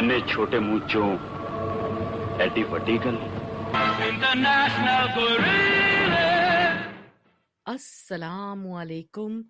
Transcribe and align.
ਐਨੇ 0.00 0.20
چھوٹے 0.20 0.60
ਮੂੰਹ 0.60 0.88
ਚੋਂ 0.88 1.16
ਐਡੀ 2.40 2.62
ਵੱਡੀ 2.62 2.98
ਗੱਲ 3.04 3.16
السلام 7.64 8.72
علیکم۔ 8.72 9.40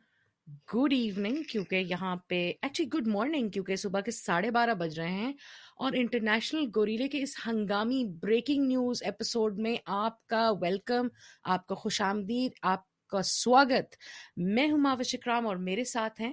گڈ 0.75 0.93
ایوننگ 0.93 1.43
کیونکہ 1.43 1.75
یہاں 1.75 2.17
پہ 2.17 2.53
ایکچولی 2.63 2.89
گڈ 2.95 3.09
مارننگ 3.09 3.49
کیونکہ 3.49 3.77
صبح 3.77 4.01
کے 4.01 4.11
ساڑھے 4.11 4.51
بارہ 4.51 4.75
بج 4.75 5.01
رہے 5.01 5.11
ہیں۔ 5.11 5.33
اور 5.77 5.93
انٹرنیشنل 5.95 6.67
گوریلے 6.77 7.09
کے 7.09 7.23
اس 7.23 7.35
ہنگامی 7.47 8.05
بریکنگ 8.23 8.67
نیوز 8.67 9.03
ایپیسوڈ 9.03 9.59
میں 9.59 9.77
آپ 9.87 10.27
کا 10.27 10.51
ویلکم 10.61 11.09
آپ 11.45 11.67
کا 11.67 11.75
خوش 11.75 12.03
آمدید 12.03 12.53
آپ 12.63 13.07
کا 13.09 13.23
سواگت۔ 13.23 13.95
میں 14.37 14.71
ہوں 14.71 14.79
ماوش 14.79 15.15
اکرام 15.15 15.47
اور 15.47 15.57
میرے 15.57 15.85
ساتھ 15.85 16.21
ہیں۔ 16.21 16.33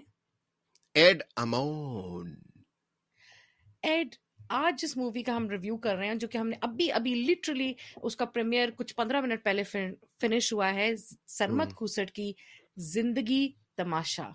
ایڈ 0.94 1.24
امون 1.36 2.36
ایڈ 3.82 4.16
آج 4.50 4.82
جس 4.82 4.98
مووی 4.98 5.24
کا 5.24 5.36
ہم 5.36 5.50
ریویو 5.50 5.78
کر 5.78 5.96
رہے 5.96 6.08
ہیں 6.08 6.16
جو 6.16 6.28
کہ 6.28 6.38
ہم 6.38 6.48
نے 6.48 6.56
ابھی 6.62 6.92
ابھی 6.92 7.16
لٹرلی 7.16 7.74
اس 7.96 8.16
کا 8.16 8.26
پریمیئر 8.26 8.70
کچھ 8.72 8.96
پندرہ 8.96 9.22
منٹ 9.22 9.44
پہلے 9.44 9.64
فنش 9.64 10.54
ہوا 10.54 10.74
ہے 10.74 10.96
سرمت 11.28 11.68
hmm. 11.68 11.76
کھوسٹ 11.76 12.12
کی 12.12 12.34
زندگی 12.78 13.52
تماشا۔ 13.78 14.30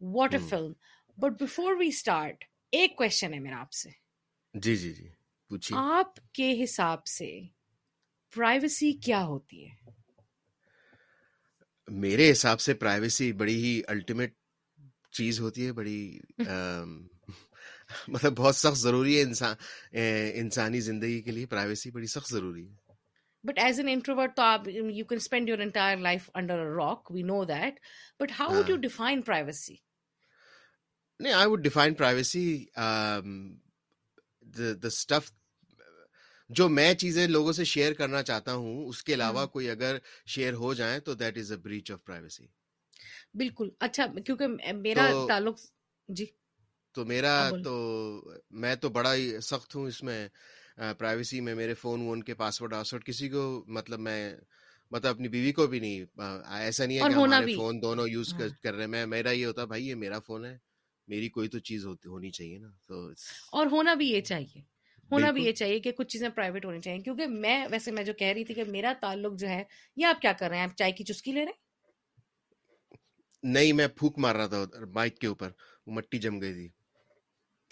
What 0.00 0.34
a 0.34 0.40
film 0.48 0.72
but 1.18 1.42
before 1.42 1.74
we 1.78 1.88
start 1.88 2.44
ایک 2.72 2.96
کوشچن 2.96 3.34
ہے 3.34 3.38
میرا 3.38 3.60
آپ 3.60 3.72
سے۔ 3.72 3.90
جی 4.54 4.76
جی 4.76 4.92
جی 4.92 5.08
آپ 5.72 6.32
کے 6.32 6.64
حساب 6.64 7.06
سے 7.06 7.40
پرائیویسی 8.34 8.92
کیا 8.92 9.24
ہوتی 9.24 9.68
ہے؟ 9.68 9.74
میرے 11.88 12.32
حساب 12.32 12.60
سے 12.60 12.74
پرائیویسی 12.74 13.32
بڑی 13.32 13.54
ہی 13.54 13.82
الٹیمیٹ 13.86 14.34
چیز 15.10 15.40
ہوتی 15.40 15.66
ہے 15.66 15.72
بڑی 15.72 16.18
مطلب 18.08 18.32
بہت 18.36 18.56
سخت 18.56 18.78
ضروری 18.78 19.16
ہے 19.16 19.22
انسان 19.22 19.54
انسانی 20.34 20.80
زندگی 20.80 21.22
کے 21.22 21.30
لیے 21.30 21.46
پرائیویسی 21.46 21.90
بڑی 21.90 22.06
سخت 22.06 22.32
ضروری 22.32 22.68
ہے۔ 22.68 22.74
بٹ 23.44 23.58
ایز 23.58 23.78
این 23.78 23.88
انٹروورٹ 23.88 24.36
تو 24.36 24.42
آپ 24.42 24.68
you 24.68 25.04
can 25.04 25.16
spend 25.16 25.48
your 25.48 25.58
entire 25.58 25.96
life 25.96 26.30
under 26.34 26.58
rock 26.58 27.10
we 27.10 27.22
know 27.22 27.44
that 27.44 27.74
but 28.20 28.32
how 28.38 28.54
would 28.54 28.70
you 28.70 28.76
define 28.76 29.22
privacy 29.22 29.74
نہیں 31.20 31.32
I 31.32 31.48
would 31.48 31.62
define 31.62 31.94
privacy 31.94 32.64
the 34.42 34.86
stuff 34.86 35.30
جو 36.48 36.68
میں 36.68 36.94
چیزیں 36.94 37.26
لوگوں 37.26 37.52
سے 37.52 37.64
شیئر 37.64 37.92
کرنا 37.92 38.22
چاہتا 38.22 38.54
ہوں 38.54 38.86
اس 38.86 39.02
کے 39.04 39.14
علاوہ 39.14 39.40
hmm. 39.40 39.50
کوئی 39.50 39.70
اگر 39.70 39.96
شیئر 40.26 40.52
ہو 40.52 40.74
جائیں 40.74 41.00
تو 41.00 41.14
that 41.14 41.38
is 41.38 41.52
a 41.52 41.58
breach 41.58 41.90
of 41.92 42.04
privacy 42.04 42.46
بالکل۔ 43.34 43.68
اچھا 43.80 44.06
کیونکہ 44.26 44.72
میرا 44.76 45.26
تعلق 45.28 45.60
جی۔ 46.08 46.26
تو 46.96 47.04
میرا 47.04 47.50
ہاں، 47.50 47.58
تو 47.64 47.74
میں 48.50 48.74
تو 48.74 48.88
بڑا 48.88 49.14
ہی 49.14 49.40
سخت 49.40 49.76
ہوں 49.76 49.86
اس 49.86 50.02
میں 50.02 50.28
پرائیویسی 50.98 51.40
میں 51.40 51.54
میرے 51.54 51.74
فون 51.74 52.00
وون 52.00 52.22
کے 52.22 52.34
پاسورڈ 52.34 52.72
واسورڈ 52.72 53.04
کسی 53.04 53.28
کو 53.28 53.64
مطلب 53.66 54.00
میں 54.00 54.36
مطلب 54.90 55.10
اپنی 55.14 55.28
بیوی 55.28 55.52
کو 55.52 55.66
بھی 55.66 55.80
نہیں 55.80 56.04
ایسا 56.56 56.86
نہیں 56.86 56.98
ہے 56.98 57.02
کہ 57.08 57.14
ہمارے 57.14 57.54
فون 57.56 57.82
دونوں 57.82 58.08
یوز 58.08 58.32
ہاں۔ 58.34 58.48
کر 58.62 58.74
رہے 58.74 58.98
ہیں۔ 58.98 59.06
میرا 59.06 59.30
یہ 59.30 59.46
ہوتا 59.46 59.64
بھائی 59.64 59.88
یہ 59.88 59.94
میرا 59.94 60.18
فون 60.18 60.44
ہے 60.44 60.56
میری 61.08 61.28
کوئی 61.28 61.48
تو 61.48 61.58
چیز 61.58 61.86
ہوتی 61.86 62.08
ہونی 62.08 62.30
چاہیے 62.30 62.58
نا۔ 62.58 62.68
تو 62.86 63.10
اور 63.52 63.66
ہونا 63.66 63.94
بھی 63.94 64.10
یہ 64.10 64.20
چاہیے۔ 64.20 64.60
ہونا 65.10 65.30
بھی 65.30 65.44
یہ 65.44 65.52
چاہیے 65.52 65.80
کہ 65.80 65.92
کچھ 65.92 66.08
چیزیں 66.08 66.28
پرائیویٹ 66.28 66.64
ہونی 66.64 66.80
چاہیے۔ 66.80 67.02
کیونکہ 67.02 67.26
میں 67.26 67.66
ویسے 67.70 67.90
میں 67.90 68.04
جو 68.04 68.12
کہہ 68.12 68.26
رہی 68.26 68.44
تھی 68.44 68.54
کہ 68.54 68.64
میرا 68.64 68.92
تعلق 69.00 69.38
جو 69.38 69.48
ہے 69.48 69.62
یہ 69.96 70.06
آپ 70.06 70.20
کیا 70.20 70.32
کر 70.32 70.48
رہے 70.48 70.56
ہیں؟ 70.56 70.64
آپ 70.64 70.76
چائے 70.76 70.92
کی 70.92 71.04
چسکی 71.04 71.32
لے 71.32 71.44
رہے 71.44 71.52
ہیں؟ 71.52 71.64
نہیں 73.42 73.72
میں 73.72 73.88
پھوک 73.88 74.18
مار 74.18 74.34
رہا 74.34 74.46
تھا 74.46 74.64
مائک 74.94 75.18
کے 75.18 75.26
اوپر 75.26 75.50
وہ 75.86 75.92
مٹی 75.92 76.18
جم 76.18 76.40
گئی 76.40 76.52
تھی۔ 76.52 76.68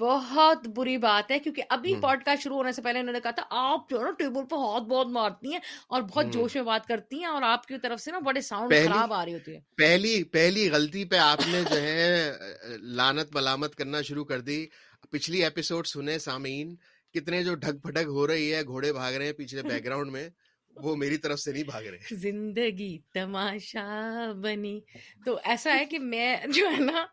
بہت 0.00 0.68
بری 0.68 0.96
بات 0.98 1.30
ہے 1.30 1.38
کیونکہ 1.38 1.62
ابھی 1.68 1.94
پوڈ 1.94 2.24
کاسٹ 2.24 2.42
شروع 2.42 2.56
ہونے 2.56 2.72
سے 2.72 2.82
پہلے 2.82 3.00
انہوں 3.00 3.12
نے 3.12 3.20
کہا 3.20 3.30
تھا 3.30 3.42
آپ 3.50 3.90
جو 3.90 3.98
ہے 3.98 4.04
نا 4.04 4.10
ٹیبل 4.10 4.44
پہ 4.50 4.54
ہاتھ 4.54 4.84
بہت 4.84 5.06
مارتی 5.06 5.52
ہیں 5.52 5.60
اور 5.88 6.02
بہت 6.02 6.26
جوش 6.32 6.54
میں 6.54 6.62
بات 6.62 6.86
کرتی 6.86 7.18
ہیں 7.18 7.26
اور 7.26 7.42
آپ 7.42 7.66
کی 7.66 7.78
طرف 7.78 8.00
سے 8.00 8.10
نا 8.10 8.18
بڑے 8.18 8.40
ساؤنڈ 8.40 8.72
خراب 8.84 9.12
آ 9.12 9.24
رہی 9.24 9.34
ہوتی 9.34 9.54
ہے 9.54 9.60
پہلی 9.76 10.22
پہلی 10.24 10.70
غلطی 10.70 11.04
پہ 11.04 11.16
آپ 11.16 11.38
نے 11.46 11.62
جو 11.70 11.82
ہے 11.82 12.32
لانت 12.80 13.34
ملامت 13.34 13.74
کرنا 13.74 14.02
شروع 14.02 14.24
کر 14.24 14.40
دی۔ 14.40 14.66
پچھلی 15.10 15.42
ایپیسوڈ 15.44 15.86
سنے 15.86 16.18
سامعین 16.18 16.74
کتنے 17.14 17.42
جو 17.44 17.54
ڈھک 17.54 17.82
پھٹک 17.82 18.06
ہو 18.06 18.26
رہی 18.26 18.54
ہے 18.54 18.62
گھوڑے 18.64 18.92
بھاگ 18.92 19.12
رہے 19.12 19.26
ہیں 19.26 19.32
پیچھے 19.32 19.62
بیک 19.62 19.84
گراؤنڈ 19.84 20.12
میں۔ 20.12 20.28
وہ 20.76 20.96
میری 20.96 21.16
طرف 21.16 21.40
سے 21.40 21.52
نہیں 21.52 21.64
بھاگ 21.64 21.82
رہے۔ 21.82 22.14
زندگی 22.14 22.98
تماشا 22.98 24.32
بنی۔ 24.42 24.80
تو 25.24 25.38
ایسا 25.44 25.74
ہے 25.74 25.84
کہ 25.84 25.98
میں 25.98 26.36
جو 26.54 26.70
ہے 26.70 26.80
نا 26.80 27.06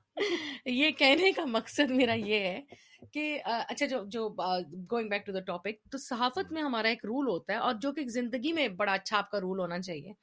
یہ 0.65 0.91
کہنے 0.91 1.31
کا 1.31 1.45
مقصد 1.45 1.91
میرا 1.91 2.13
یہ 2.13 2.39
ہے 2.39 2.61
کہ 3.13 3.41
اچھا 3.45 3.85
جو 3.85 4.03
جو 4.07 4.29
going 4.91 5.09
back 5.09 5.25
to 5.25 5.31
the 5.31 5.39
topic 5.39 5.91
تو 5.91 5.97
صحافت 5.97 6.51
میں 6.51 6.61
ہمارا 6.61 6.87
ایک 6.87 7.05
رول 7.05 7.27
ہوتا 7.27 7.53
ہے 7.53 7.57
اور 7.57 7.73
جو 7.81 7.91
کہ 7.91 8.07
زندگی 8.07 8.53
میں 8.53 8.67
بڑا 8.67 8.93
اچھا 8.93 9.17
آپ 9.17 9.31
کا 9.31 9.39
رول 9.39 9.59
ہونا 9.59 9.79
چاہیے۔ 9.81 10.13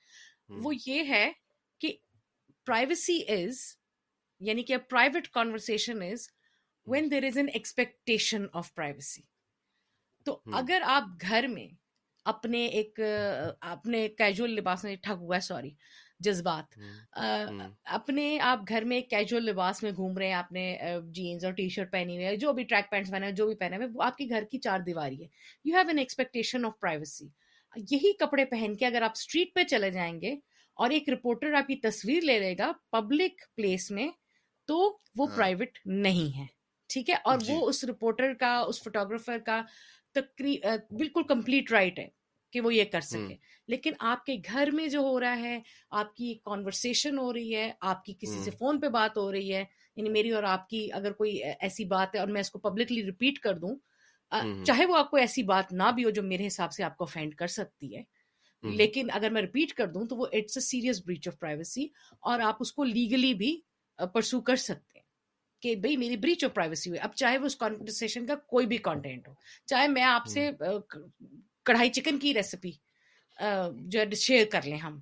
وہ 0.48 0.72
یہ 0.86 1.02
ہے 1.08 1.32
کہ 1.80 1.96
پرائیویسی 2.66 3.22
از 3.28 3.58
یعنی 4.40 4.62
کہ 4.62 4.76
private 4.76 5.28
conversation 5.28 6.02
is 6.02 6.28
when 6.86 7.10
there 7.10 7.24
is 7.24 7.36
an 7.36 7.48
expectation 7.54 8.46
of 8.52 8.74
privacy 8.74 9.22
تو 10.24 10.40
اگر 10.52 10.82
آپ 10.84 11.04
گھر 11.20 11.46
میں 11.48 11.68
اپنے 12.26 12.66
ایک 12.66 13.00
اپنے 13.60 14.08
کیجول 14.08 14.50
لباس 14.50 14.84
میں 14.84 14.96
ٹھگ 14.96 15.20
ہوا 15.20 15.36
ہے 15.36 15.40
سوری 15.40 15.70
جذبات۔ 16.20 16.78
اپنے 17.84 18.38
آپ 18.40 18.60
گھر 18.68 18.84
میں 18.84 18.96
ایک 18.96 19.10
کیجول 19.10 19.44
لباس 19.44 19.82
میں 19.82 19.92
گھوم 19.92 20.18
رہے 20.18 20.26
ہیں 20.26 20.34
آپ 20.34 20.52
نے 20.52 20.76
جینس 21.12 21.44
اور 21.44 21.52
ٹی 21.52 21.68
شرٹ 21.68 21.92
پہنی 21.92 22.16
ہوئی 22.16 22.26
ہے 22.26 22.36
جو 22.36 22.52
بھی 22.52 22.64
ٹریک 22.64 22.90
پینٹس 22.90 23.10
پہنے 23.10 23.26
ہوئے 23.26 23.34
جو 23.34 23.46
بھی 23.46 23.54
پہنے 23.54 23.76
ہوئے 23.76 23.86
وہ 23.94 24.02
آپ 24.02 24.16
کے 24.16 24.24
گھر 24.28 24.44
کی 24.44 24.58
چار 24.58 24.80
دیواری 24.80 25.22
ہے۔ 25.22 25.28
You 25.64 25.76
have 25.76 25.88
an 25.88 25.98
expectation 25.98 26.64
of 26.64 26.78
privacy 26.80 27.28
یہی 27.90 28.12
کپڑے 28.12 28.44
پہن 28.44 28.74
کے 28.76 28.86
اگر 28.86 29.02
آپ 29.02 29.12
اسٹریٹ 29.14 29.54
پہ 29.54 29.64
چلے 29.64 29.90
جائیں 29.90 30.20
گے 30.20 30.34
اور 30.76 30.90
ایک 30.90 31.08
رپورٹر 31.08 31.54
آپ 31.54 31.66
کی 31.66 31.76
تصویر 31.76 32.22
لے 32.22 32.38
لے 32.38 32.54
گا 32.58 32.72
پبلک 32.90 33.42
پلیس 33.54 33.90
میں 33.90 34.08
تو 34.68 34.76
وہ 35.16 35.26
ہاں۔ 35.28 35.36
پرائیویٹ 35.36 35.78
نہیں 35.84 36.36
ہے 36.38 36.46
ٹھیک 36.90 37.10
ہے؟ 37.10 37.14
اور 37.24 37.38
جی۔ 37.38 37.52
وہ 37.52 37.68
اس 37.68 37.84
رپورٹر 37.84 38.34
کا 38.34 38.56
اس 38.58 38.82
فوٹوگرافر 38.82 39.38
کا 39.38 39.62
تقریب 40.20 40.66
بالکل 40.90 41.22
کمپلیٹ 41.22 41.72
رائٹ 41.72 41.98
ہے 41.98 42.08
کہ 42.50 42.60
وہ 42.60 42.74
یہ 42.74 42.84
کر 42.84 43.00
سکے۔ 43.00 43.34
لیکن 43.68 43.92
آپ 43.98 44.24
کے 44.24 44.36
گھر 44.52 44.68
میں 44.72 44.88
جو 44.88 45.00
ہو 45.00 45.20
رہا 45.20 45.36
ہے 45.38 45.60
آپ 45.90 46.14
کی 46.14 46.34
کانورسیشن 46.44 47.18
ہو 47.18 47.32
رہی 47.32 47.54
ہے 47.56 47.72
آپ 47.80 48.04
کی 48.04 48.14
کسی 48.14 48.44
سے 48.44 48.50
فون 48.50 48.80
پہ 48.80 48.88
بات 48.88 49.16
ہو 49.16 49.32
رہی 49.32 49.54
ہے 49.54 49.64
یعنی 49.96 50.08
میری 50.08 50.30
اور 50.30 50.42
آپ 50.42 50.68
کی 50.68 50.88
اگر 50.92 51.12
کوئی 51.12 51.42
ایسی 51.60 51.84
بات 51.84 52.14
ہے 52.14 52.20
اور 52.20 52.28
میں 52.28 52.40
اس 52.40 52.50
کو 52.50 52.58
پبلکلی 52.58 53.04
ریپیٹ 53.04 53.38
کر 53.38 53.54
دوں 53.54 53.76
چاہے 54.64 54.86
وہ 54.86 54.96
آپ 54.96 55.10
کو 55.10 55.16
ایسی 55.16 55.42
بات 55.42 55.72
نہ 55.72 55.90
بھی 55.94 56.04
ہو 56.04 56.10
جو 56.10 56.22
میرے 56.22 56.46
حساب 56.46 56.72
سے 56.72 56.82
آپ 56.82 56.96
کو 56.96 57.04
افینڈ 57.04 57.34
کر 57.34 57.46
سکتی 57.46 57.96
ہے 57.96 58.02
لیکن 58.62 59.08
اگر 59.12 59.30
میں 59.30 59.42
ریپیٹ 59.42 59.72
کر 59.72 59.86
دوں 59.86 60.06
تو 60.06 60.16
وہ 60.16 60.26
it's 60.32 60.56
a 60.56 60.60
serious 60.60 61.02
breach 61.06 61.28
of 61.28 61.38
privacy 61.38 61.86
اور 62.20 62.40
آپ 62.40 62.56
اس 62.60 62.72
کو 62.72 62.84
لیگلی 62.84 63.34
بھی 63.34 63.60
پرسو 64.14 64.40
کر 64.40 64.56
سکتے 64.56 64.87
کہ 65.60 65.74
بھائی 65.76 65.96
میری 65.96 66.16
بریچ 66.16 66.44
آف 66.44 66.54
پرائیویسی 66.54 66.90
ہوئی 66.90 67.00
اب 67.00 67.14
چاہے 67.14 67.38
وہ 67.38 67.46
اس 67.46 67.56
کانورسیشن 67.56 68.26
کا 68.26 68.34
کوئی 68.34 68.66
بھی 68.66 68.76
کانٹینٹ 68.76 69.28
ہو 69.28 69.34
چاہے 69.66 69.88
میں 69.88 70.02
آپ 70.02 70.26
سے 70.26 70.50
کڑھائی 71.62 71.90
چکن 71.90 72.18
کی 72.18 72.34
ریسیپی 72.34 72.70
جو 73.72 74.00
ہے 74.00 74.14
شیئر 74.14 74.46
کر 74.52 74.62
لیں 74.62 74.78
ہم۔ 74.78 75.00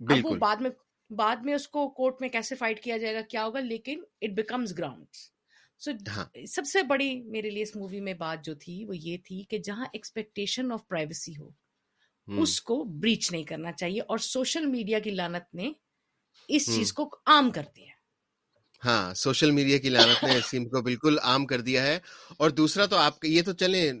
اب 0.00 0.26
وہ 0.26 0.34
بعد 0.34 0.56
میں 0.56 0.70
بعد 1.10 1.36
میں 1.36 1.54
اس 1.54 1.68
کو 1.68 1.88
کورٹ 1.88 2.20
میں 2.20 2.28
کیسے 2.28 2.54
فائٹ 2.54 2.82
کیا 2.82 2.96
جائے 2.96 3.14
گا 3.14 3.20
کیا 3.20 3.44
ہوگا 3.44 3.60
لیکن 3.60 4.02
اٹ 4.20 4.30
بیکمز 4.30 4.78
گراؤنڈ 4.78 5.04
سو 5.80 5.90
سب 6.46 6.66
سے 6.66 6.82
بڑی 6.82 7.22
میرے 7.22 7.50
لیے 7.50 7.62
اس 7.62 7.76
مووی 7.76 8.00
میں 8.00 8.14
بات 8.14 8.44
جو 8.44 8.54
تھی 8.54 8.84
وہ 8.84 8.96
یہ 8.96 9.16
تھی 9.24 9.42
کہ 9.42 9.58
جہاں 9.58 9.84
ایکسپیکٹیشن 9.92 10.72
آف 10.72 10.88
پرائیویسی 10.88 11.36
ہو 11.38 11.48
اس 12.28 12.60
کو 12.60 12.84
بریچ 12.84 13.32
نہیں 13.32 13.44
کرنا 13.44 13.72
چاہیے 13.72 14.00
اور 14.00 14.18
سوشل 14.18 14.66
میڈیا 14.66 14.98
کی 14.98 15.10
لانت 15.10 15.54
نے 15.54 15.72
اس 16.48 16.66
چیز 16.66 16.92
کو 16.92 17.08
عام 17.26 17.50
کر 17.50 17.62
دیا۔ 17.76 17.97
ہاں 18.84 19.14
سوشل 19.14 19.50
میڈیا 19.50 19.78
کی 19.78 19.88
لانت 19.88 20.24
نے 20.24 20.40
سم 20.50 20.64
کو 20.64 20.82
بالکل 20.82 21.16
عام 21.22 21.46
کر 21.46 21.60
دیا 21.60 21.82
ہے۔ 21.82 21.98
اور 22.36 22.50
دوسرا 22.50 22.86
تو 22.86 22.96
آپ 22.96 23.24
یہ 23.24 23.42
تو 23.42 23.52
چلیں 23.52 23.92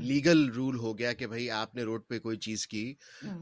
لیگل 0.00 0.48
رول 0.50 0.76
ہو 0.78 0.98
گیا 0.98 1.12
کہ 1.12 1.26
بھائی 1.26 1.50
آپ 1.50 1.74
نے 1.74 1.82
روڈ 1.82 2.02
پہ 2.08 2.18
کوئی 2.18 2.36
چیز 2.38 2.66
کی۔ 2.66 2.94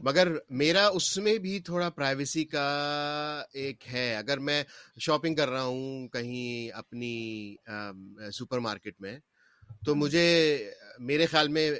مگر 0.03 0.27
میرا 0.49 0.87
اس 0.87 1.17
میں 1.17 1.37
بھی 1.37 1.59
تھوڑا 1.59 1.89
پرائیویسی 1.89 2.45
کا 2.45 2.67
ایک 3.53 3.83
ہے۔ 3.93 4.15
اگر 4.15 4.37
میں 4.39 4.63
شاپنگ 4.99 5.35
کر 5.35 5.49
رہا 5.49 5.63
ہوں 5.63 6.07
کہیں 6.07 6.71
اپنی 6.77 7.55
سپر 8.33 8.59
مارکیٹ 8.59 9.01
میں 9.01 9.17
تو 9.85 9.95
مجھے 9.95 10.27
میرے 10.99 11.25
خیال 11.25 11.47
میں 11.47 11.71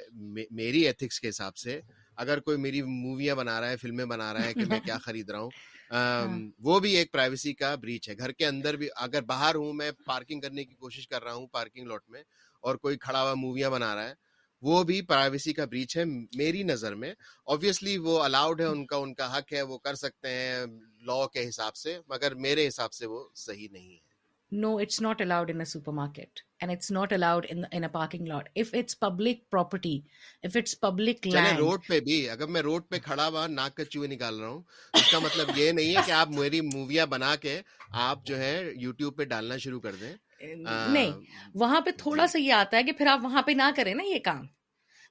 میری 0.50 0.80
ایتھکس 0.80 1.20
کے 1.20 1.28
حساب 1.28 1.56
سے 1.56 1.80
اگر 2.16 2.40
کوئی 2.40 2.56
میری 2.58 2.82
موویاں 2.82 3.34
بنا 3.34 3.60
رہا 3.60 3.70
ہے 3.70 3.76
فلمیں 3.76 4.04
بنا 4.04 4.32
رہا 4.32 4.44
ہے 4.44 4.54
کہ 4.54 4.64
میں 4.68 4.80
کیا 4.84 4.98
خرید 4.98 5.30
رہا 5.30 5.38
ہوں 5.38 5.50
ہاں۔ 5.92 6.50
وہ 6.58 6.80
بھی 6.80 6.96
ایک 6.96 7.12
پرائیویسی 7.12 7.52
کا 7.54 7.74
بریچ 7.74 8.08
ہے۔ 8.08 8.18
گھر 8.18 8.32
کے 8.32 8.46
اندر 8.46 8.76
بھی 8.76 8.88
اگر 8.96 9.22
باہر 9.22 9.54
ہوں، 9.54 9.72
میں 9.72 9.90
پارکنگ 10.06 10.40
کرنے 10.40 10.64
کی 10.64 10.74
کوشش 10.74 11.08
کر 11.08 11.22
رہا 11.24 11.32
ہوں 11.32 11.46
پارکنگ 11.46 11.86
لاٹ 11.86 12.08
میں 12.08 12.22
اور 12.60 12.76
کوئی 12.76 12.96
کھڑا 12.96 13.22
ہوا 13.22 13.34
موویاں 13.34 13.70
بنا 13.70 13.94
رہا 13.94 14.08
ہے، 14.08 14.14
وہ 14.62 14.82
بھی 14.82 15.02
پرائیویسی 15.02 15.52
کا 15.52 15.64
بریچ 15.64 15.96
ہے 15.96 16.04
میری 16.36 16.62
نظر 16.62 16.94
میں۔ 16.94 17.14
آبویسلی 17.46 17.98
وہ 17.98 18.22
الاؤڈ 18.22 18.60
ہے، 18.60 18.66
ان 18.66 18.86
کا 18.86 18.96
ان 18.96 19.14
کا 19.14 19.38
حق 19.38 19.52
ہے، 19.52 19.62
وہ 19.62 19.78
کر 19.78 19.94
سکتے 19.94 20.28
ہیں 20.28 20.66
لا 21.00 21.26
کے 21.26 21.48
حساب 21.48 21.76
سے، 21.76 21.98
مگر 22.08 22.34
میرے 22.34 22.68
حساب 22.68 22.92
سے 22.92 23.06
وہ 23.06 23.28
صحیح 23.34 23.68
نہیں 23.72 23.92
ہے۔ 23.92 24.07
no, 24.52 24.78
it's 24.78 25.00
not 25.00 25.20
allowed 25.20 25.50
in 25.50 25.60
a 25.60 25.66
supermarket 25.66 26.42
and 26.60 26.70
it's 26.70 26.90
not 26.90 27.12
allowed 27.12 27.44
in 27.46 27.66
in 27.70 27.84
a 27.84 27.88
parking 27.88 28.24
lot. 28.24 28.48
If 28.54 28.72
it's 28.72 28.94
public 28.96 29.50
property, 29.50 30.04
if 30.42 30.56
it's 30.56 30.74
public 30.76 31.26
land. 31.26 31.58
Road 31.58 31.86
پہ 31.88 32.00
بھی 32.00 32.18
اگر 32.30 32.46
میں 32.46 32.62
روڈ 32.62 32.88
پہ 32.88 32.98
کھڑا 33.00 33.26
ہوا 33.26 33.46
ناک 33.48 33.76
کا 33.76 33.84
چوہے 33.86 34.06
نکال 34.06 34.40
رہا 34.40 34.48
ہوں 34.48 34.62
اس 34.94 35.10
کا 35.10 35.18
مطلب 35.18 35.56
یہ 35.56 35.72
نہیں 35.72 35.96
ہے 35.96 36.02
کہ 36.06 36.12
آپ 36.12 36.30
میری 36.32 36.60
موویاں 36.66 37.06
بنا 37.08 37.34
کے 37.36 37.60
آپ 38.00 38.24
جو 38.26 38.38
ہے 38.38 38.54
یوٹیوب 38.76 39.16
پہ 39.16 39.24
ڈالنا 39.26 39.56
شروع 39.58 39.80
کر 39.80 39.96
دیں 40.00 40.14
نہیں 40.40 41.12
وہاں 41.54 41.80
پہ 41.80 41.90
تھوڑا 41.98 42.24
جی۔ 42.24 42.32
سا 42.32 42.38
یہ 42.38 42.52
آتا 42.52 42.76
ہے 42.76 42.82
کہ 42.82 42.92
پھر 42.92 43.06
آپ 43.06 43.20
وہاں 43.22 43.42
پہ 43.42 43.52
نہ 43.52 43.70
کریں 43.76 43.94
نا 43.94 44.02
یہ 44.04 44.18
کام 44.24 44.46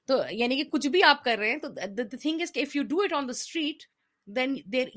تو 0.08 0.20
یعنی 0.30 0.56
کہ 0.56 0.64
کچھ 0.70 0.86
بھی 0.88 1.02
آپ 1.02 1.22
کر 1.24 1.38
رہے 1.38 1.50
ہیں 1.50 1.58
تو 1.58 2.16
تھنگ 2.16 2.40
از 2.40 2.52
کہ 2.52 2.60
if 2.60 2.76
you 2.76 2.82
do 2.88 3.00
it 3.02 3.12
on 3.12 3.28
the 3.28 3.38
street 3.38 3.82
then 4.36 4.56
there 4.72 4.88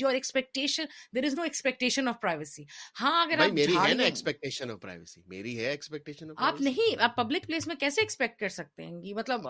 your 0.00 0.14
expectation 0.14 0.84
there 1.14 1.24
is 1.24 1.34
no 1.34 1.42
expectation 1.42 2.08
of 2.08 2.20
privacy 2.20 2.64
ہاں 3.00 3.20
اگر 3.22 3.38
آپ 3.38 3.52
میری 3.54 3.76
ہے 3.78 3.92
نا 3.94 4.04
ایکسپیکٹیشن 4.04 4.70
آف 4.70 4.80
پرائیویسی 4.80 5.20
میری 5.26 5.58
ہے 5.58 5.70
ایکسپیکٹیشن 5.70 6.30
آپ 6.38 6.60
نہیں 6.60 7.02
آپ 7.02 7.16
پبلک 7.16 7.46
پلیس 7.46 7.66
میں 7.66 7.76
کیسے 7.76 8.00
ایکسپیکٹ 8.00 8.38
کر 8.40 8.48
سکتے 8.48 8.84
ہیں 8.84 9.14
مطلب 9.14 9.46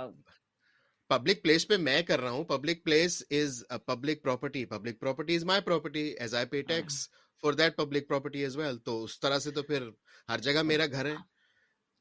پبلک 1.10 1.42
پلیس 1.42 1.66
پہ 1.68 1.76
میں 1.76 2.00
کر 2.02 2.20
رہا 2.20 2.30
ہوں 2.30 2.44
public 2.44 2.84
place 2.84 3.22
is 3.32 3.62
public 3.86 4.22
property 4.22 4.64
public 4.64 5.00
property 5.00 5.36
is 5.36 5.44
my 5.44 5.60
property 5.60 6.02
as 6.18 6.34
I 6.34 6.46
pay 6.46 6.62
tax 6.62 7.08
for 7.42 7.52
that 7.52 7.76
public 7.76 8.08
property 8.08 8.42
as 8.42 8.56
well 8.56 8.78
تو 8.78 9.02
اس 9.04 9.20
طرح 9.20 9.38
سے 9.38 9.50
تو 9.50 9.62
پھر 9.62 9.88
ہر 10.28 10.38
جگہ 10.38 10.62
میرا 10.62 10.86
گھر 10.86 11.06
ہے 11.06 11.14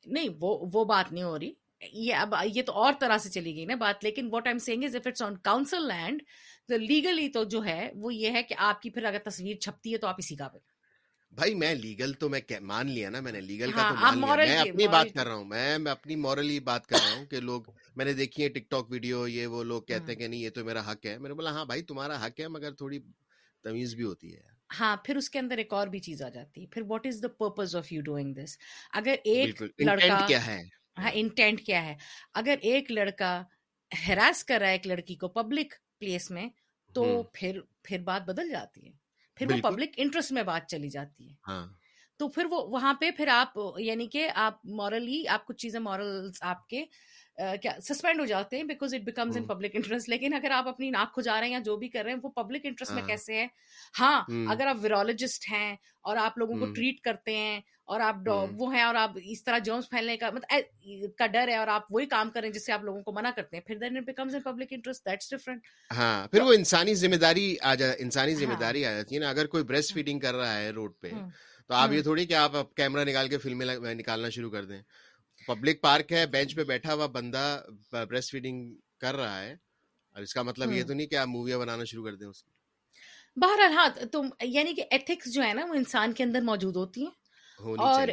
نہیں 0.06 0.30
وہ 0.40 0.58
وہ 0.74 0.84
بات 0.86 1.12
نہیں 1.12 1.24
ہو 1.24 1.38
رہی 1.40 1.52
یہ 1.92 2.16
اب 2.16 2.36
یہ 2.46 2.62
تو 2.64 2.74
اور 2.74 2.94
طرح 3.00 3.18
سے 3.18 3.30
چلی 3.30 3.56
گئی 3.56 3.66
نا 3.66 3.76
بات 3.76 4.04
لیکن 4.04 4.30
what 4.32 4.48
I 4.48 4.60
saying 4.60 4.84
is 4.84 4.96
if 4.96 5.08
it's 5.08 5.22
on 5.22 5.38
council 5.38 5.88
land 5.88 6.22
تو 6.68 6.78
لیگلی 6.78 7.30
تو 7.30 7.44
جو 7.44 7.66
ہے 7.66 7.92
وہ 7.96 8.14
یہ 8.14 8.32
ہے 8.32 8.44
کہ 8.44 8.56
آپ 8.58 8.82
کی 8.82 8.90
پھر 8.90 9.04
اگر 9.04 9.20
تصویر 9.26 9.56
چھپتی 9.56 9.94
ہے 9.94 9.98
تو 9.98 10.08
آپ 10.08 10.16
اسی 10.18 10.36
کا 10.36 10.48
قابل 10.48 10.60
بھائی 11.34 11.56
میں 11.56 11.74
لیگل 11.76 12.14
تو 12.14 12.30
میں 12.30 12.40
مان 12.62 12.92
لیا 12.92 13.10
نا 13.10 13.20
میں 13.20 13.32
نے 13.32 13.42
لیگل 13.42 13.72
کا 13.72 13.82
ہاں، 13.82 14.12
تو 14.12 14.20
مان 14.20 14.40
لیا۔ 14.40 14.46
میں 14.46 14.60
اپنی 14.62 14.88
بات 14.88 15.08
کر 15.14 15.26
رہا 15.28 15.36
ہوں 15.36 15.46
میں 15.46 15.92
اپنی 15.92 16.16
مورلی 16.16 16.60
بات 16.60 16.88
کر 16.88 16.98
رہا 16.98 17.18
ہوں 17.18 17.26
کہ 17.26 17.40
لوگ 17.40 17.62
میں 17.96 18.06
نے 18.06 18.14
دیکھی 18.14 18.44
ہے 18.44 18.50
ٹک 18.50 18.70
ٹاک 18.70 18.92
ویڈیو 18.92 19.28
یہ 19.28 19.48
وہ 19.48 19.64
لوگ 19.64 19.82
ہاں۔ 19.82 19.88
کہتے 19.88 20.12
ہیں 20.12 20.20
کہ 20.20 20.28
نہیں 20.28 20.40
یہ 20.40 20.50
تو 20.50 20.66
میرا 20.66 20.92
حق 20.92 21.06
ہے۔ 21.06 21.18
میں 21.18 21.30
نے 21.30 21.36
بولا 21.36 21.52
ہاں 21.52 21.66
بھائی 21.66 21.82
تمہارا 21.82 22.26
حق 22.26 22.40
ہے 22.40 22.48
مگر 22.48 22.72
تھوڑی 22.72 23.00
تمیز 23.64 23.96
بھی 23.96 24.04
ہوتی 24.04 24.36
ہے۔ 24.36 24.42
ہاں 24.80 24.98
پھر 24.98 25.16
اس 25.16 25.30
کے 25.30 25.40
اندر 25.40 25.58
ایک 25.58 25.74
اور 25.74 25.88
بھی 25.88 26.00
چیز 26.00 26.22
آ 26.22 26.30
جاتی۔ 26.30 26.62
ہے 26.62 26.68
پھر 26.68 26.82
what 26.88 27.08
is 27.08 27.22
the 27.24 27.28
purpose 27.28 27.76
of 27.76 27.92
you 27.92 28.02
doing 28.02 28.34
this 28.34 28.58
اگر 28.94 29.16
ایک 29.24 29.62
لڑکا 29.80 30.26
کیا 30.28 30.46
ہے؟ 30.48 30.62
ہاں 30.98 31.12
انٹینٹ 31.14 31.62
کیا 31.62 31.86
ہے؟ 31.86 31.96
اگر 32.34 32.56
ایک 32.62 32.92
لڑکا 32.92 33.42
ہراس 33.92 34.44
کر 34.44 34.60
رہا 34.60 34.68
ہے 34.68 34.74
ایک 34.74 34.88
لڑکی 34.88 35.16
کو 35.16 35.28
پبلک 35.28 35.74
پلیس 36.00 36.32
میں 36.32 36.48
تو 36.96 37.04
پھر 37.34 37.60
پھر 37.84 38.02
بات 38.02 38.22
بدل 38.22 38.50
جاتی 38.50 38.86
ہے۔ 38.88 38.92
پھر 39.38 39.48
وہ 39.48 39.62
پبلک 39.62 39.90
انٹرسٹ 39.98 40.32
میں 40.32 40.44
بات 40.44 40.68
چلی 40.68 40.90
جاتی 40.90 41.30
ہے۔ 41.30 41.34
تو 42.20 42.28
پھر 42.28 42.46
وہ 42.46 42.62
وہاں 42.68 42.94
پہ 42.94 43.12
پھر 43.12 43.28
آپ 43.28 43.58
یعنی 43.78 44.08
کہ 44.08 44.30
آپ 44.36 44.66
مورلی 44.66 45.28
آپ 45.28 45.46
کچھ 45.46 45.58
چیزیں 45.58 45.80
مورل 45.80 46.30
آپ 46.42 46.68
کے 46.68 46.86
کیا 47.62 47.72
سسپینڈ 47.82 48.20
ہو 48.20 48.26
جاتے 48.26 48.58
ہیں 48.58 48.64
because 48.64 48.94
it 48.94 49.02
becomes 49.02 49.38
in 49.38 49.44
public 49.44 49.72
interest 49.74 50.10
لیکن 50.10 50.34
اگر 50.34 50.52
آپ 50.52 50.68
اپنی 50.68 50.90
ناک 50.90 51.14
کھجا 51.14 51.40
رہے 51.40 51.48
ہیں 51.48 51.54
یا 51.54 51.60
جو 51.60 51.78
بھی 51.78 51.90
کر 51.90 52.04
رہے 52.04 52.12
ہیں 52.12 52.20
وہ 52.24 52.30
پبلک 52.30 52.62
انٹرسٹ 52.64 52.92
میں 52.92 53.04
کیسے 53.04 53.36
ہے 53.36 53.48
ہاں 54.00 54.24
اگر 54.48 54.68
آپ 54.68 54.78
ویرولوجسٹ 54.82 55.52
ہیں 55.52 55.76
اور 56.02 56.18
آپ 56.18 56.38
لوگوں 56.38 56.58
کو 56.58 56.66
ٹریٹ 56.66 57.02
کرتے 57.02 57.38
ہیں 57.38 57.62
اور 57.88 58.00
آپ 58.00 58.16
وہ 58.58 58.74
ہیں 58.76 58.82
اور 58.82 58.96
آپ 58.96 59.18
اس 59.24 59.44
طرح 59.44 59.58
جرمس 59.58 59.90
پھیلنے 59.90 60.18
کا 60.18 60.30
مطلب 60.30 61.16
کا 61.18 61.28
ڈر 61.28 61.48
ہے 61.48 61.58
اور 61.58 61.68
آپ 61.68 61.84
وہی 61.90 62.06
کام 62.06 62.30
کریں 62.30 62.50
جس 62.50 62.66
سے 62.66 62.72
آپ 62.72 62.84
لوگوں 62.84 63.02
کو 63.04 63.12
منع 63.12 63.30
کرتے 63.36 63.58
ہیں۔ 63.58 63.64
پھر 63.64 63.78
then 63.78 63.98
it 63.98 64.04
becomes 64.04 64.36
in 64.36 64.42
public 64.42 64.68
interest 64.72 65.06
that's 65.06 65.30
different 65.30 65.68
ہاں 65.92 66.28
پھر 66.28 66.42
وہ 66.42 66.54
انسانی 66.54 66.94
ذمہ 66.94 67.16
داری 67.16 67.56
آ 67.62 67.76
جا 67.76 67.92
انسانی 67.98 68.34
ہاں۔ 68.34 68.40
ذمہ 68.40 68.54
داری 68.54 68.86
آ 68.86 68.92
جاتی 68.92 69.16
ہے 69.16 69.20
نا۔ 69.20 69.30
اگر 69.30 69.48
کوئی 69.48 69.64
بریسٹ 69.64 69.94
فیڈنگ 69.94 70.24
ہاں۔ 70.24 70.32
کر 70.32 70.38
رہا 70.38 70.58
ہے 70.58 70.70
روڈ 70.70 70.94
پہ 71.00 71.12
ہاں۔ 71.12 71.30
تو 71.68 71.74
آپ 71.74 71.92
یہ 71.92 72.02
تھوڑی 72.02 72.26
کہ 72.26 72.34
آپ 72.34 72.76
کیمرہ 72.76 73.04
نکال 73.06 73.28
کے 73.28 73.38
فلمیں 73.38 73.66
نکالنا 73.96 74.30
شروع 74.30 74.52
کر 74.52 74.66
دیں۔ 74.66 74.82
پبلک 75.48 75.82
پارک 75.82 76.12
ہے 76.12 76.26
بینچ 76.26 76.56
پہ 76.56 76.64
بیٹھا 76.64 76.94
ہوا 76.94 77.06
بندہ 77.06 77.46
بریسٹ 77.92 78.32
فیڈنگ 78.32 78.76
کر 79.00 79.16
رہا 79.16 79.42
ہے۔ 79.42 79.56
اور 80.16 80.22
اس 80.22 80.34
کا 80.34 80.42
مطلب 80.42 80.72
یہ 80.72 80.84
تو 80.84 80.94
نہیں 80.94 81.08
کہ 81.08 81.16
آپ 81.16 81.28
موویاں 81.28 81.60
بنانا 81.60 81.84
شروع 81.84 82.06
کر 82.06 82.16
دیں 82.16 82.28
اس 82.28 82.44
کی 82.44 82.52
بہرحال 83.38 83.74
ہاں 83.74 83.90
تو 84.06 84.24
یعنی 84.44 84.74
کہ 84.74 84.84
ایتھکس 84.92 85.34
جو 85.34 85.44
ہے 85.44 85.54
نا 85.54 85.66
وہ 85.66 85.74
انسان 85.74 86.14
کے 86.14 86.24
اندر 86.24 86.42
موجود 86.42 86.76
ہوتی 86.76 87.04
ہیں۔ 87.04 87.25
اور 87.60 88.08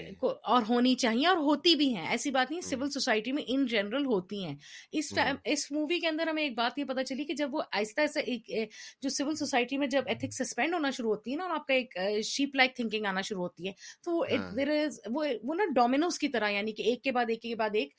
اور 0.45 0.63
ہونی 0.69 0.95
چاہیے 0.95 1.27
اور 1.27 1.37
ہوتی 1.37 1.75
بھی 1.75 1.97
ہیں۔ 1.97 2.09
ایسی 2.09 2.31
بات 2.31 2.51
نہیں 2.51 2.61
سول 2.61 2.91
سوسائٹی 2.91 3.33
میں 3.33 3.43
ان 3.47 3.67
جنرل 3.67 4.07
ہوتی 4.07 4.45
ہیں۔ 4.45 4.55
اس 4.93 5.13
اس 5.45 5.71
مووی 5.73 5.99
کے 6.01 6.09
اندر 6.09 6.27
ہمیں 6.27 6.43
ایک 6.43 6.55
بات 6.57 6.79
یہ 6.79 6.85
پتا 6.85 7.05
چلی 7.05 7.25
کہ 7.25 7.35
جب 7.35 7.55
وہ 7.55 7.63
آہستہ 7.73 8.01
آہستہ 8.01 8.21
جو 9.03 9.09
سول 9.09 9.35
سوسائٹی 9.35 9.79
میں 9.79 9.87
جب 9.87 10.03
ایتھکس 10.07 10.39
سسپینڈ 10.39 10.75
ہونا 10.75 10.91
شروع 10.91 11.11
ہوتی 11.11 11.31
ہے 11.31 11.37
نا 11.37 11.43
اور 11.43 11.51
آپ 11.51 11.67
کا 11.67 11.75
ایک 11.75 11.99
شیپ 12.25 12.57
لائک 12.57 12.77
تھنکنگ 12.77 13.07
آنا 13.07 13.21
شروع 13.21 13.43
ہوتی 13.43 13.67
ہے 13.67 13.73
تو 14.05 14.25
وہ 15.11 15.55
نا 15.55 15.65
ڈومینوز 15.75 16.19
کی 16.19 16.29
طرح 16.29 16.51
یعنی 16.51 16.73
کہ 16.73 16.83
ایک 16.83 17.03
کے 17.03 17.13
بعد 17.13 17.25
ایک 17.29 17.43
کے 17.43 17.55
بعد 17.55 17.71
ایک 17.75 17.95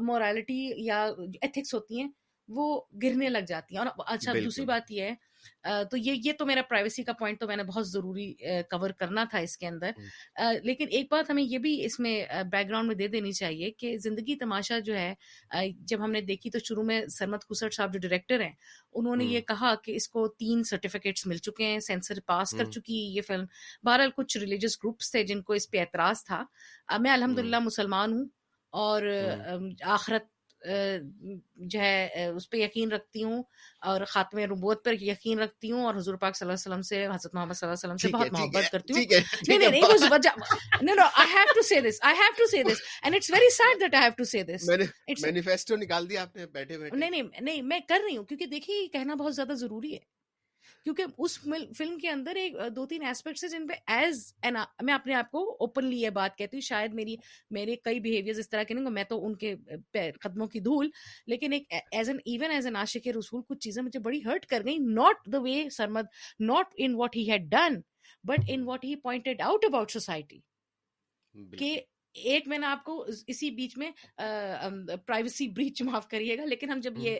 مورالٹی 0.00 0.70
یا 0.76 1.04
ایتھکس 1.42 1.74
ہوتی 1.74 2.00
ہیں 2.00 2.08
وہ 2.48 2.80
گرنے 3.02 3.28
لگ 3.28 3.38
جاتی 3.38 3.76
ہیں۔ 3.76 3.84
اور 3.84 4.04
اچھا 4.06 4.32
دوسری 4.44 4.64
بات 4.64 4.90
یہ 4.90 5.02
ہے 5.02 5.14
تو 5.90 5.96
یہ 5.96 6.12
یہ 6.24 6.32
تو 6.32 6.46
میرا 6.46 6.62
پرائیویسی 6.62 7.02
کا 7.02 7.12
پوائنٹ 7.12 7.40
تو 7.40 7.46
میں 7.46 7.56
نے 7.56 7.62
بہت 7.62 7.88
ضروری 7.88 8.34
کور 8.70 8.90
کرنا 8.90 9.24
تھا 9.24 9.38
اس 9.38 9.56
کے 9.56 9.66
اندر۔ 9.66 9.90
لیکن 10.62 10.86
ایک 10.90 11.06
بات 11.10 11.30
ہمیں 11.30 11.42
یہ 11.42 11.58
بھی 11.58 11.84
اس 11.84 12.00
میں 12.00 12.26
بیک 12.52 12.68
گراؤنڈ 12.68 12.88
میں 12.88 12.94
دے 12.94 13.08
دینی 13.08 13.32
چاہیے 13.32 13.70
کہ 13.70 13.98
زندگی 13.98 14.36
تماشا 14.36 14.78
جو 14.78 14.96
ہے 14.96 15.14
جب 15.70 16.04
ہم 16.04 16.10
نے 16.10 16.20
دیکھی 16.20 16.50
تو 16.50 16.58
شروع 16.58 16.82
میں 16.82 17.06
سرمت 17.06 17.44
کسر 17.44 17.70
صاحب 17.70 17.92
جو 17.92 17.98
ڈائریکٹر 17.98 18.40
ہیں 18.40 18.52
انہوں 18.92 19.16
نے 19.16 19.24
یہ 19.24 19.40
کہا 19.40 19.74
کہ 19.74 19.92
اس 19.96 20.08
کو 20.08 20.28
تین 20.28 20.62
سرٹیفکیٹس 20.62 21.26
مل 21.26 21.36
چکے 21.36 21.64
ہیں 21.64 21.80
سینسر 21.80 22.20
پاس 22.26 22.50
کر 22.50 22.64
چکی 22.64 22.94
یہ 22.94 23.22
فلم 23.22 23.44
بہرحال 23.82 24.10
کچھ 24.16 24.38
ریلیجس 24.38 24.78
گروپس 24.84 25.10
تھے 25.10 25.22
جن 25.22 25.42
کو 25.42 25.52
اس 25.52 25.70
پہ 25.70 25.78
اعتراض 25.78 26.24
تھا۔ 26.24 26.44
میں 26.98 27.10
الحمد 27.10 27.38
مسلمان 27.38 28.12
ہوں 28.12 28.24
اور 28.72 29.02
آخرت 29.82 30.22
جو 30.62 31.80
ہے 31.80 32.26
اس 32.36 32.50
پہ 32.50 32.56
یقین 32.56 32.92
رکھتی 32.92 33.22
ہوں 33.22 33.42
اور 33.80 34.00
خاتمے 34.04 34.46
ربوت 34.46 34.84
پر 34.84 34.92
یقین 34.92 35.38
رکھتی 35.38 35.70
ہوں 35.72 35.84
اور 35.84 35.94
حضور 35.94 36.14
پاک 36.14 36.36
صلی 36.36 36.46
اللہ 36.46 36.52
علیہ 36.52 36.70
وسلم 36.70 36.82
سے 36.82 37.06
حضرت 37.06 37.34
محمد 37.34 37.54
صلی 37.54 37.68
اللہ 37.68 37.74
علیہ 37.74 37.94
وسلم 37.94 37.96
سے 37.96 38.08
بہت 38.08 38.32
محبت 38.32 38.70
کرتی 38.72 38.92
ہوں۔ 38.92 39.04
نہیں 39.48 39.58
نہیں 39.58 39.70
نہیں 39.70 39.80
نو 40.82 40.94
نو 40.94 41.02
آئی 41.14 41.32
have 41.32 41.52
to 41.54 41.62
say 41.62 41.80
this 41.80 41.98
I 42.02 42.16
have 42.18 42.32
to 42.38 42.46
say 42.46 42.62
this 42.62 42.82
and 43.02 43.14
it's 43.14 43.30
very 43.30 43.50
sad 43.50 43.80
that 43.80 43.94
I 43.94 44.04
have 44.04 44.12
to 44.16 44.24
say 44.24 44.42
this 44.42 44.68
manifesto 45.22 45.76
نکال 45.76 46.10
دیا 46.10 46.22
آپ 46.22 46.36
نے 46.36 46.46
بیٹھے 46.46 46.78
بیٹھے۔ 46.78 46.96
نہیں 46.96 47.10
نہیں 47.10 47.22
نہیں 47.40 47.62
میں 47.62 47.80
کر 47.88 48.00
رہی 48.04 48.16
ہوں 48.16 48.24
کیونکہ 48.24 48.46
دیکھیے 48.46 48.86
کہنا 48.86 49.14
بہت 49.14 49.34
زیادہ 49.34 49.52
ضروری 49.52 49.94
ہے۔ 49.94 50.17
کیونکہ 50.88 51.22
اس 51.22 51.38
فلم 51.76 51.96
کے 51.98 52.08
اندر 52.08 52.36
ایک 52.36 52.54
دو 52.76 52.84
تین 52.86 53.02
ایسپیکٹس 53.06 53.44
ہیں 53.44 53.50
جن 53.50 53.66
پہ 53.66 53.74
ایز 53.92 54.22
میں 54.82 54.94
اپنے 54.94 55.14
آپ 55.14 55.30
کو 55.30 55.40
اوپنلی 55.60 56.00
یہ 56.00 56.10
بات 56.10 56.36
کہتی 56.38 56.56
ہوں، 56.56 56.60
شاید 56.60 56.94
میری، 56.94 57.16
میرے 57.50 57.74
کئی 57.76 58.00
بیہیویئرز 58.00 58.38
اس 58.38 58.48
طرح 58.50 58.62
کے 58.62 58.74
نہیں 58.74 58.84
ہوں، 58.84 58.92
میں 58.92 59.04
تو 59.04 59.24
ان 59.26 59.34
کے 59.36 59.54
قدموں 60.22 60.46
کی 60.46 60.60
دھول، 60.60 60.88
لیکن 61.26 61.52
ایک 61.52 61.72
as 61.92 62.08
an 62.08 62.18
even 62.24 62.50
as 62.50 62.66
an 62.66 62.76
عاشق 62.76 63.08
رسول 63.16 63.42
کچھ 63.48 63.58
چیزیں 63.58 63.82
مجھے 63.82 64.00
بڑی 64.00 64.24
ہرٹ 64.24 64.46
کر 64.46 64.64
گئیں 64.64 64.88
not 64.94 65.32
the 65.32 65.40
way 65.40 65.62
Sarmad 65.72 66.06
not 66.40 66.74
in 66.76 66.94
what 66.94 67.16
had 67.28 67.50
done 67.50 67.80
but 68.24 68.48
in 68.48 68.62
what 68.62 68.84
he 68.84 68.94
pointed 68.96 69.40
out 69.40 69.64
about 69.64 69.90
society 69.90 70.38
کہ 71.58 71.78
ایک 72.14 72.48
میں 72.48 72.58
نے 72.58 72.66
آپ 72.66 72.84
کو 72.84 73.06
اسی 73.26 73.50
بیچ 73.50 73.78
میں 73.78 73.90
پرائیویسی 75.06 75.48
بریچ 75.48 75.82
معاف 75.82 76.08
کریے 76.08 76.38
گا 76.38 76.44
لیکن 76.44 76.70
ہم 76.70 76.80
جب 76.80 76.92
یہ 76.96 77.18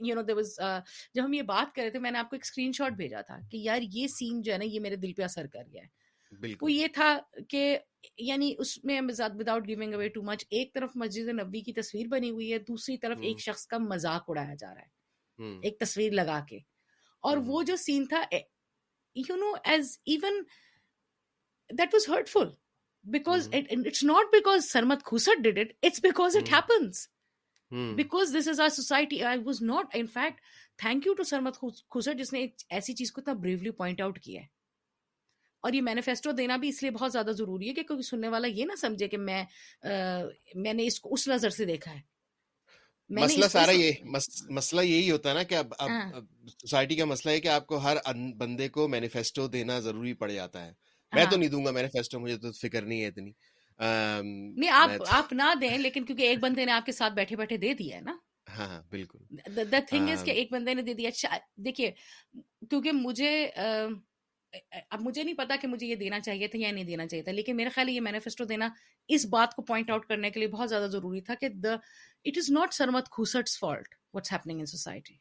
یو 0.00 0.14
نو 0.14 0.22
دیر 0.22 0.34
واز 0.34 0.58
جب 1.14 1.24
ہم 1.24 1.32
یہ 1.32 1.42
بات 1.42 1.74
کر 1.74 1.82
رہے 1.82 1.90
تھے 1.90 1.98
میں 1.98 2.10
نے 2.10 2.18
آپ 2.18 2.30
کو 2.30 2.36
ایک 2.36 2.44
اسکرین 2.44 2.72
شاٹ 2.72 2.92
بھیجا 2.92 3.20
تھا 3.20 3.38
کہ 3.52 3.56
یار 3.56 3.82
یہ 3.82 4.06
سین 4.06 4.42
جو 4.42 4.52
ہے 4.52 4.58
نا 4.58 4.64
یہ 4.64 4.80
میرے 4.80 4.96
دل 4.96 5.12
پہ 5.12 5.22
اثر 5.22 5.46
کر 5.46 5.62
گیا 5.72 5.82
ہے۔ 5.82 6.06
وہ 6.60 6.72
یہ 6.72 6.86
تھا 6.86 7.18
کہ 7.48 7.78
یعنی 8.18 8.54
اس 8.58 8.84
میں 8.84 9.00
without 9.38 9.68
giving 9.68 9.94
away 9.94 10.08
too 10.08 10.22
much 10.22 10.44
ایک 10.50 10.74
طرف 10.74 10.90
مسجد 10.94 11.28
نبی 11.28 11.60
کی 11.60 11.72
تصویر 11.72 12.06
بنی 12.06 12.30
ہوئی 12.30 12.52
ہے 12.52 12.58
دوسری 12.58 12.98
طرف 12.98 13.18
ایک 13.22 13.40
شخص 13.40 13.66
کا 13.66 13.78
مذاق 13.78 14.24
اڑایا 14.28 14.54
جا 14.54 14.74
رہا 14.74 14.80
ہے 14.80 15.58
ایک 15.62 15.78
تصویر 15.78 16.12
لگا 16.12 16.40
کے۔ 16.48 16.58
اور 17.22 17.36
وہ 17.36 17.62
جو 17.62 17.76
سین 17.76 18.06
تھا 18.06 18.24
you 19.16 19.36
know 19.36 19.52
as 19.64 19.98
even 20.06 20.42
that 21.78 21.94
was 21.94 22.08
hurtful 22.28 22.65
because 23.10 23.48
mm. 23.48 23.54
it, 23.54 23.86
it's 23.86 24.02
not 24.02 24.26
because 24.32 24.70
Sarmat 24.70 25.02
Khusat 25.02 25.42
did 25.42 25.58
it, 25.58 25.76
it's 25.82 26.00
because 26.00 26.34
mm. 26.34 26.40
it 26.40 26.48
happens. 26.48 27.08
Mm. 27.70 27.96
Because 27.96 28.32
this 28.32 28.46
is 28.46 28.60
our 28.60 28.70
society. 28.70 29.24
I 29.24 29.36
was 29.38 29.60
not, 29.60 29.94
in 29.94 30.06
fact, 30.08 30.40
thank 30.78 31.04
you 31.04 31.14
to 31.14 31.22
Sarmat 31.22 31.56
Khusat 31.58 32.18
جس 32.18 32.32
نے 32.32 32.40
ایک 32.40 32.64
ایسی 32.70 32.94
چیز 32.94 33.12
کو 33.12 33.20
اتنا 33.20 33.34
Barelvi 33.34 33.70
point 33.70 34.00
out 34.00 34.18
کیا 34.20 34.42
اور 35.64 35.72
یہ 35.72 35.82
مینیفیسٹو 35.82 36.32
دینا 36.32 36.56
بھی 36.56 36.68
اس 36.68 36.82
لیے 36.82 36.90
بہت 36.90 37.12
زیادہ 37.12 37.30
ضروری 37.36 37.68
ہے 37.68 37.74
کہ 37.74 37.82
کوئی 37.82 38.02
سننے 38.02 38.28
والا 38.28 38.48
یہ 38.48 38.64
نہ 38.64 38.76
سمجھے 38.80 39.08
کہ 39.08 39.18
میں 39.18 39.44
میں 40.54 40.72
نے 40.72 40.86
اس 40.86 41.00
کو 41.00 41.12
اس 41.12 41.26
نظر 41.28 41.50
سے 41.50 41.64
دیکھا 41.64 41.94
ہے 41.94 42.00
مسئلہ 43.10 43.46
سارا 43.46 43.72
یہ 43.72 43.92
مسئلہ 44.50 44.80
یہی 44.80 45.10
ہوتا 45.10 45.30
ہے 45.30 45.34
نا 45.34 45.42
کہ 45.42 45.56
سوسائٹی 46.50 46.96
کا 46.96 47.04
مسئلہ 47.04 47.32
ہے 47.32 47.40
کہ 47.40 47.48
آپ 47.48 47.66
کو 47.66 47.76
ہر 47.78 47.96
بندے 48.38 48.68
کو 48.68 48.86
مینیفیسٹو 48.88 49.46
دینا 49.48 49.78
ضروری 49.80 50.12
پڑ 50.12 50.30
جاتا 50.30 50.64
ہے 50.66 50.72
میں 51.12 51.22
ہاں۔ 51.22 51.30
تو 51.30 51.36
نہیں 51.36 51.48
دوں 51.48 51.64
گا 51.64 51.70
مینیفیسٹو 51.70 52.20
مجھے 52.20 52.36
تو 52.36 52.52
فکر 52.52 52.82
نہیں 52.82 53.02
ہے 53.02 53.06
اتنی۔ 53.06 53.32
نہیں 53.78 54.70
آپ 54.72 54.90
آپ 55.08 55.32
نہ 55.32 55.54
دیں 55.60 55.78
لیکن 55.78 56.04
کیونکہ 56.04 56.22
ایک 56.22 56.38
بندے 56.38 56.64
نے 56.64 56.72
آپ 56.72 56.86
کے 56.86 56.92
ساتھ 56.92 57.14
بیٹھے 57.14 57.36
بیٹھے 57.36 57.56
دے 57.56 57.74
دیا 57.74 57.96
ہے 57.96 58.00
نا۔ 58.00 58.16
ہاں, 58.58 58.66
ہاں، 58.66 58.82
بالکل۔ 58.90 59.18
ایک 60.28 60.52
بندے 60.52 60.74
نے 60.74 60.82
دے 60.82 60.94
دیا۔ 60.94 61.08
اچھا، 61.08 61.36
دیکھیے 61.56 61.90
کیونکہ 62.70 62.92
مجھے 62.92 63.48
اب 64.90 65.00
مجھے 65.00 65.22
نہیں 65.22 65.34
پتا 65.34 65.56
کہ 65.56 65.68
مجھے 65.68 65.86
یہ 65.86 65.94
دینا 65.94 66.20
چاہیے 66.20 66.48
تھا 66.48 66.58
یا 66.58 66.70
نہیں 66.70 66.84
دینا 66.84 67.06
چاہیے 67.06 67.22
تھا 67.22 67.32
لیکن 67.32 67.56
میرا 67.56 67.70
خیال 67.74 67.88
یہ 67.88 68.00
مینیفیسٹو 68.00 68.44
دینا 68.44 68.68
اس 69.08 69.26
بات 69.26 69.54
کو 69.54 69.62
پوائنٹ 69.62 69.90
آؤٹ 69.90 70.06
کرنے 70.06 70.30
کے 70.30 70.40
لیے 70.40 70.48
بہت 70.48 70.68
زیادہ 70.68 70.86
ضروری 70.86 71.20
تھا 71.20 71.34
کہ 71.34 71.48
the 71.48 71.74
it 72.24 72.36
is 72.36 72.50
not 72.50 72.74
Sarmad 72.74 73.10
خوسٹ 73.10 73.58
fault 73.58 73.94
what's 74.14 74.32
happening 74.32 74.60
in 74.60 74.66
society 74.66 75.14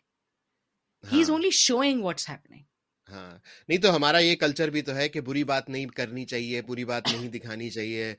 he 1.04 1.22
is 1.22 1.30
only 1.30 1.50
showing 1.50 2.04
what's 2.04 2.30
happening 2.30 2.64
ہاں 3.10 3.38
نہیں 3.68 3.78
تو 3.78 3.96
ہمارا 3.96 4.18
یہ 4.18 4.36
کلچر 4.36 4.70
بھی 4.70 4.82
تو 4.82 4.96
ہے 4.96 5.10
کہ 5.10 5.22
بری 5.22 5.44
بات 5.44 5.70
نہیں 5.70 5.86
کرنی 5.86 6.26
چاہیے 6.26 6.62
بری 6.62 6.86
بات 6.86 7.08
نہیں 7.08 7.30
دکھانی 7.30 7.70
چاہیے 7.70 8.14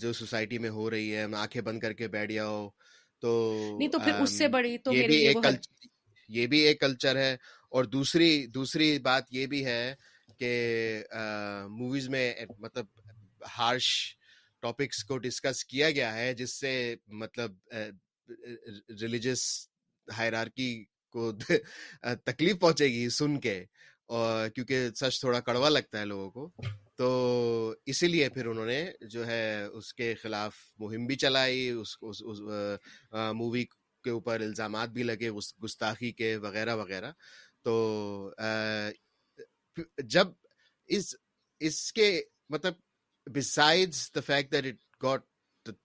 جو 0.00 0.12
سوسائٹی 0.12 0.58
میں 0.58 0.70
ہو 0.70 0.90
رہی 0.90 1.14
ہے 1.14 1.24
آنکھیں 1.36 1.62
بند 1.62 1.80
کر 1.80 1.92
کے 1.92 2.08
بیٹھ 2.08 2.32
جاؤ۔ 2.32 2.68
تو 3.20 3.30
نہیں 3.78 3.88
تو 3.88 3.98
پھر 3.98 4.20
اس 4.20 4.38
سے 4.38 4.48
بڑی 4.48 4.78
تو 4.78 4.92
یہ 4.92 5.06
بھی 5.06 5.14
ایک 5.26 5.36
یہ 6.28 6.46
بھی 6.46 6.58
ایک 6.58 6.80
کلچر 6.80 7.16
ہے۔ 7.16 7.36
اور 7.70 7.84
دوسری 7.84 8.46
دوسری 8.46 8.98
بات 8.98 9.24
یہ 9.30 9.46
بھی 9.46 9.64
ہے 9.64 9.94
کہ 10.38 11.02
موویز 11.68 12.08
میں 12.08 12.34
مطلب 12.58 12.86
ہارش 13.58 14.16
ٹاپکس 14.62 15.04
کو 15.04 15.18
ڈسکس 15.18 15.64
کیا 15.64 15.90
گیا 15.90 16.14
ہے 16.14 16.32
جس 16.34 16.60
سے 16.60 16.94
مطلب 17.06 17.52
ریلیجس 19.02 19.68
ہائرارکی 20.18 20.84
کو 21.14 21.32
تکلیف 22.24 22.58
پہنچے 22.60 22.86
گی 22.86 23.08
سن 23.08 23.40
کے۔ 23.40 23.64
اور 24.08 24.48
کیونکہ 24.48 24.88
سچ 24.96 25.20
تھوڑا 25.20 25.40
کڑوا 25.40 25.68
لگتا 25.68 26.00
ہے 26.00 26.04
لوگوں 26.04 26.30
کو، 26.30 26.62
تو 26.96 27.74
اسی 27.86 28.08
لیے 28.08 28.28
پھر 28.28 28.46
انہوں 28.46 28.66
نے 28.66 28.80
جو 29.10 29.26
ہے 29.26 29.64
اس 29.64 29.92
کے 29.94 30.14
خلاف 30.14 30.54
مہم 30.78 31.06
بھی 31.06 31.16
چلائی، 31.16 31.68
اس 31.70 31.96
مووی 33.34 33.64
کے 34.04 34.10
اوپر 34.10 34.40
الزامات 34.40 34.88
بھی 34.88 35.02
لگے 35.02 35.30
گستاخی 35.64 36.12
کے 36.12 36.36
وغیرہ 36.36 36.76
وغیرہ۔ 36.76 37.12
تو 37.62 38.32
جب 40.04 40.28
اس 40.88 41.14
اس 41.60 41.92
کے 41.92 42.10
مطلب 42.50 42.74
besides 43.26 44.10
the 44.14 44.20
fact 44.26 44.52
that 44.52 44.66
it 44.66 45.02
got 45.02 45.26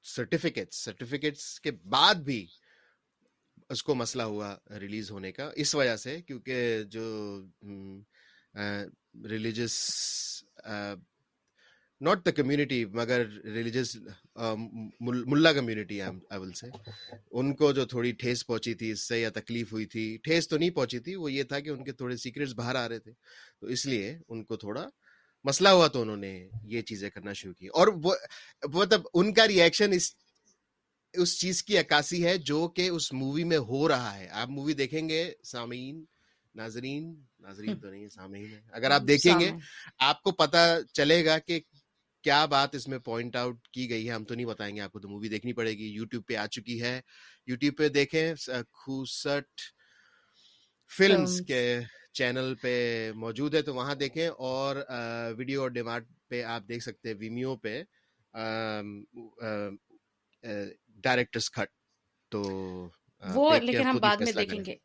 certificates 0.05 0.83
certificates 0.83 1.59
کے 1.61 1.71
بعد 1.71 2.15
بھی 2.25 2.45
اس 3.69 3.83
کو 3.83 3.95
مسئلہ 3.95 4.23
ہوا 4.23 4.55
ریلیز 4.79 5.11
ہونے 5.11 5.31
کا، 5.31 5.49
اس 5.55 5.73
وجہ 5.75 5.95
سے 5.95 6.21
کیونکہ 6.21 6.83
جو 6.83 7.05
ریلیجس 9.29 9.75
ناٹ 12.01 12.25
دا 12.25 12.31
کمیونٹی 12.31 12.85
مگر 12.85 13.25
ریلیجس 13.43 13.95
ملا 14.99 15.53
کمیونٹی 15.53 15.99
سے 16.55 16.67
ان 17.31 17.55
کو 17.55 17.71
جو 17.71 17.85
تھوڑی 17.85 18.11
ٹھیس 18.11 18.45
پہنچی 18.47 18.73
تھی، 18.73 18.91
اس 18.91 19.07
سے 19.07 19.21
یا 19.21 19.29
تکلیف 19.29 19.73
ہوئی 19.73 19.85
تھی، 19.85 20.17
ٹھیس 20.23 20.47
تو 20.47 20.57
نہیں 20.57 20.69
پہنچی 20.69 20.99
تھی، 20.99 21.15
وہ 21.15 21.31
یہ 21.31 21.43
تھا 21.43 21.59
کہ 21.59 21.69
ان 21.69 21.83
کے 21.83 21.91
تھوڑے 21.91 22.17
سیکرٹس 22.17 22.53
باہر 22.53 22.75
آ 22.75 22.89
رہے 22.89 22.99
تھے۔ 22.99 23.11
تو 23.59 23.67
اس 23.67 23.85
لیے 23.85 24.17
ان 24.29 24.43
کو 24.43 24.55
تھوڑا 24.55 24.87
مسئلہ 25.43 25.69
ہوا 25.69 25.87
تو 25.87 26.01
انہوں 26.01 26.17
نے 26.17 26.49
یہ 26.63 26.81
چیزیں 26.81 27.09
کرنا 27.09 27.33
شروع 27.33 27.53
کی۔ 27.53 27.67
اور 27.67 27.87
وہ 28.03 28.15
مطلب 28.73 29.01
ان 29.13 29.33
کا 29.33 29.47
ریئیکشن 29.47 29.93
اس 29.93 30.15
اس 31.13 31.39
چیز 31.39 31.63
کی 31.63 31.77
عکاسی 31.77 32.25
ہے 32.25 32.37
جو 32.37 32.67
کہ 32.67 32.89
اس 32.89 33.13
مووی 33.13 33.43
میں 33.43 33.57
ہو 33.57 33.87
رہا 33.87 34.17
ہے۔ 34.17 34.27
آپ 34.31 34.49
مووی 34.49 34.73
دیکھیں 34.73 35.09
گے، 35.09 35.31
سامعین 35.43 36.05
ناظرین 36.55 37.23
ناظرین 37.39 37.79
تو 37.79 37.89
نہیں 37.89 38.07
سامعین 38.07 38.51
ہے 38.51 38.61
اگر 38.71 38.91
آپ 38.91 39.01
دیکھیں 39.07 39.39
گے 39.39 39.51
آپ 39.99 40.21
کو 40.21 40.31
پتا 40.31 40.77
چلے 40.93 41.25
گا 41.25 41.37
کہ 41.39 41.59
کیا 42.23 42.45
بات 42.45 42.75
اس 42.75 42.87
میں 42.87 42.99
پوائنٹ 42.99 43.35
آؤٹ 43.35 43.67
کی 43.67 43.89
گئی 43.89 44.07
ہے۔ 44.09 44.13
ہم 44.13 44.23
تو 44.23 44.35
نہیں 44.35 44.45
بتائیں 44.45 44.75
گے 44.75 44.81
آپ 44.81 44.91
کو 44.91 44.99
تو 44.99 45.09
مووی 45.09 45.29
دیکھنی 45.29 45.53
پڑے 45.53 45.71
گی۔ 45.71 45.87
یوٹیوب 45.87 46.25
پہ 46.27 46.35
آ 46.35 46.45
چکی 46.47 46.81
ہے۔ 46.81 47.01
یوٹیوب 47.47 47.77
پہ 47.77 47.87
دیکھیں 47.89 48.33
خوسٹ 48.71 49.61
فلمس 50.97 51.41
کے 51.47 51.79
چینل 52.13 52.53
پہ 52.61 53.11
موجود 53.15 53.55
ہے 53.55 53.61
تو 53.61 53.75
وہاں 53.75 53.95
دیکھیں۔ 53.95 54.27
اور 54.27 54.75
ویڈیو 55.37 55.61
اور 55.61 55.69
ڈیمارٹ 55.69 56.05
پہ 56.29 56.43
آپ 56.43 56.63
دیکھ 56.67 56.83
سکتے 56.83 57.09
ہیں 57.09 57.15
ویمیو 57.19 57.55
پہ 57.55 57.83
ڈائریکٹرس 60.87 61.49
کھٹ 61.51 61.69
تو 62.29 62.41
وہ 63.33 63.57
لیکن 63.57 63.87
ہم 63.87 63.97
بعد 63.97 64.17
میں 64.17 64.31
دیکھیں 64.31 64.65
گے۔ 64.65 64.75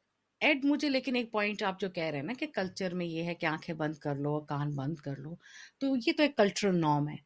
ایڈ 0.41 0.65
مجھے 0.65 0.89
لیکن 0.89 1.17
ایک 1.17 1.31
پوائنٹ 1.33 1.63
آپ 1.63 1.81
جو 1.81 1.91
کہہ 1.91 2.03
رہے 2.03 2.19
ہیں 2.19 2.25
نا 2.25 2.33
کہ 2.39 2.47
کلچر 2.47 2.95
میں 2.95 3.07
یہ 3.07 3.23
ہے 3.23 3.35
کہ 3.35 3.47
آنکھیں 3.47 3.75
بند 3.75 3.95
کر 3.95 4.15
لو 4.15 4.41
کان 4.41 4.75
بند 4.75 4.95
کر 4.95 5.17
لو 5.17 5.35
تو 5.81 5.97
یہ 6.07 6.13
تو 6.17 6.23
ایک 6.23 6.37
کلچرل 6.37 6.81
نارم 6.81 7.09
ہے۔ 7.09 7.17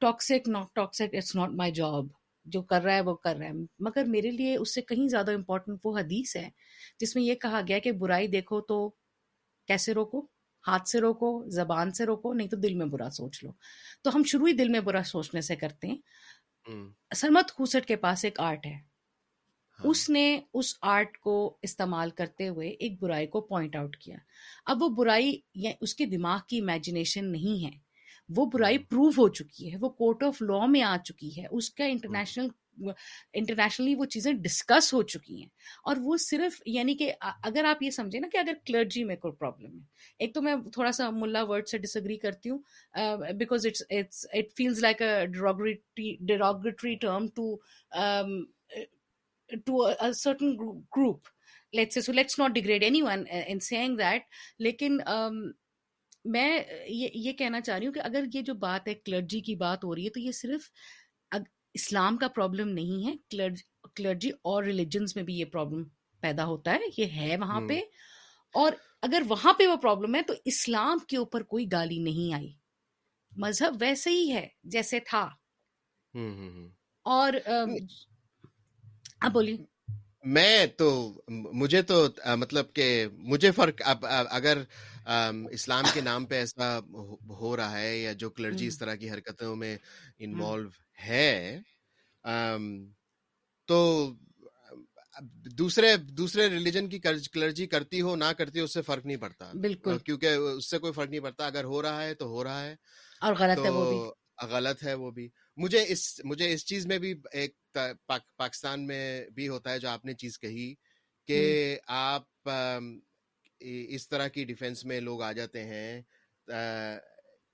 Toxic 0.00 0.48
not 0.48 0.74
toxic 0.74 1.14
it's 1.14 1.34
not 1.36 1.50
my 1.50 1.72
job 1.72 2.06
جو 2.44 2.62
کر 2.62 2.82
رہا 2.82 2.94
ہے 2.94 3.00
وہ 3.00 3.14
کر 3.14 3.36
رہا 3.36 3.46
ہے۔ 3.46 3.52
مگر 3.78 4.04
میرے 4.04 4.30
لیے 4.30 4.56
اس 4.56 4.74
سے 4.74 4.82
کہیں 4.82 5.08
زیادہ 5.08 5.32
امپورٹنٹ 5.32 5.78
وہ 5.84 5.98
حدیث 5.98 6.36
ہے 6.36 6.48
جس 7.00 7.16
میں 7.16 7.22
یہ 7.22 7.34
کہا 7.34 7.60
گیا 7.68 7.78
کہ 7.78 7.92
برائی 7.92 8.26
دیکھو 8.26 8.60
تو 8.60 8.88
کیسے 9.68 9.94
روکو؟ 9.94 10.26
ہاتھ 10.66 10.88
سے 10.88 11.00
روکو 11.00 11.44
زبان 11.50 11.92
سے 11.92 12.04
روکو 12.04 12.32
نہیں 12.32 12.48
تو 12.48 12.56
دل 12.56 12.74
میں 12.74 12.86
برا 12.86 13.10
سوچ 13.10 13.44
لو۔ 13.44 13.50
تو 14.04 14.10
ہم 14.14 14.22
شروع 14.26 14.48
ہی 14.48 14.52
دل 14.52 14.68
میں 14.68 14.80
برا 14.80 15.02
سوچنے 15.02 15.40
سے 15.40 15.56
کرتے 15.56 15.88
ہیں۔ 15.88 15.96
سرمت 17.14 17.52
خوسٹ 17.52 17.86
کے 17.86 17.96
پاس 17.96 18.24
ایک 18.24 18.40
آرٹ 18.40 18.66
ہے۔ 18.66 18.95
اس 19.84 20.10
نے 20.10 20.40
اس 20.54 20.74
آرٹ 20.82 21.18
کو 21.18 21.56
استعمال 21.62 22.10
کرتے 22.10 22.48
ہوئے 22.48 22.68
ایک 22.68 23.02
برائی 23.02 23.26
کو 23.26 23.40
پوائنٹ 23.40 23.76
آؤٹ 23.76 23.96
کیا۔ 23.96 24.16
اب 24.66 24.82
وہ 24.82 24.88
برائی 24.88 25.40
یا 25.54 25.70
اس 25.80 25.94
کے 25.94 26.06
دماغ 26.06 26.38
کی 26.48 26.58
امیجنیشن 26.58 27.32
نہیں 27.32 27.64
ہے۔ 27.64 27.70
وہ 28.28 28.46
برائی 28.46 28.78
پروو 28.78 29.08
ہو 29.08 29.28
چکی 29.28 29.72
ہے۔ 29.72 29.78
وہ 29.80 29.88
کورٹ 29.88 30.22
آف 30.22 30.42
لا 30.42 30.66
میں 30.66 30.82
آ 30.82 30.96
چکی 31.04 31.40
ہے۔ 31.40 31.46
اس 31.50 31.70
کا 31.70 31.84
انٹرنیشنل 31.84 32.48
انٹرنیشنلی 33.32 33.94
وہ 33.94 34.04
چیزیں 34.04 34.32
ڈسکس 34.32 34.94
ہو 34.94 35.02
چکی 35.02 35.36
ہیں۔ 35.36 35.48
اور 35.84 35.96
وہ 36.00 36.16
صرف 36.16 36.62
یعنی 36.66 36.94
کہ 36.94 37.12
اگر 37.20 37.64
آپ 37.64 37.82
یہ 37.82 37.90
سمجھیں 37.90 38.20
نا 38.20 38.28
کہ 38.32 38.36
اگر 38.36 38.52
کلرجی 38.66 39.04
میں 39.04 39.16
کوئی 39.16 39.34
پرابلم 39.34 39.74
ہے۔ 39.74 39.84
ایک 40.18 40.34
تو 40.34 40.42
میں 40.42 40.54
تھوڑا 40.72 40.92
سا 40.92 41.10
ملا 41.10 41.44
ورڈ 41.44 41.68
سے 41.68 41.78
ڈس 41.78 41.96
اگری 41.96 42.16
کرتی 42.16 42.50
ہوں۔ 42.50 42.58
Because 43.38 43.66
it's 43.66 44.26
it 44.32 44.52
feels 44.56 44.78
like 44.78 45.02
a 45.02 45.26
derogatory 46.20 46.94
term 46.94 47.26
to 47.28 47.56
to 49.66 49.82
a, 49.82 49.96
a 50.00 50.14
certain 50.14 50.56
group. 50.90 51.28
Let's 51.74 51.94
say 51.94 52.00
so 52.00 52.12
let's 52.12 52.38
not 52.38 52.54
degrade 52.54 52.82
anyone 52.82 53.26
in 53.26 53.60
saying 53.60 53.96
that. 53.96 54.22
لیکن 54.58 55.00
um, 55.06 55.52
میں 56.24 56.60
یہ 56.88 57.08
یہ 57.14 57.32
کہنا 57.32 57.60
چاہ 57.60 57.78
رہی 57.78 57.86
ہوں 57.86 57.94
کہ 57.94 58.00
اگر 58.00 58.24
یہ 58.34 58.42
جو 58.42 58.54
بات 58.54 58.88
ہے 58.88 58.94
کلرجی 58.94 59.40
کی 59.40 59.54
بات 59.54 59.84
ہو 59.84 59.94
رہی 59.94 60.04
ہے 60.04 60.10
تو 60.10 60.20
یہ 60.20 60.32
صرف 60.32 60.70
اسلام 61.74 62.16
کا 62.16 62.28
پرابلم 62.28 62.68
نہیں 62.68 63.06
ہے 63.06 63.16
کلرجی 63.96 64.30
اور 64.42 64.64
ریلیجنس 64.64 65.16
میں 65.16 65.22
بھی 65.22 65.34
یہ 65.34 65.44
پرابلم 65.44 65.84
پیدا 66.22 66.44
ہوتا 66.44 66.74
ہے 66.74 66.88
یہ 66.98 67.16
ہے 67.16 67.36
وہاں 67.36 67.60
پہ 67.68 67.80
اور 68.54 68.72
اگر 69.02 69.22
وہاں 69.28 69.52
پہ 69.52 69.66
وہ 69.66 69.76
پرابلم 69.76 70.14
ہے 70.14 70.22
تو 70.22 70.34
اسلام 70.44 70.98
کے 70.98 71.16
اوپر 71.16 71.42
کوئی 71.42 71.66
گالی 71.72 71.98
نہیں 71.98 72.32
آئی 72.34 72.52
مذہب 73.32 73.76
ویسے 73.80 74.10
ہی 74.10 74.30
ہے 74.32 74.46
جیسے 74.64 75.00
تھا 75.00 75.28
اور 77.06 77.32
بولیے۔ 79.22 79.56
میں 80.24 80.66
تو 80.66 81.12
مجھے 81.28 81.82
تو 81.82 82.06
مطلب 82.36 82.72
کہ 82.74 83.06
مجھے 83.12 83.50
فرق 83.50 83.74
اب 83.84 84.06
اگر 84.30 84.58
اسلام 85.50 85.84
کے 85.94 86.00
نام 86.00 86.26
پہ 86.26 86.34
ایسا 86.34 86.78
ہو 87.28 87.56
رہا 87.56 87.80
ہے 87.80 87.98
یا 87.98 88.12
جو 88.12 88.30
کلرجی 88.30 88.66
اس 88.66 88.78
طرح 88.78 88.94
کی 88.94 89.10
حرکتوں 89.10 89.56
میں 89.56 89.78
انوالو 90.18 90.68
ہے 91.08 91.58
تو 93.68 94.12
دوسرے 95.58 95.96
دوسرے 95.96 96.48
ریلیجن 96.48 96.88
کی 96.88 96.98
کلرجی 97.32 97.66
کرتی 97.66 98.00
ہو 98.00 98.16
نہ 98.16 98.32
کرتی 98.38 98.58
ہو 98.58 98.64
اس 98.64 98.74
سے 98.74 98.82
فرق 98.82 99.06
نہیں 99.06 99.16
پڑتا۔ 99.16 99.50
بالکل۔ 99.60 99.98
کیونکہ 99.98 100.26
اس 100.26 100.70
سے 100.70 100.78
کوئی 100.78 100.92
فرق 100.92 101.10
نہیں 101.10 101.20
پڑتا۔ 101.20 101.46
اگر 101.46 101.64
ہو 101.64 101.82
رہا 101.82 102.02
ہے 102.02 102.14
تو 102.14 102.26
ہو 102.26 102.44
رہا 102.44 102.64
ہے۔ 102.64 102.74
اور 103.20 103.34
غلط 103.38 103.64
ہے 103.64 103.70
وہ 103.70 103.90
بھی۔ 103.90 104.46
غلط 104.48 104.82
ہے 104.84 104.94
وہ 104.94 105.10
بھی۔ 105.10 105.28
مجھے 105.56 105.84
اس 105.88 106.20
مجھے 106.24 106.52
اس 106.52 106.66
چیز 106.66 106.86
میں 106.86 106.98
بھی 106.98 107.14
ایک 107.32 107.78
پاکستان 108.36 108.86
میں 108.86 109.30
بھی 109.30 109.48
ہوتا 109.48 109.72
ہے 109.72 109.78
جو 109.78 109.88
آپ 109.88 110.04
نے 110.04 110.14
چیز 110.14 110.38
کہی 110.38 110.74
کہ 111.28 111.78
آپ 111.86 112.48
اس 113.60 114.08
طرح 114.08 114.28
کی 114.28 114.44
ڈیفینس 114.44 114.84
میں 114.84 115.00
لوگ 115.00 115.22
آ 115.22 115.32
جاتے 115.32 115.64
ہیں 115.64 116.00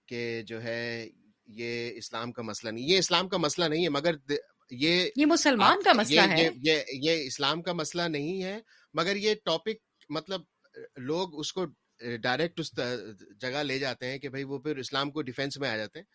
کہ 0.07 0.43
جو 0.43 0.63
ہے 0.63 1.09
یہ 1.47 1.91
اسلام 1.95 2.33
کا 2.33 2.43
مسئلہ 2.43 2.71
نہیں 2.71 2.89
یہ 2.89 2.99
اسلام 2.99 3.29
کا 3.29 3.37
مسئلہ 3.37 3.65
نہیں 3.65 3.85
ہے 3.85 3.89
مگر 3.89 4.15
یہ 4.71 5.09
یہ 5.17 5.27
مسلمان 5.27 5.83
کا 5.83 5.93
مسئلہ 5.93 6.21
ہے۔ 6.21 6.49
یہ 6.63 6.83
یہ 6.93 7.27
اسلام 7.27 7.63
کا 7.63 7.73
مسئلہ 7.73 8.03
نہیں 8.03 8.43
ہے 8.43 8.59
مگر 8.95 9.17
یہ 9.17 9.35
ٹاپک 9.45 10.11
مطلب 10.11 10.41
لوگ 10.97 11.39
اس 11.41 11.53
کو 11.53 11.65
ڈائریکٹ 12.23 12.61
اس 12.61 12.73
جگہ 13.41 13.63
لے 13.63 13.79
جاتے 13.79 14.07
ہیں 14.07 14.19
کہ 14.19 14.29
بھائی 14.29 14.45
وہ 14.45 14.59
پھر 14.59 14.77
اسلام 14.77 15.11
کو 15.11 15.23
ڈیفینس 15.23 15.59
میں 15.59 15.69
آ 15.69 15.77
جاتے 15.77 15.99
ہیں۔ 15.99 16.07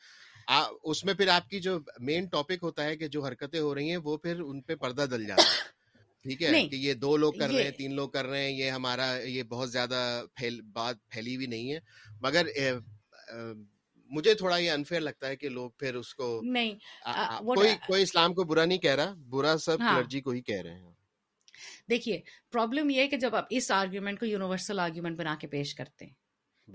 اس 0.84 1.06
میں 1.06 1.14
پھر 1.14 1.28
آپ 1.28 1.50
کی 1.50 1.60
جو 1.60 1.80
مین 2.00 2.26
ٹاپک 2.26 2.64
ہوتا 2.64 2.84
ہے 2.84 2.98
کہ 2.98 3.08
جو 3.08 3.26
حرکتیں 3.26 3.60
ہو 3.60 3.76
رہی 3.76 3.90
ہیں 3.90 3.98
وہ 3.98 4.18
پھر 4.18 4.40
ان 4.40 4.62
پہ 4.62 4.76
پردہ 4.76 5.06
دل 5.12 5.26
جاتا 5.26 5.44
ہے۔ 5.44 5.78
ٹھیک 6.22 6.44
ہے؟ 6.44 6.68
کہ 6.70 6.76
یہ 6.76 6.94
دو 6.94 7.18
لوگ 7.18 7.34
کر 7.34 7.50
رہے 7.50 7.64
ہیں 7.64 7.72
تین 7.72 7.96
لوگ 7.96 8.10
کر 8.10 8.26
رہے 8.26 8.44
ہیں 8.44 8.58
یہ 8.58 8.72
ہمارا 8.72 9.18
یہ 9.18 9.44
بہت 9.44 9.72
زیادہ 9.72 10.24
بات 10.74 10.96
پھیلی 11.10 11.36
ہوئی 11.36 11.48
نہیں 11.48 11.74
ہے۔ 11.74 11.80
مگر 12.22 12.48
مجھے 14.12 14.34
تھوڑا 14.34 14.58
یہ 14.58 14.72
انفیئر 14.72 15.02
لگتا 15.02 15.28
ہے 15.28 15.36
کہ 15.36 15.50
لوگ 15.50 15.72
پھر 15.72 15.96
اس 15.96 16.16
کو 16.16 16.42
نہیں 16.44 16.74
کوئی 17.46 17.70
کوئی 17.88 18.04
اسلام 18.04 18.34
کو 18.34 18.44
برا 18.44 18.66
نہیں 18.66 18.78
کہہ 18.78 18.96
رہا 18.96 19.14
برا 19.30 19.58
سب 19.58 19.78
کلرجی 19.80 20.22
کو 20.22 20.32
ہی 20.32 20.42
کہہ 20.42 20.62
رہے 20.62 20.76
ہیں۔ 20.76 20.92
دیکھیے 21.90 22.22
پرابلم 22.52 22.90
یہ 22.90 23.02
ہے 23.02 23.08
کہ 23.08 23.18
جب 23.18 23.36
آپ 23.36 23.46
اس 23.50 23.72
آرگیومنٹ 23.72 24.20
کو 24.20 24.26
یونیورسل 24.26 24.80
آرگیومنٹ 24.80 25.18
بنا 25.18 25.36
کے 25.42 25.48
پیش 25.48 25.76
کرتے 25.76 26.06
ہیں 26.06 26.14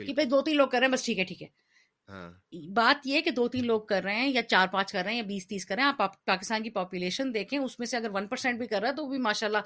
کہ 0.06 0.14
بھائی 0.14 0.28
دو 0.28 0.42
تین 0.42 0.56
لوگ 0.56 0.68
کر 0.68 0.78
رہے 0.78 0.86
ہیں 0.86 0.92
بس 0.92 1.02
ٹھیک 1.04 1.18
ہے 1.18 1.24
ٹھیک 1.24 1.42
ہے۔ 1.42 1.46
ہاں 1.46 1.61
بات 2.74 3.06
یہ 3.06 3.20
کہ 3.20 3.30
دو 3.30 3.48
تین 3.48 3.66
لوگ 3.66 3.80
کر 3.80 4.02
رہے 4.02 4.14
ہیں 4.14 4.28
یا 4.28 4.42
چار 4.42 4.66
پانچ 4.72 4.92
کر 4.92 5.02
رہے 5.02 5.10
ہیں 5.10 5.16
یا 5.16 5.24
بیس 5.26 5.48
تیس 5.48 5.66
کر 5.66 5.74
رہے 5.74 5.82
ہیں 5.82 5.92
آپ 5.98 6.24
پاکستان 6.24 6.62
کی 6.62 6.70
پاپولیشن 6.70 7.34
دیکھیں 7.34 7.58
اس 7.58 7.78
میں 7.78 7.86
سے 7.86 7.96
اگر 7.96 8.10
ون 8.14 8.26
پرسینٹ 8.26 8.58
بھی 8.58 8.66
کر 8.66 8.80
رہا 8.80 8.88
ہے 8.88 8.94
تو 8.94 9.08
بھی 9.08 9.18
ماشاء 9.18 9.46
اللہ 9.46 9.58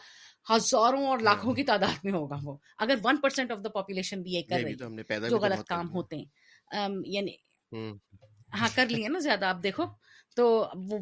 ہزاروں 0.52 1.06
اور 1.06 1.18
لاکھوں 1.18 1.54
کی 1.54 1.62
تعداد 1.64 2.04
میں 2.04 2.12
ہوگا 2.12 2.36
وہ۔ 2.42 2.56
اگر 2.78 2.94
one 3.04 3.16
percent 3.16 3.50
of 3.50 3.58
the 3.64 3.68
population 3.68 4.22
بھی 4.22 4.32
یہ 4.32 4.42
کر 4.42 4.56
رہی 4.62 4.74
جو 5.28 5.38
غلط 5.38 5.66
کام 5.66 5.90
ہوتے 5.90 6.16
ہیں۔ 6.16 6.24
یعنی 7.06 7.32
ہاں 8.54 8.68
کر 8.74 8.86
لیے 8.86 9.08
نا 9.08 9.18
زیادہ 9.18 9.44
آپ 9.44 9.56
دیکھو۔ 9.62 9.84
تو 10.36 10.68
وہ 10.74 10.98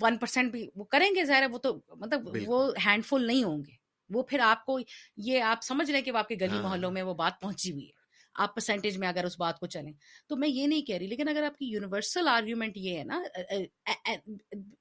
ون 0.00 0.16
پرسینٹ 0.16 0.52
بھی 0.52 0.68
وہ 0.74 0.84
کریں 0.84 1.10
گے 1.16 1.24
ظاہر 1.24 1.42
ہے 1.42 1.46
وہ 1.46 1.58
تو 1.58 1.80
مطلب 1.88 2.28
وہ 2.46 2.72
ہینڈ 2.86 3.04
فل 3.04 3.26
نہیں 3.26 3.44
ہوں 3.44 3.58
گے۔ 3.58 3.86
وہ 4.08 4.22
پھر 4.22 4.38
آپ 4.38 4.64
کو 4.64 4.78
یہ 5.16 5.42
آپ 5.42 5.58
سمجھ 5.62 5.90
رہے 5.90 6.02
کہ 6.02 6.12
وہ 6.12 6.18
آپ 6.18 6.28
کے 6.28 6.34
گلی 6.34 6.56
ہاں۔ 6.56 6.62
محلوں 6.62 6.90
میں 6.90 7.02
وہ 7.02 7.14
بات 7.14 7.32
پہنچی 7.40 7.72
ہوئی 7.72 7.86
ہے۔ 7.86 7.95
آپ 8.38 8.54
پرسینٹیج 8.54 8.98
میں 8.98 9.08
اگر 9.08 9.24
اس 9.24 9.38
بات 9.40 9.60
کو 9.60 9.66
چلیں۔ 9.66 9.92
تو 10.28 10.36
میں 10.36 10.48
یہ 10.48 10.66
نہیں 10.66 10.82
کہہ 10.82 10.96
رہی 10.96 11.06
لیکن 11.06 11.28
اگر 11.28 11.42
آپ 11.42 11.58
کی 11.58 11.66
یونیورسل 11.66 12.28
آرگیومنٹ 12.28 12.76
یہ 12.76 12.98
ہے 12.98 13.04
نا 13.04 13.22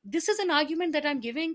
this 0.04 0.30
is 0.30 0.40
an 0.40 0.52
argument 0.52 0.94
that 0.94 1.06
I 1.06 1.16
am 1.16 1.22
giving 1.24 1.54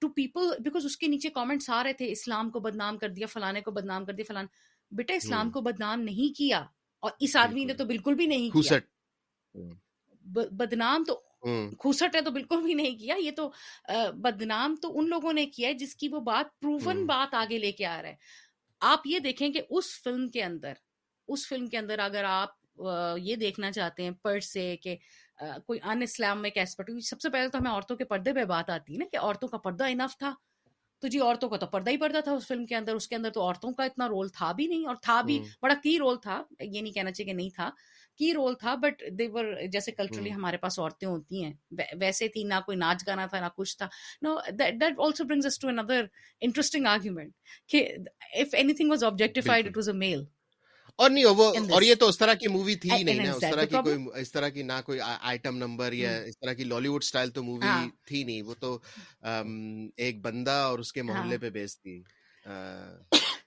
to 0.00 0.08
people 0.08 0.50
because 0.58 0.84
اس 0.84 0.96
کے 0.96 1.06
نیچے 1.06 1.30
کامنٹس 1.30 1.70
آ 1.70 1.82
رہے 1.84 1.92
تھے 1.92 2.10
اسلام 2.12 2.50
کو 2.50 2.60
بدنام 2.60 2.98
کر 2.98 3.08
دیا 3.08 3.26
فلانے 3.26 3.60
کو 3.60 3.70
بدنام 3.70 4.04
کر 4.04 4.12
دیا 4.12 4.24
فلان 4.28 4.46
بیٹا 4.90 5.14
اسلام 5.14 5.50
کو 5.50 5.60
بدنام 5.60 6.00
نہیں 6.00 6.36
کیا 6.38 6.58
اور 7.02 7.10
اس 7.18 7.36
آدمی 7.36 7.64
نے 7.64 7.74
تو 7.74 7.84
بالکل 7.84 8.14
بھی 8.14 8.26
نہیں 8.26 8.50
کیا۔ 8.50 8.78
بدنام 10.50 11.04
تو 11.04 11.14
کھوسٹ 11.78 12.16
ہے 12.16 12.20
تو 12.20 12.30
بالکل 12.30 12.62
بھی 12.62 12.74
نہیں 12.74 12.98
کیا 12.98 13.14
یہ 13.18 13.30
تو 13.30 13.50
بدنام 14.14 14.76
تو 14.76 14.98
ان 14.98 15.08
لوگوں 15.08 15.32
نے 15.32 15.46
کیا 15.46 15.68
ہے 15.68 15.74
جس 15.74 15.96
کی 15.96 16.08
وہ 16.08 16.20
بات 16.20 16.60
پروون 16.60 17.06
بات 17.06 17.34
آگے 17.34 17.58
لے 17.58 17.72
کے 17.72 17.86
آ 17.86 18.02
رہا 18.02 18.08
ہے 18.08 18.50
آپ 18.82 19.00
یہ 19.04 19.18
دیکھیں 19.18 19.48
کہ 19.48 19.62
اس 19.70 20.02
فلم 20.02 20.28
کے 20.28 20.42
اندر 20.44 20.72
اس 21.28 21.48
فلم 21.48 21.66
کے 21.66 21.78
اندر 21.78 21.98
اگر 21.98 22.24
آپ 22.24 22.48
یہ 23.18 23.36
دیکھنا 23.36 23.72
چاہتے 23.72 24.02
ہیں 24.02 24.10
پر 24.22 24.40
سے 24.40 24.76
کہ 24.76 24.96
کوئی 25.66 25.78
ان 25.82 26.02
اسلام 26.02 26.42
میں 26.42 26.50
ایسپیکٹ 26.54 26.90
سب 27.02 27.20
سے 27.20 27.30
پہلے 27.30 27.48
تو 27.48 27.58
ہمیں 27.58 27.70
عورتوں 27.70 27.96
کے 27.96 28.04
پردے 28.04 28.32
پہ 28.32 28.44
بات 28.44 28.70
آتی 28.70 28.92
ہے 28.92 28.98
نا 28.98 29.04
کہ 29.12 29.16
عورتوں 29.16 29.48
کا 29.48 29.58
پردہ 29.58 29.84
انف 29.84 30.18
تھا۔ 30.18 30.34
تو 31.02 31.08
جی 31.08 31.18
عورتوں 31.18 31.48
کا 31.48 31.56
تو 31.56 31.66
پردہ 31.66 31.90
ہی 31.90 31.96
پردہ 31.96 32.20
تھا 32.24 32.32
اس 32.32 32.46
فلم 32.46 32.66
کے 32.66 32.76
اندر 32.76 32.94
اس 32.94 33.08
کے 33.08 33.16
اندر 33.16 33.30
تو 33.30 33.42
عورتوں 33.42 33.72
کا 33.72 33.84
اتنا 33.84 34.08
رول 34.08 34.28
تھا 34.28 34.52
بھی 34.52 34.66
نہیں 34.66 34.86
اور 34.86 34.94
تھا 35.02 35.20
بھی 35.22 35.38
بڑا 35.62 35.74
کی 35.82 35.98
رول 35.98 36.16
تھا 36.22 36.42
یہ 36.60 36.80
نہیں 36.80 36.92
کہنا 36.92 37.12
چاہیے 37.12 37.32
کہ 37.32 37.36
نہیں 37.36 37.50
تھا۔ 37.50 37.70
کی 38.18 38.32
رول 38.34 38.54
تھا 38.54 38.74
بٹ 38.74 39.02
دیور 39.18 39.44
جیسے 39.72 39.92
کلچرلی 39.92 40.32
ہمارے 40.32 40.56
پاس 40.56 40.78
عورتیں 40.78 41.08
ہوتی 41.08 41.44
ہیں۔ 41.44 41.52
ویسے 42.00 42.28
تھی 42.28 42.44
نہ 42.44 42.54
کوئی 42.66 42.78
ناچ 42.78 43.06
گانا 43.06 43.26
تھا 43.26 43.40
نہ 43.40 43.46
کچھ 43.56 43.76
تھا۔ 43.76 43.88
No 44.22 44.36
that 44.50 44.98
also 44.98 45.24
brings 45.24 45.46
us 45.46 45.58
to 45.58 45.68
another 45.68 46.04
interesting 46.40 46.86
argument 46.86 47.32
کہ 47.68 47.88
if 48.32 48.54
anything 48.74 48.90
was 48.90 49.04
objectified 49.04 49.66
it 49.66 49.76
was 49.76 49.88
a 49.88 49.94
male 49.94 50.24
اور 50.98 51.10
نہیں 51.10 51.24
وہ 51.24 51.52
اور 51.70 51.82
یہ 51.82 51.94
تو 51.94 52.08
اس 52.08 52.18
طرح 52.18 52.34
کی 52.34 52.48
مووی 52.48 52.74
تھی 52.74 53.02
نہیں 53.02 53.14
نا 53.14 53.32
اس 53.32 53.40
طرح 53.40 53.64
کی 53.64 53.76
کوئی 53.84 54.20
اس 54.20 54.32
طرح 54.32 54.48
کی 54.48 54.62
نہ 54.62 54.72
کوئی 54.86 54.98
آئٹم 55.00 55.56
نمبر 55.56 55.92
یا 55.92 56.16
اس 56.16 56.38
طرح 56.38 56.52
کی 56.52 56.64
لالی 56.64 56.88
ووڈ 56.88 57.04
سٹائل 57.04 57.30
تو 57.30 57.42
مووی 57.42 57.90
تھی 58.06 58.24
نہیں۔ 58.24 58.42
وہ 58.42 58.54
تو 58.54 58.78
ایک 59.96 60.20
بندہ 60.20 60.50
اور 60.50 60.78
اس 60.78 60.92
کے 60.92 61.02
محلے 61.02 61.38
پہ 61.38 61.50
بیس 61.50 61.80
تھی۔ 61.80 62.02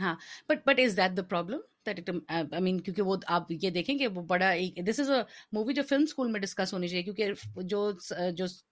ہاں۔ 0.00 0.14
But 0.48 0.66
but 0.66 0.80
is 0.80 0.96
that 0.96 1.16
the 1.16 1.22
problem 1.22 1.60
I 1.86 2.60
mean 2.60 2.80
کیونکہ 2.80 3.02
وہ 3.02 3.16
آپ 3.26 3.50
یہ 3.50 3.70
دیکھیں 3.70 3.98
کہ 3.98 4.08
وہ 4.08 4.22
بڑا 4.22 4.52
دس 4.86 5.00
از 5.00 5.10
اے 5.10 5.20
مووی 5.52 5.74
جو 5.74 5.82
فلم 5.88 6.02
اسکول 6.02 6.30
میں 6.30 6.40
ڈسکس 6.40 6.72
ہونی 6.72 6.88
چاہیے 6.88 7.02
کیونکہ 7.02 7.32
جو 7.62 7.92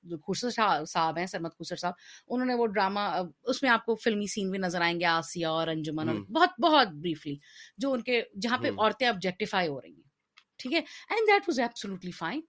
جو 0.03 0.19
خرسر 0.19 0.51
صاحب 0.85 1.19
ہیں 1.19 1.27
سرمت 1.27 1.57
خسر 1.59 1.77
صاحب 1.77 1.93
انہوں 2.29 2.47
نے 2.47 2.55
وہ 2.55 2.67
ڈرامہ 2.67 3.01
اس 3.43 3.63
میں 3.63 3.71
آپ 3.71 3.85
کو 3.85 3.95
فلمی 3.95 4.27
سین 4.27 4.51
بھی 4.51 4.59
نظر 4.59 4.81
آئیں 4.81 5.01
گے 5.01 5.05
آسیہ 5.05 5.47
اور 5.47 5.69
انجمن 5.69 6.09
اور 6.09 6.17
بہت 6.17 6.61
بہت 6.61 6.89
بریفلی 6.89 7.37
جو 7.79 7.93
ان 7.93 8.03
کے 8.03 8.23
جہاں 8.43 8.59
پہ 8.59 8.71
عورتیں 8.71 9.07
آبجیکٹیفائی 9.07 9.69
ہو 9.69 9.81
رہی 9.81 9.93
ہیں 9.93 10.07
ٹھیک 10.57 10.73
ہے؟ 10.73 10.79
And 10.79 11.29
that 11.29 11.49
was 11.49 11.61
absolutely 11.61 12.11
fine 12.11 12.41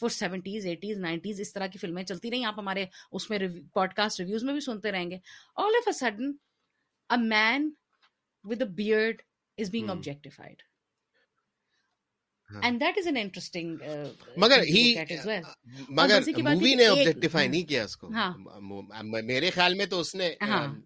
for 0.00 0.08
seventies 0.08 0.66
eighties 0.66 0.98
nineties 0.98 1.40
اس 1.40 1.52
طرح 1.52 1.66
کی 1.66 1.78
فلمیں 1.78 2.02
چلتی 2.02 2.30
رہی 2.30 2.44
آپ 2.44 2.58
ہمارے 2.58 2.84
اس 3.12 3.30
میں 3.30 3.38
پوڈ 3.74 3.94
کاسٹ 3.94 4.20
ریویوز 4.20 4.44
میں 4.44 4.52
بھی 4.52 4.60
سنتے 4.60 4.92
رہیں 4.92 5.10
گے۔ 5.10 5.18
All 5.56 5.76
of 5.78 5.88
a 5.88 5.92
sudden 5.92 6.32
a 7.10 7.16
man 7.16 7.70
with 8.44 8.62
a 8.62 8.68
beard 8.68 9.22
is 9.58 9.70
being 9.70 9.90
objectified. 9.90 10.62
And 12.50 12.80
that 12.80 12.96
is 12.96 13.06
an 13.06 13.16
interesting 13.16 13.78
مگر 14.36 14.62
ہی 14.64 14.94
مگر 15.90 16.20
مووی 16.38 16.74
نے 16.74 16.86
آبجیکٹیفائی 16.86 17.48
نہیں 17.48 17.68
کیا 17.68 17.84
اس 17.84 17.96
کو 17.96 18.10
میرے 19.24 19.50
خیال 19.50 19.74
میں 19.74 19.86
تو 19.86 20.00
اس 20.00 20.14
نے 20.14 20.30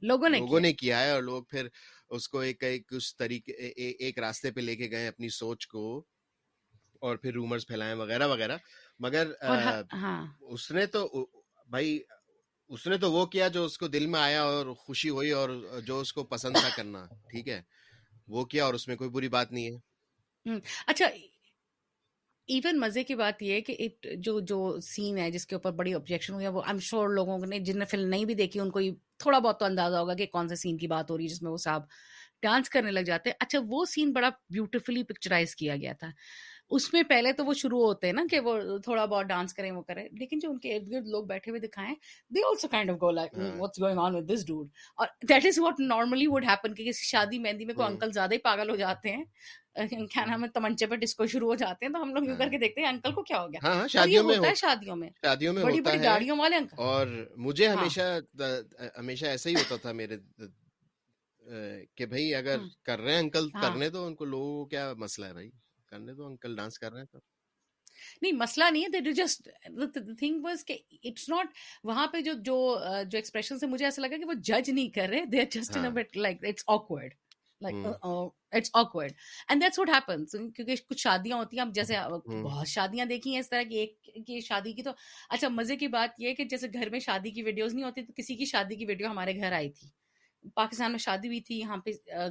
لوگوں 0.02 0.28
نے 0.28 0.38
لوگوں 0.38 0.60
نے 0.60 0.72
کیا 0.74 1.00
ہے 1.00 1.10
اور 1.10 1.22
لوگ 1.22 1.42
پھر 1.44 1.68
اس 2.10 2.28
کو 2.28 2.38
ایک 2.40 2.62
ایک 2.64 2.92
اس 2.92 3.16
طریقے 3.16 3.52
ایک 3.98 4.18
راستے 4.18 4.50
پہ 4.50 4.60
لے 4.60 4.76
کے 4.76 4.90
گئے 4.90 5.08
اپنی 5.08 5.28
سوچ 5.30 5.66
کو 5.66 5.84
اور 7.02 7.16
پھر 7.16 7.34
رومرز 7.34 7.66
پھیلائے 7.66 7.94
وغیرہ 7.94 8.26
وغیرہ 8.26 8.56
مگر 9.00 9.32
اس 10.42 10.70
نے 10.70 10.86
تو 10.86 11.26
بھائی 11.68 11.98
اس 12.70 12.86
نے 12.86 12.96
تو 12.98 13.10
وہ 13.12 13.24
کیا 13.26 13.48
جو 13.48 13.64
اس 13.64 13.76
کو 13.78 13.88
دل 13.88 14.06
میں 14.06 14.20
آیا 14.20 14.42
اور 14.44 14.74
خوشی 14.76 15.08
ہوئی 15.08 15.30
اور 15.32 15.50
جو 15.86 16.00
اس 16.00 16.12
کو 16.12 16.24
پسند 16.26 16.56
تھا 16.56 16.68
کرنا 16.76 17.04
ٹھیک 17.30 17.48
ہے 17.48 17.60
وہ 18.28 18.44
کیا 18.44 18.64
اور 18.64 18.74
اس 18.74 18.88
میں 18.88 18.96
کوئی 18.96 19.10
بری 19.10 19.28
بات 19.28 19.52
نہیں 19.52 19.70
ہے؟ 19.70 19.78
اچھا 20.86 21.06
ایون 22.48 22.78
مزے 22.80 23.04
کی 23.04 23.14
بات 23.14 23.42
یہ 23.42 23.52
ہے 23.52 23.60
کہ 23.60 23.88
جو 24.16 24.40
جو 24.40 24.80
سین 24.82 25.18
ہے 25.18 25.30
جس 25.30 25.46
کے 25.46 25.54
اوپر 25.54 25.72
بڑی 25.72 25.94
آبجیکشن 25.94 26.34
ہوئی 26.34 26.44
ہے، 26.44 26.50
وہ 26.50 26.62
ایم 26.66 26.78
شور 26.78 27.08
لوگوں 27.08 27.38
نے، 27.38 27.58
جن 27.58 27.78
نے 27.78 27.84
فلم 27.84 28.08
نہیں 28.08 28.24
بھی 28.24 28.34
دیکھی، 28.34 28.60
ان 28.60 28.70
کو 28.70 28.80
تھوڑا 29.18 29.38
بہت 29.38 29.58
تو 29.58 29.64
اندازہ 29.64 29.96
ہوگا 29.96 30.14
کہ 30.14 30.26
کون 30.26 30.48
سے 30.48 30.54
سین 30.54 30.76
کی 30.76 30.86
بات 30.86 31.10
ہو 31.10 31.16
رہی 31.16 31.24
ہے 31.24 31.28
جس 31.28 31.42
میں 31.42 31.50
وہ 31.50 31.56
صاحب 31.56 31.82
ڈانس 32.42 32.68
کرنے 32.68 32.90
لگ 32.90 33.00
جاتے 33.00 33.30
ہیں۔ 33.30 33.36
اچھا 33.40 33.58
وہ 33.68 33.84
سین 33.84 34.12
بڑا 34.12 34.28
بیوٹیفلی 34.50 35.02
پکچرائز 35.02 35.56
کیا 35.56 35.76
گیا 35.76 35.92
تھا۔ 35.92 36.10
اس 36.70 36.92
میں 36.92 37.02
پہلے 37.02 37.32
تو 37.32 37.44
وہ 37.44 37.52
شروع 37.54 37.80
ہوتے 37.80 38.06
ہیں 38.06 38.14
نا 38.14 38.24
کہ 38.30 38.40
وہ 38.40 38.78
تھوڑا 38.78 39.04
بہت 39.04 39.26
ڈانس 39.26 39.54
کریں 39.54 39.70
وہ 39.72 39.82
کریں 39.82 40.08
لیکن 40.12 40.38
جو 40.38 40.50
ان 40.50 40.58
کے 40.58 40.76
ارد 40.76 40.90
گرد 40.90 41.08
لوگ 41.08 41.24
بیٹھے 41.24 41.50
ہوئے 41.50 41.60
دکھائیں 41.60 41.94
دے 42.30 42.40
also 42.40 42.68
kind 42.68 42.90
of 42.90 42.96
go 42.96 43.10
like 43.10 43.38
what's 43.38 43.80
going 43.80 43.98
on 43.98 44.14
with 44.14 44.32
this 44.34 44.46
dude 44.46 44.68
اور 44.96 45.06
that 45.28 45.46
is 45.46 45.58
what 45.58 45.80
normally 45.80 46.26
would 46.26 46.44
happen 46.44 46.74
کہ 46.74 46.84
کسی 46.84 47.06
شادی 47.06 47.38
مہندی 47.38 47.64
میں 47.64 47.74
کوئی 47.74 47.88
انکل 47.88 48.12
زیادہ 48.12 48.32
ہی 48.32 48.38
پاگل 48.38 48.70
ہو 48.70 48.76
جاتے 48.76 49.08
ہیں۔ 49.08 49.24
کیا 49.76 50.24
نام 50.24 50.44
ہے؟ 50.44 50.48
تمنچے 50.48 50.86
پہ 50.86 50.96
ڈسکو 50.96 51.26
شروع 51.26 51.48
ہو 51.48 51.54
جاتے 51.54 51.86
ہیں 51.86 51.92
تو 51.92 52.02
ہم 52.02 52.14
لوگ 52.14 52.24
یوں 52.24 52.36
کر 52.36 52.48
کے 52.48 52.58
دیکھتے 52.58 52.80
ہیں 52.80 52.88
انکل 52.88 53.12
کو 53.12 53.22
کیا 53.22 53.42
ہو 53.42 53.46
گیا؟ 53.46 53.86
شادیوں 53.86 54.24
میں 54.24 54.36
ہوتا 54.36 54.48
ہے 54.48 54.54
شادیوں 54.54 54.96
میں۔ 54.96 55.10
شادیوں 55.22 55.52
میں 55.54 55.64
بڑی 55.64 55.80
بڑی 55.80 56.02
گاڑیوں 56.04 56.38
والے 56.38 56.56
انکل 56.56 56.76
اور 56.78 57.06
مجھے 57.36 57.68
ہمیشہ 57.68 58.18
ہمیشہ 58.98 59.26
ایسا 59.26 59.50
ہی 59.50 59.54
ہوتا 59.54 59.76
تھا 59.76 59.92
میرے 59.92 60.16
کہ 61.94 62.06
بھائی 62.06 62.34
اگر 62.34 62.58
کر 62.82 63.00
رہے 63.00 63.12
ہیں 63.12 63.20
انکل 63.20 63.48
کرنے 63.50 63.90
تو 63.90 64.06
ان 64.06 64.14
کو 64.14 64.24
لوگوں 64.24 64.66
کیا 64.66 64.92
مسئلہ 64.96 65.26
ہے 65.26 65.32
بھائی؟ 65.32 65.50
کرنے 65.90 66.14
تو 66.14 66.26
انکل 66.26 66.56
ڈانس 66.56 66.78
کر 66.78 66.92
رہے 66.92 67.00
ہیں 67.00 67.06
تو۔ 67.06 67.18
نہیں 68.22 68.32
مسئلہ 68.32 68.64
نہیں 68.72 68.84
ہے 68.84 69.12
جسٹ 69.12 69.48
تھنگ 70.18 70.44
واز 70.44 70.64
کہ 70.64 70.78
اٹس 71.02 71.28
ناٹ 71.28 71.46
وہاں 71.84 72.06
پہ 72.06 72.20
جو 72.20 72.32
جو 72.32 72.56
جو 73.04 73.18
ایکسپریشن 73.18 73.58
سے 73.58 73.66
مجھے 73.66 73.84
ایسا 73.84 74.02
لگا 74.02 74.16
کہ 74.16 74.24
وہ 74.24 74.32
جج 74.32 74.70
نہیں 74.70 74.88
کر 74.88 75.08
رہے 75.08 75.24
they 75.24 75.40
are 75.40 75.44
just 75.50 75.76
in 75.76 75.90
but 75.94 76.16
like 76.16 76.44
it's 76.44 76.64
awkward 76.66 77.14
like 77.60 77.86
it's 78.52 78.70
awkward 78.72 79.12
and 79.48 79.62
that's 79.62 79.78
what 79.78 79.88
happens 79.88 80.32
کیونکہ 80.32 80.74
کچھ 80.88 80.98
شادیاں 80.98 81.38
ہوتی 81.38 81.56
ہیں 81.56 81.64
اب 81.64 81.74
جیسے 81.74 81.94
بہت 82.42 82.68
شادیاں 82.68 83.06
دیکھی 83.06 83.32
ہیں 83.32 83.40
اس 83.40 83.50
طرح 83.50 83.62
کی 83.62 83.76
ایک 83.76 84.02
کی 84.26 84.40
شادی 84.40 84.72
کی 84.72 84.82
تو 84.82 84.90
اچھا 85.28 85.48
مزے 85.48 85.76
کی 85.76 85.88
بات 85.88 86.20
یہ 86.20 86.34
کہ 86.34 86.44
جیسے 86.44 86.66
گھر 86.72 86.90
میں 86.90 87.00
شادی 87.00 87.30
کی 87.30 87.42
ویڈیوز 87.42 87.74
نہیں 87.74 87.84
ہوتی 87.84 88.02
تو 88.02 88.12
کسی 88.16 88.36
کی 88.36 88.44
شادی 88.44 88.76
کی 88.76 88.86
ویڈیو 88.86 89.10
ہمارے 89.10 89.36
گھر 89.36 89.52
آئی 89.52 89.70
تھی۔ 89.70 89.88
پاکستان 90.54 90.90
میں 90.90 90.98
شادی 90.98 91.28
ہوئی 91.28 91.40
تھی 91.40 91.58
یہاں 91.58 91.76
پہ 91.76 91.90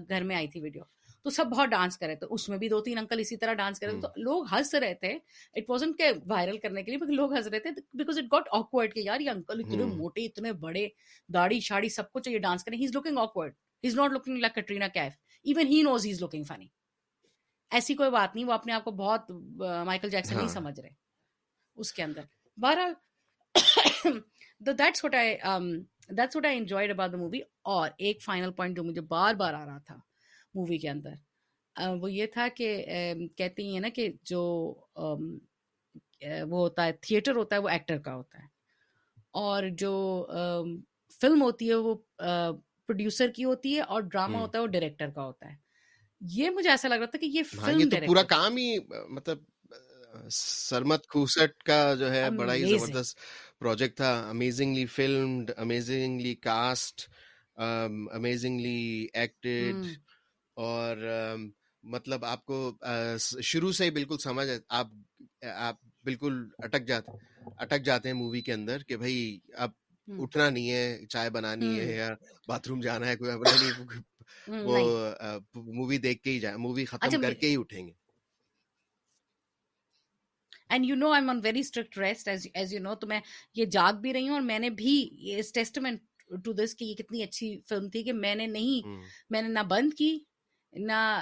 گھر 0.09 0.23
میں 0.23 0.35
آئی 0.35 0.47
تھی 0.47 0.61
ویڈیو 0.61 0.83
تو 1.23 1.29
سب 1.29 1.45
بہت 1.51 1.69
ڈانس 1.69 1.97
کرے 1.97 2.15
تو 2.15 2.27
اس 2.33 2.47
میں 2.49 2.57
بھی 2.57 2.69
دو 2.69 2.79
تین 2.81 2.97
انکل 2.97 3.19
اسی 3.19 3.37
طرح 3.37 3.53
ڈانس 3.53 3.79
کرے 3.79 3.99
تو 4.01 4.07
لوگ 4.17 4.45
ہنس 4.51 4.73
رہے 4.73 4.93
تھے۔ 4.93 5.11
اٹ 5.53 5.69
وازن 5.69 5.93
کہ 5.93 6.11
وائرل 6.27 6.57
کرنے 6.57 6.83
کے 6.83 6.91
لیے 6.91 7.15
لوگ 7.15 7.33
ہنس 7.33 7.47
رہے 7.47 7.59
تھے 7.59 7.69
بیکاز 7.93 8.17
اٹ 8.17 8.31
گاٹ 8.31 8.47
آکورڈ 8.51 8.93
کہ 8.93 8.99
یار 8.99 9.19
یہ 9.19 9.29
انکل 9.29 9.59
اتنے 9.59 9.83
موٹے 9.85 10.25
اتنے 10.25 10.51
بڑے 10.61 10.87
داڑھی 11.29 11.59
شاڑی 11.59 11.89
سب 11.89 12.11
کچھ 12.11 12.29
یہ 12.29 12.39
ڈانس 12.39 12.63
کریں 12.63 12.77
he 12.77 12.85
is 12.85 12.91
looking 12.93 13.17
awkward 13.17 13.53
he 13.83 13.87
is 13.87 13.95
not 13.95 14.11
looking 14.11 14.37
like 14.37 14.55
Katrina 14.55 14.87
Kaif 14.87 15.13
even 15.45 15.67
he 15.67 15.81
knows 15.81 16.05
he 16.05 16.11
is 16.11 16.21
looking 16.21 16.43
funny 16.43 16.67
ایسی 17.71 17.95
کوئی 17.95 18.09
بات 18.09 18.35
نہیں 18.35 18.45
وہ 18.45 18.53
اپنے 18.53 18.73
آپ 18.73 18.83
کو 18.83 18.91
بہت 18.93 19.31
مائیکل 19.85 20.09
جیکسن 20.09 20.37
نہیں 20.37 20.47
سمجھ 20.47 20.79
رہے۔ 20.79 20.89
اس 21.77 21.91
کے 21.93 22.03
اندر۔ 22.03 22.21
بہرحال 22.57 22.93
that's 24.67 25.03
what 25.05 25.15
I 25.15 25.35
I 25.39 26.57
enjoyed 26.57 26.91
about 26.91 27.11
the 27.11 27.17
movie 27.17 27.39
اور 27.63 27.89
ایک 27.97 28.23
فائنل 28.23 28.51
پوائنٹ 28.51 28.75
جو 28.77 28.83
مجھے 28.83 29.01
بار 29.09 29.33
بار 29.35 29.53
آ 29.53 29.65
رہا 29.65 29.77
تھا۔ 29.77 29.97
مووی 30.57 30.77
کے 30.77 30.89
اندر۔ 30.89 31.13
وہ 32.01 32.11
یہ 32.11 32.25
تھا 32.25 32.47
کہ 32.55 32.83
کہتے 33.37 33.63
ہیں 33.63 33.79
نا 33.79 33.89
کہ 33.89 34.09
جو 34.21 34.41
وہ 36.49 36.59
ہوتا 36.59 36.85
ہے 36.85 36.91
تھیٹر 36.91 37.35
ہوتا 37.35 37.55
ہے 37.55 37.61
وہ 37.61 37.69
ایکٹر 37.69 37.97
کا 37.97 38.15
ہوتا 38.15 38.39
ہے۔ 38.39 38.45
اور 39.39 39.63
جو 39.77 39.91
فلم 41.21 41.41
ہوتی 41.41 41.69
ہے 41.69 41.75
وہ 41.75 41.95
پروڈیوسر 42.17 43.31
کی 43.35 43.43
ہوتی 43.43 43.75
ہے 43.75 43.81
اور 43.81 44.01
ڈرامہ 44.01 44.37
ہوتا 44.37 44.57
ہے 44.57 44.63
وہ 44.63 44.67
ڈائریکٹر 44.67 45.09
کا 45.09 45.23
ہوتا 45.25 45.49
ہے۔ 45.49 45.55
یہ 46.21 46.49
مجھے 46.49 46.69
ایسا 46.69 46.87
لگ 46.87 46.95
رہا 46.95 47.05
تھا 47.05 47.19
کہ 47.19 47.25
یہ 47.25 47.43
فلم 47.43 47.89
پورا 48.05 48.23
کام 48.23 48.57
ہی 48.57 48.77
مطلب 49.09 49.37
سرمت 50.31 51.07
خوسٹ 51.09 51.63
کا 51.63 51.93
جو 51.93 52.11
ہے 52.11 52.29
بڑا 52.31 52.53
ہی 52.53 52.65
زبردست 52.65 53.19
پروجیکٹ 53.59 53.97
تھا۔ 53.97 54.11
Amazingly 54.29 54.85
filmed 54.85 55.51
amazingly 55.57 56.33
cast 56.35 57.09
amazingly 57.57 59.07
acted 59.13 59.85
اور 60.57 60.97
مطلب 61.83 62.25
آپ 62.25 62.45
کو 62.45 62.57
شروع 63.43 63.71
سے 63.71 63.85
ہی 63.85 63.89
بالکل 63.89 64.17
سمجھ 64.17 64.47
آپ 64.69 64.87
آپ 65.55 65.75
بالکل 66.03 66.43
اٹک 66.57 66.87
جاتے 66.87 67.11
اٹک 67.57 67.83
جاتے 67.83 68.09
ہیں 68.09 68.15
مووی 68.15 68.41
کے 68.41 68.53
اندر 68.53 68.83
کہ 68.83 68.97
بھائی 68.97 69.39
اب 69.55 69.71
اٹھنا 70.07 70.49
نہیں 70.49 70.71
ہے 70.71 71.05
چائے 71.09 71.29
بنانی 71.29 71.79
ہے 71.79 71.95
یا 71.95 72.09
باتھ 72.47 72.67
روم 72.67 72.79
جانا 72.79 73.07
ہے 73.07 73.15
کوئی 73.15 73.31
وہ 74.65 75.13
مووی 75.55 75.97
دیکھ 75.97 76.21
کے 76.23 76.29
ہی 76.29 76.39
جائے 76.39 76.57
مووی 76.57 76.85
ختم 76.85 77.07
اچھا، 77.07 77.21
کر 77.21 77.33
کے 77.33 77.47
ہی 77.47 77.55
اٹھیں 77.57 77.87
گے۔ 77.87 77.93
And 80.69 80.85
you 80.85 80.95
know 80.95 81.11
I 81.11 81.23
am 81.23 81.39
very 81.43 81.59
strict 81.59 81.97
rest 81.97 82.27
as 82.27 82.73
you 82.73 82.79
know 82.79 82.95
تو 82.95 83.07
میں 83.07 83.19
یہ 83.55 83.65
جاگ 83.65 83.93
بھی 83.93 84.13
رہی 84.13 84.27
ہوں 84.27 84.33
اور 84.33 84.41
میں 84.41 84.59
نے 84.59 84.69
بھی 84.69 84.95
اس 85.39 85.51
ٹیسٹمنٹ 85.51 86.01
ٹو 86.43 86.53
دس 86.53 86.75
کہ 86.75 86.83
یہ 86.83 86.95
کتنی 86.95 87.23
اچھی 87.23 87.59
فلم 87.69 87.89
تھی 87.89 88.03
کہ 88.03 88.13
میں 88.13 88.35
نے 88.35 88.47
نہیں 88.47 88.87
میں 89.29 89.41
نے 89.41 89.47
نہ 89.47 89.63
بند 89.67 89.93
کی 89.93 90.17
نہ 90.73 91.21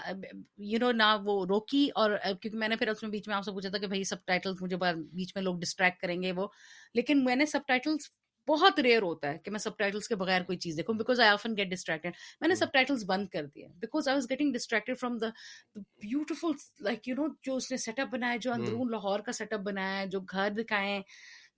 یو 0.57 0.79
نو 0.79 0.91
نہ 0.91 1.15
وہ 1.23 1.45
روکی 1.45 1.87
اور 1.95 2.11
کیونکہ 2.41 2.57
میں 2.57 2.67
نے 2.67 2.75
پھر 2.75 2.87
اس 2.87 3.03
میں 3.03 3.11
بیچ 3.11 3.27
میں 3.27 3.35
آپ 3.35 3.43
سے 3.43 3.51
پوچھا 3.51 3.69
تھا 3.69 3.77
کہ 3.77 3.87
بھائی 3.87 4.03
سب 4.03 4.25
ٹائٹلس 4.25 4.61
مجھے 4.61 4.77
بیچ 4.77 5.35
میں 5.35 5.43
لوگ 5.43 5.59
ڈسٹریکٹ 5.59 6.01
کریں 6.01 6.21
گے 6.23 6.31
وہ۔ 6.31 6.47
لیکن 6.93 7.23
میں 7.25 7.35
نے 7.35 7.45
سب 7.45 7.59
ٹائٹلس 7.67 8.09
بہت 8.47 8.79
ریئر 8.79 9.01
ہوتا 9.01 9.31
ہے 9.31 9.37
کہ 9.37 9.51
میں 9.51 9.59
سب 9.59 9.77
ٹائٹلس 9.77 10.07
کے 10.07 10.15
بغیر 10.15 10.41
کوئی 10.41 10.57
چیز 10.57 10.77
دیکھوں 10.77 10.95
because 10.95 11.19
I 11.19 11.29
often 11.29 11.57
get 11.57 11.67
distracted 11.67 12.13
میں 12.41 12.47
نے 12.47 12.55
سب 12.55 12.71
ٹائٹلس 12.73 13.03
بند 13.07 13.27
کر 13.27 13.45
دیا 13.45 13.67
because 13.75 14.07
I 14.07 14.15
was 14.15 14.29
getting 14.29 14.53
distracted 14.53 14.99
from 14.99 15.17
the 15.17 15.29
beautiful 15.75 16.51
like 16.79 17.07
you 17.07 17.15
know 17.15 17.27
جو 17.43 17.55
اس 17.55 17.71
نے 17.71 17.77
سیٹ 17.77 17.99
اپ 17.99 18.07
بنایا 18.07 18.35
جو 18.35 18.51
اندرون 18.53 18.91
لاہور 18.91 19.19
کا 19.19 19.31
سیٹ 19.31 19.53
اپ 19.53 19.59
بنایا 19.59 19.99
ہے 19.99 20.07
جو 20.07 20.19
گھر 20.19 20.49
دکھائے 20.49 20.99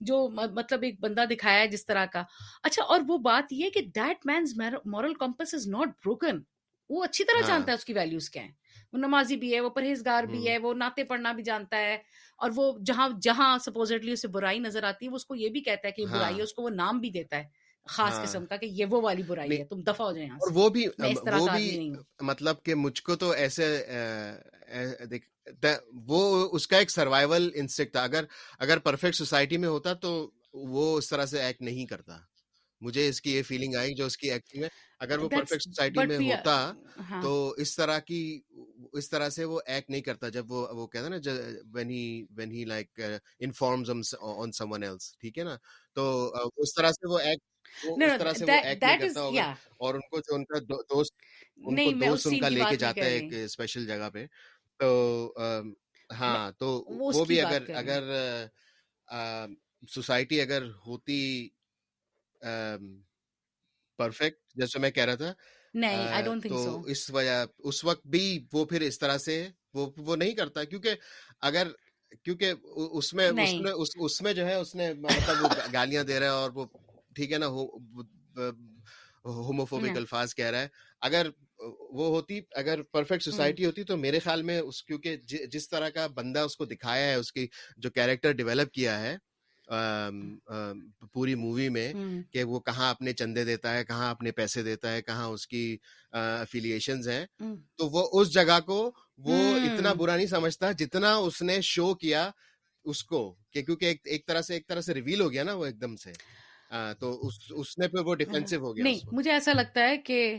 جو 0.00 0.28
مطلب 0.28 0.82
ایک 0.82 1.00
بندہ 1.00 1.24
دکھایا 1.30 1.60
ہے 1.60 1.66
جس 1.66 1.86
طرح 1.86 2.06
کا۔ 2.06 2.22
اچھا 2.62 2.82
اور 2.82 3.00
وہ 3.08 3.18
بات 3.18 3.52
یہ 3.52 3.70
کہ 3.70 3.80
that 3.80 4.26
means 4.26 4.54
moral 4.84 5.14
compass 5.14 5.54
is 5.54 5.68
not 5.68 5.88
broken 5.88 6.40
وہ 6.90 7.04
اچھی 7.04 7.24
طرح 7.24 7.40
ہاں۔ 7.40 7.48
جانتا 7.48 7.72
ہے 7.72 7.76
اس 7.76 7.84
کی 7.84 7.92
ویلیوز 7.92 8.30
کیا 8.30 8.42
ہیں 8.42 8.52
وہ 8.92 8.98
نمازی 8.98 9.36
بھی 9.36 9.54
ہے 9.54 9.60
وہ 9.60 9.68
پرہیزگار 9.70 10.24
بھی 10.26 10.46
ہے 10.48 10.58
وہ 10.58 10.72
ناطے 10.74 11.04
پڑھنا 11.04 11.32
بھی 11.32 11.42
جانتا 11.42 11.76
ہے 11.78 11.96
اور 12.40 12.50
وہ 12.54 12.72
جہاں 12.86 13.08
جہاں 13.22 13.56
سپوزٹلی 13.58 14.12
اسے 14.12 14.28
برائی 14.30 14.58
نظر 14.60 14.84
آتی 14.84 15.06
ہے 15.06 15.10
وہ 15.10 15.16
اس 15.16 15.26
کو 15.26 15.34
یہ 15.34 15.48
بھی 15.48 15.60
کہتا 15.60 15.88
ہے 15.88 15.92
کہ 15.92 16.06
برائی 16.06 16.24
ہے 16.26 16.32
ہاں۔ 16.32 16.42
اس 16.42 16.54
کو 16.54 16.62
وہ 16.62 16.70
نام 16.72 17.00
بھی 17.00 17.10
دیتا 17.10 17.36
ہے 17.36 17.66
خاص 17.86 18.12
ہاں۔ 18.12 18.22
قسم 18.22 18.46
کا 18.46 18.56
کہ 18.56 18.66
یہ 18.72 18.86
وہ 18.86 19.00
والی 19.00 19.22
برائی 19.22 19.58
ہے 19.58 19.64
تم 19.64 19.80
دفع 19.82 20.04
ہو 20.04 20.12
جائیں 20.12 20.30
اور 20.30 20.50
وہ 20.54 20.68
بھی 20.68 20.86
وہ 20.86 21.46
بھی 21.48 21.92
مطلب 22.22 22.62
کہ 22.64 22.74
مجھ 22.76 23.02
کو 23.02 23.16
تو 23.16 23.30
ایسے 23.38 23.68
وہ 26.06 26.48
اس 26.52 26.66
کا 26.66 26.78
ایک 26.78 26.90
سروائیول 26.90 27.50
انسٹنکٹ 27.54 27.92
تھا 27.92 28.02
اگر 28.02 28.24
اگر 28.58 28.78
پرفیکٹ 28.80 29.16
سوسائٹی 29.16 29.56
میں 29.56 29.68
ہوتا 29.68 29.92
تو 29.96 30.10
وہ 30.54 30.96
اس 30.98 31.08
طرح 31.08 31.26
سے 31.26 31.40
ایکٹ 31.40 31.62
نہیں 31.62 31.86
کرتا 31.86 32.18
مجھے 32.82 33.08
اس 33.08 33.20
کی 33.20 33.32
یہ 33.32 33.42
فیلنگ 33.42 33.74
آئی 33.74 33.94
جو 33.94 34.06
اس 34.06 34.16
کی 34.16 34.30
ایکٹنگ 34.30 34.62
ہے 34.64 34.68
اگر 35.00 35.18
وہ 35.18 35.28
پرفیکٹ 35.28 35.62
سوسائٹی 35.62 36.06
میں 36.06 36.18
ہوتا 36.18 36.56
ہاں۔ 37.10 37.20
تو 37.22 37.32
اس 37.58 37.74
طرح 37.76 37.98
کی 38.00 38.20
اس 38.92 39.08
طرح 39.10 39.28
سے 39.30 39.44
وہ 39.44 39.60
ایکٹ 39.66 39.90
نہیں 39.90 40.02
کرتا 40.02 40.28
جب 40.28 40.50
وہ 40.52 40.66
وہ 40.72 40.86
کہتا 40.86 41.08
نا 41.08 41.16
when 41.74 41.90
he 41.90 42.02
when 42.30 42.52
he 42.52 42.64
like 42.64 43.00
informs 43.40 43.90
on 43.90 44.52
someone 44.72 44.82
else 44.82 45.12
ٹھیک 45.18 45.38
ہے 45.38 45.44
نا؟ 45.44 45.56
تو 45.94 46.32
اس 46.56 46.74
طرح 46.74 46.92
سے 46.92 47.08
وہ 47.08 47.18
ایکٹ 47.20 47.42
اور 49.78 49.94
ان 49.94 50.00
کو 50.02 50.18
جو 50.20 50.34
ان 50.34 50.44
کا 50.44 50.58
دوست 50.88 51.14
ان 51.58 51.76
کو 51.76 51.90
دوست 52.00 52.26
ان 52.26 52.38
کا 52.40 52.48
لے 52.48 52.62
کے 52.70 52.76
جاتا 52.76 53.04
ہے 53.04 53.10
ایک 53.10 53.32
اسپیشل 53.44 53.86
جگہ 53.86 54.08
پہ۔ 54.10 54.26
تو 54.80 55.32
ہاں 56.10 56.50
تو 56.52 56.66
وہ 56.90 57.24
بھی 57.24 57.40
اگر 57.40 57.70
اگر 57.74 58.46
سوسائٹی 59.88 60.40
اگر 60.40 60.64
ہوتی 60.86 61.18
پرفیکٹ 63.98 64.38
جیسے 64.54 64.78
میں 64.78 64.90
کہہ 64.90 65.04
رہا 65.04 65.14
تھا 65.14 65.32
تو 66.48 66.80
اس 66.86 67.10
وجہ 67.10 67.44
اس 67.58 67.84
وقت 67.84 68.06
بھی 68.06 68.46
وہ 68.52 68.64
پھر 68.64 68.80
اس 68.80 68.98
طرح 68.98 69.18
سے 69.18 69.48
وہ 69.74 69.90
وہ 69.96 70.16
نہیں 70.16 70.32
کرتا 70.32 70.64
کیونکہ 70.64 70.94
اگر 71.40 71.68
کیونکہ 72.24 72.52
اس 72.92 73.14
میں 73.14 73.30
اس 73.96 74.22
میں 74.22 74.32
جو 74.32 74.46
ہے 74.46 74.54
اس 74.54 74.74
نے 74.74 74.92
مطلب 74.94 75.42
وہ 75.42 75.48
گالیاں 75.72 76.04
دے 76.04 76.20
رہا 76.20 76.26
ہے 76.26 76.32
اور 76.32 76.50
وہ 76.50 76.66
ٹھیک 77.14 77.32
ہے 77.32 77.38
نا 77.38 77.46
ہوموفوبک 79.24 79.96
الفاظ 79.96 80.34
کہہ 80.34 80.44
رہا 80.44 80.60
ہے۔ 80.60 80.68
اگر 81.00 81.26
وہ 81.90 82.08
ہوتی 82.08 82.40
اگر 82.54 82.82
پرفیکٹ 82.82 83.22
سوسائٹی 83.22 83.66
ہوتی 83.66 83.84
تو 83.84 83.96
میرے 83.96 84.18
خیال 84.18 84.42
میں 84.42 84.58
اس 84.60 84.84
کیونکہ 84.84 85.16
جس 85.46 85.68
طرح 85.68 85.88
کا 85.88 86.06
بندہ 86.06 86.40
اس 86.40 86.56
کو 86.56 86.64
دکھایا 86.64 87.06
ہے 87.06 87.14
اس 87.14 87.32
کی 87.32 87.46
جو 87.76 87.90
کیریکٹر 87.90 88.32
ڈیولپ 88.32 88.72
کیا 88.72 89.00
ہے 89.00 89.16
پوری 91.12 91.34
مووی 91.34 91.68
میں 91.68 91.92
کہ 92.32 92.44
وہ 92.44 92.60
کہاں 92.60 92.90
اپنے 92.90 93.12
چندے 93.12 93.44
دیتا 93.44 93.74
ہے 93.74 93.84
کہاں 93.84 94.10
اپنے 94.10 94.32
پیسے 94.32 94.62
دیتا 94.62 94.92
ہے 94.92 95.02
کہاں 95.02 95.26
اس 95.26 95.46
کی 95.46 95.76
افیلیشنز 96.12 97.08
ہیں۔ 97.08 97.26
تو 97.76 97.88
وہ 97.88 98.20
اس 98.20 98.32
جگہ 98.32 98.60
کو 98.60 98.92
وہ 99.18 99.56
اتنا 99.56 99.92
برا 99.92 100.16
نہیں 100.16 100.26
سمجھتا 100.26 100.72
جتنا 100.72 101.14
اس 101.14 101.42
نے 101.42 101.60
شو 101.60 101.94
کیا 101.94 102.30
اس 102.84 103.04
کو 103.04 103.34
کہ 103.50 103.62
کیونکہ 103.62 103.94
ایک 104.04 104.26
طرح 104.26 104.42
سے 104.42 104.54
ایک 104.54 104.66
طرح 104.68 104.80
سے 104.80 104.94
ریویل 104.94 105.20
ہو 105.20 105.32
گیا 105.32 105.42
نا 105.42 105.54
وہ 105.54 105.66
ایک 105.66 105.80
دم 105.80 105.96
سے۔ 105.96 106.12
تو 107.00 107.26
اس 107.50 107.78
نے 107.78 107.88
پھر 107.88 108.00
وہ 108.00 108.14
ڈیفینسو 108.14 108.56
ہو 108.56 108.76
گیا 108.76 108.84
نہیں 108.84 108.98
مجھے 109.12 109.32
ایسا 109.32 109.52
لگتا 109.52 109.80
ہے 109.80 109.98
کہ 109.98 110.36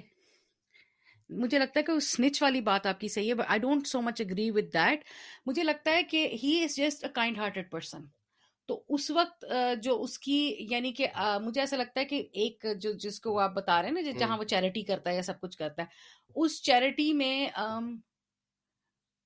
مجھے 1.30 1.60
لگتا 1.60 1.80
ہے 1.80 1.84
کہ 1.84 1.92
اسنچ 1.92 2.42
والی 2.42 2.62
بات 2.62 2.86
آپ 2.86 3.00
کی 3.00 3.08
صحیح 3.08 3.34
ہے 3.34 3.44
I 3.48 3.60
don't 3.60 3.88
so 3.88 4.02
much 4.02 4.22
agree 4.22 4.52
with 4.52 4.74
that 4.74 5.04
مجھے 5.46 5.64
لگتا 5.64 5.92
ہے 5.92 6.04
کہ 6.04 6.28
he 6.44 6.64
is 6.64 6.76
just 6.76 7.04
a 7.04 7.10
kind 7.14 7.38
hearted 7.38 7.72
person 7.72 8.06
تو 8.70 8.84
اس 8.90 9.10
وقت 9.12 9.46
جو 9.84 10.02
اس 10.04 10.18
کی 10.20 10.40
یعنی 10.72 10.92
کہ 10.94 11.08
مجھے 11.42 11.62
ایسا 11.62 11.78
لگتا 11.78 12.00
ہے 12.00 12.06
کہ 12.06 12.22
ایک 12.34 12.66
جو 12.82 12.92
جس 13.00 13.20
کو 13.20 13.40
آپ 13.40 13.52
بتا 13.52 13.82
رہے 13.82 13.90
ہیں 13.90 13.96
نا 13.96 14.12
جہاں 14.20 14.38
وہ 14.38 14.44
چیریٹی 14.44 14.84
کرتا 14.84 15.10
ہے 15.10 15.16
یا 15.16 15.22
سب 15.22 15.40
کچھ 15.42 15.58
کرتا 15.58 15.84
ہے 15.84 15.88
اس 16.36 16.62
چیریٹی 16.64 17.12
میں 17.14 17.48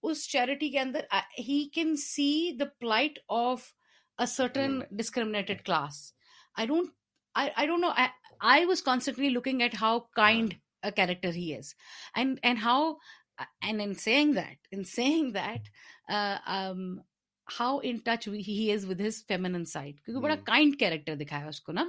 اس 0.03 0.27
چیریٹی 0.29 0.69
کے 0.69 0.79
اندر 0.79 1.05
he 1.39 1.63
can 1.73 1.95
see 1.95 2.31
the 2.59 2.65
plight 2.79 3.19
of 3.37 3.71
a 4.19 4.25
certain 4.27 4.79
discriminated 4.97 5.61
class. 5.65 6.01
I 6.55 6.67
don't 6.67 6.89
I 7.35 7.67
don't 7.67 7.81
know 7.81 7.89
I 8.39 8.65
was 8.65 8.83
constantly 8.83 9.29
looking 9.29 9.61
at 9.61 9.75
how 9.81 9.99
kind 10.15 10.53
character 10.95 11.35
he 11.35 11.55
is. 11.55 11.73
And 12.15 12.39
and 12.41 12.59
how 12.63 12.91
and 13.61 13.81
in 13.81 13.93
seeing 13.93 14.33
that 14.33 14.67
in 14.71 14.83
seeing 14.85 15.31
that 15.31 15.69
how 17.47 17.77
in 17.83 17.97
touch 18.05 18.27
he 18.47 18.71
is 18.73 18.85
with 18.85 19.01
his 19.01 19.25
feminine 19.27 19.65
side 19.65 19.99
کیونکہ 20.01 20.21
بڑا 20.21 20.35
kind 20.45 20.79
character 20.79 21.15
دکھایا 21.15 21.47
اس 21.47 21.61
کو 21.61 21.71
نا 21.71 21.87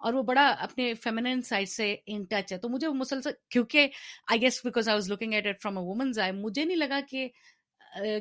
اور 0.00 0.14
وہ 0.14 0.22
بڑا 0.22 0.46
اپنے 0.60 0.92
feminine 0.94 1.42
side 1.42 1.68
سے 1.68 1.94
ان 2.06 2.24
ٹچ 2.24 2.52
ہے 2.52 2.58
تو 2.58 2.68
مجھے 2.68 2.88
مسلسل 2.94 3.30
کیونکہ 3.50 3.88
I 4.26 4.40
guess 4.40 4.60
because 4.64 4.88
I 4.88 4.96
was 4.96 5.08
looking 5.08 5.32
at 5.32 5.46
it 5.46 5.62
from 5.62 5.78
a 5.78 5.84
woman's 5.84 6.18
I 6.18 6.32
مجھے 6.34 6.64
نہیں 6.64 6.76
لگا 6.76 7.00
کہ 7.08 7.28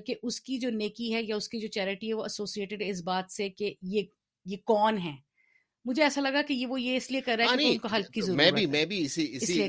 کہ 0.05 0.15
اس 0.23 0.39
کی 0.41 0.57
جو 0.57 0.69
نیکی 0.71 1.13
ہے 1.13 1.23
یا 1.23 1.35
اس 1.35 1.49
کی 1.49 1.59
جو 1.59 1.67
چیریٹی 1.69 2.07
ہے 2.07 2.13
وہ 2.13 2.23
ایسوسیٹیڈ 2.23 2.83
اس 2.85 3.01
بات 3.03 3.31
سے 3.31 3.49
کہ 3.49 3.73
یہ 3.83 4.03
یہ 4.45 4.57
کون 4.65 4.97
ہے 4.97 5.15
مجھے 5.85 6.03
ایسا 6.03 6.21
لگا 6.21 6.41
کہ 6.41 6.53
یہ 6.53 6.67
وہ 6.67 6.79
یہ 6.81 6.95
اس 6.97 7.09
لیے 7.11 7.21
کر 7.21 7.37
رہا 7.37 7.51
ہے 7.51 7.57
کہ 7.57 7.71
ان 7.71 7.77
کو 7.77 7.87
حلق 7.87 8.09
کی 8.11 8.21
ضرورت 8.21 8.37
میں 8.37 8.51
بھی 8.51 8.65
میں 8.67 8.85
بھی 8.85 9.03
اسی 9.05 9.25
اسی 9.35 9.67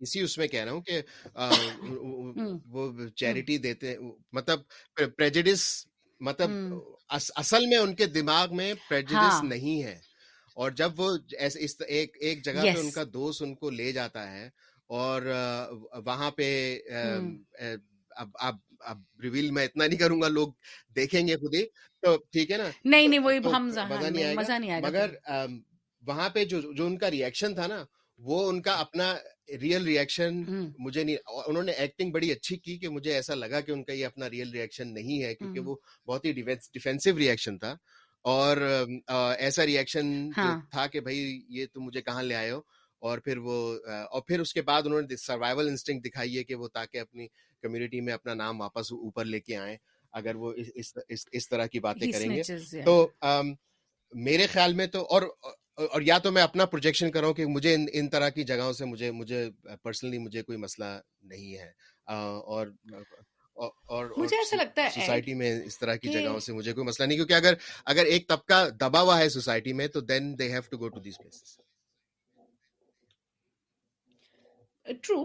اسی 0.00 0.20
اس 0.20 0.36
میں 0.38 0.48
کہہ 0.48 0.64
رہا 0.64 0.72
ہوں 0.72 0.80
کہ 0.80 1.00
وہ 2.68 3.08
چیریٹی 3.16 3.58
دیتے 3.58 3.94
مطلب 4.32 4.62
پریجڈس 4.96 5.66
مطلب 6.24 6.50
اصل 7.36 7.66
میں 7.66 7.78
ان 7.78 7.94
کے 7.94 8.06
دماغ 8.06 8.56
میں 8.56 8.72
ہاں۔ 9.12 9.42
نہیں 9.42 9.82
ہے۔ 9.82 9.98
اور 10.56 10.70
جب 10.70 11.00
وہ 11.00 11.16
ایسے 11.38 11.66
ایک 12.20 12.44
جگہ 12.44 12.62
پہ 12.62 12.78
ان 12.78 12.90
کا 12.90 13.02
دوست 13.12 13.42
ان 13.42 13.54
کو 13.54 13.70
لے 13.70 13.92
جاتا 13.92 14.30
ہے 14.32 14.46
اور 14.90 15.22
وہاں 16.06 16.30
پہ 16.30 16.48
اب 18.16 18.28
اب 18.40 18.56
اب 18.80 18.98
ریویل 19.22 19.50
میں 19.50 19.64
اتنا 19.64 19.86
نہیں 19.86 19.98
کروں 19.98 20.20
گا 20.22 20.28
لوگ 20.28 20.48
دیکھیں 20.96 21.26
گے 21.28 21.36
خود 21.36 21.54
ہی۔ 21.54 21.64
تو 22.02 22.16
ٹھیک 22.32 22.50
ہے 22.50 22.56
نا؟ 22.56 22.68
نہیں 22.84 23.08
نہیں 23.08 23.20
وہی 23.20 23.38
مزہ 24.34 24.58
نہیں 24.58 24.70
آئے 24.70 24.82
گا۔ 24.82 24.88
مگر 24.88 25.14
وہاں 26.02 26.28
پہ 26.28 26.44
جو 26.44 26.60
جو 26.72 26.86
ان 26.86 26.98
کا 26.98 27.10
ریئیکشن 27.10 27.54
تھا 27.54 27.66
نا 27.66 27.84
وہ 28.18 28.48
ان 28.48 28.62
کا 28.62 28.74
اپنا 28.74 29.14
ریئل 29.48 29.84
ریئیکشن 29.84 30.42
مجھے 30.78 31.04
نہیں 31.04 31.16
انہوں 31.46 31.62
نے 31.62 31.72
ایکٹنگ 31.72 32.12
بڑی 32.12 32.32
اچھی 32.32 32.56
کی 32.56 32.78
کہ 32.78 32.88
مجھے 32.88 33.12
ایسا 33.12 33.34
لگا 33.34 33.60
کہ 33.60 33.72
ان 33.72 33.84
کا 33.84 33.92
یہ 33.92 34.06
اپنا 34.06 34.30
ریئل 34.30 34.50
ریئیکشن 34.50 34.94
نہیں 34.94 35.22
ہے 35.22 35.34
کیونکہ 35.34 35.60
وہ 35.60 35.76
بہت 36.06 36.24
ہی 36.24 36.32
ڈیفینسو 36.32 37.18
ریئیکشن 37.18 37.58
تھا۔ 37.58 37.76
اور 38.22 38.56
ایسا 39.38 39.66
ریئیکشن 39.66 40.30
ہاں۔ 40.36 40.60
تھا 40.70 40.86
کہ 40.86 41.00
بھائی 41.00 41.42
یہ 41.48 41.66
تم 41.74 41.82
مجھے 41.82 42.02
کہاں 42.02 42.22
لے 42.22 42.34
آئے 42.34 42.50
ہو؟ 42.50 42.60
اور 42.98 43.18
پھر 43.18 43.38
وہ 43.38 43.78
اور 44.10 44.22
پھر 44.22 44.40
اس 44.40 44.54
کے 44.54 44.62
بعد 44.62 44.82
انہوں 44.86 45.02
نے 45.02 45.16
سروائول 45.16 45.68
انسٹنگ 45.68 46.00
دکھائی 46.00 46.38
ہے 46.38 46.44
کہ 46.44 46.54
وہ 46.54 46.68
تاکہ 46.68 46.98
اپنی 46.98 47.26
کمیونٹی 47.62 48.00
میں 48.00 48.12
اپنا 48.12 48.34
نام 48.34 48.60
واپس 48.60 48.92
اوپر 48.92 49.24
لے 49.24 49.40
کے 49.40 49.56
آئیں۔ 49.56 49.76
اگر 50.12 50.34
وہ 50.34 50.52
اس 51.32 51.48
طرح 51.48 51.66
کی 51.66 51.80
باتیں 51.80 52.12
کریں 52.12 52.30
گے۔ 52.30 52.42
تو 52.84 53.08
میرے 54.12 54.46
خیال 54.46 54.74
میں 54.74 54.86
تو 54.86 55.02
اور 55.02 55.22
اور 55.74 56.02
یا 56.02 56.18
تو 56.18 56.32
میں 56.32 56.42
اپنا 56.42 56.64
پروجیکشن 56.64 57.10
کروں 57.10 57.34
کہ 57.34 57.46
مجھے 57.46 57.74
ان 57.74 57.86
ان 57.92 58.08
طرح 58.08 58.28
کی 58.28 58.44
جگہوں 58.44 58.72
سے 58.72 58.84
مجھے 58.84 59.10
مجھے 59.10 59.50
پرسنلی 59.82 60.18
مجھے 60.18 60.42
کوئی 60.42 60.58
مسئلہ 60.58 61.00
نہیں 61.22 61.58
ہے۔ 61.58 61.72
اور 62.06 62.66
اور 63.86 64.06
مجھے 64.16 64.36
ایسا 64.36 64.56
لگتا 64.56 64.84
ہے 64.84 64.90
سوسائٹی 64.90 65.34
میں 65.34 65.60
اس 65.64 65.78
طرح 65.78 65.96
کی 65.96 66.08
جگہوں 66.08 66.40
سے 66.40 66.52
مجھے 66.52 66.72
کوئی 66.72 66.86
مسئلہ 66.86 67.06
نہیں 67.06 67.18
کیونکہ 67.18 67.32
اگر 67.32 67.54
اگر 67.84 68.04
ایک 68.04 68.28
طبقہ 68.28 68.68
دبا 68.70 69.00
ہوا 69.00 69.18
ہے 69.18 69.28
سوسائٹی 69.28 69.72
میں 69.72 69.86
تو 69.88 70.00
then 70.00 70.38
they 70.38 70.48
have 70.52 70.60
to 70.70 70.78
go 70.78 70.88
to 70.88 71.00
these 71.00 71.18
places 71.18 71.60
true 75.02 75.24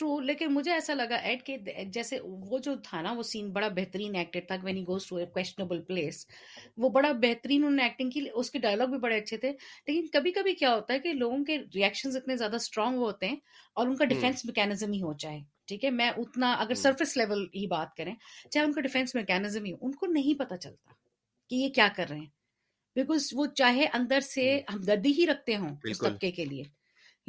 true 0.00 0.18
لیکن 0.20 0.52
مجھے 0.54 0.72
ایسا 0.72 0.94
لگا 0.94 1.16
ایڈ 1.16 1.42
کہ 1.42 1.56
جیسے 1.92 2.18
وہ 2.22 2.58
جو 2.58 2.74
تھا 2.84 3.00
نا 3.02 3.12
وہ 3.12 3.22
سین 3.22 3.50
بڑا 3.52 3.68
بہترین 3.76 4.16
ایکٹڈ 4.16 4.46
تھا 4.46 4.56
when 4.62 4.76
he 4.76 4.82
goes 4.86 5.06
to 5.06 5.16
a 5.16 5.26
questionable 5.26 5.82
place 5.82 6.26
وہ 6.76 6.88
بڑا 6.90 7.12
بہترین 7.22 7.64
انہوں 7.64 7.76
نے 7.76 7.82
ایکٹنگ 7.82 8.10
کی 8.10 8.26
اس 8.34 8.50
کے 8.50 8.58
ڈائلاگ 8.58 8.86
بھی 8.86 8.98
بڑے 8.98 9.16
اچھے 9.16 9.36
تھے. 9.36 9.52
لیکن 9.88 10.06
کبھی 10.12 10.32
کبھی 10.32 10.54
کیا 10.54 10.74
ہوتا 10.74 10.94
ہے 10.94 10.98
کہ 10.98 11.12
لوگوں 11.12 11.44
کے 11.44 11.58
ریئیکشنز 11.74 12.16
اتنے 12.16 12.36
زیادہ 12.36 12.56
اسٹرانگ 12.56 12.98
ہوتے 12.98 13.28
ہیں 13.28 13.36
اور 13.76 13.86
ان 13.86 13.96
کا 13.96 14.04
ڈیفینس 14.04 14.44
میکینزم 14.44 14.92
ہی 14.92 15.02
ہو 15.02 15.12
جائے. 15.18 15.40
ٹھیک 15.68 15.84
ہے؟ 15.84 15.90
میں 15.90 16.10
اتنا 16.16 16.52
اگر 16.54 16.74
سرفیس 16.76 17.16
لیول 17.16 17.46
ہی 17.54 17.66
بات 17.66 17.94
کریں 17.96 18.14
چاہے 18.50 18.64
ان 18.64 18.72
کا 18.72 18.80
ڈیفینس 18.80 19.14
میکینزم 19.14 19.64
ہی 19.64 19.72
ان 19.72 19.92
کو 19.92 20.06
نہیں 20.08 20.38
پتا 20.38 20.56
چلتا 20.56 20.92
کہ 21.50 21.54
یہ 21.54 21.68
کیا 21.68 21.88
کر 21.96 22.08
رہے 22.08 22.18
ہیں. 22.18 22.26
بیکاز 22.96 23.28
وہ 23.32 23.46
چاہے 23.54 23.86
اندر 23.92 24.20
سے 24.24 24.44
ہمدردی 24.74 25.12
ہی 25.18 25.26
رکھتے 25.26 25.56
ہوں 25.56 25.74
اس 25.84 25.98
طبقے 25.98 26.30
کے 26.30 26.44
لیے. 26.44 26.62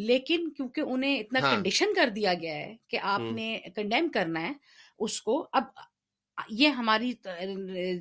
لیکن 0.01 0.49
کیونکہ 0.51 0.81
انہیں 0.83 1.19
اتنا 1.19 1.39
کنڈیشن 1.41 1.85
ہاں۔ 1.87 1.95
کر 1.95 2.09
دیا 2.09 2.33
گیا 2.33 2.55
ہے 2.55 2.75
کہ 2.87 2.99
آپ 3.05 3.21
نے 3.31 3.57
کنڈیم 3.75 4.09
کرنا 4.09 4.41
ہے 4.41 4.53
اس 4.99 5.21
کو 5.21 5.45
اب 5.53 5.63
یہ 6.51 6.69
ہماری 6.69 7.11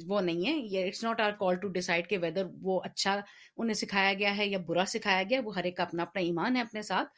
وہ 0.06 0.20
نہیں 0.20 0.46
ہے 0.46 0.52
یہ 0.52 0.86
it's 0.86 1.02
not 1.04 1.20
our 1.20 1.32
call 1.38 1.56
to 1.56 1.68
decide 1.68 2.08
کہ 2.08 2.18
ویدر 2.18 2.46
وہ 2.62 2.80
اچھا 2.84 3.18
انہیں 3.56 3.74
سکھایا 3.74 4.12
گیا 4.14 4.36
ہے 4.36 4.46
یا 4.46 4.58
برا 4.66 4.84
سکھایا 4.88 5.22
گیا 5.30 5.40
وہ 5.44 5.54
ہر 5.56 5.64
ایک 5.64 5.76
کا 5.76 5.82
اپنا 5.82 6.02
اپنا 6.02 6.22
ایمان 6.22 6.56
ہے 6.56 6.60
اپنے 6.60 6.82
ساتھ 6.82 7.08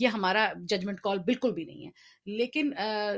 یہ 0.00 0.08
ہمارا 0.08 0.46
ججمنٹ 0.68 1.00
کال 1.00 1.18
بالکل 1.24 1.52
بھی 1.52 1.64
نہیں 1.64 1.84
ہے 1.86 2.36
لیکن 2.36 2.72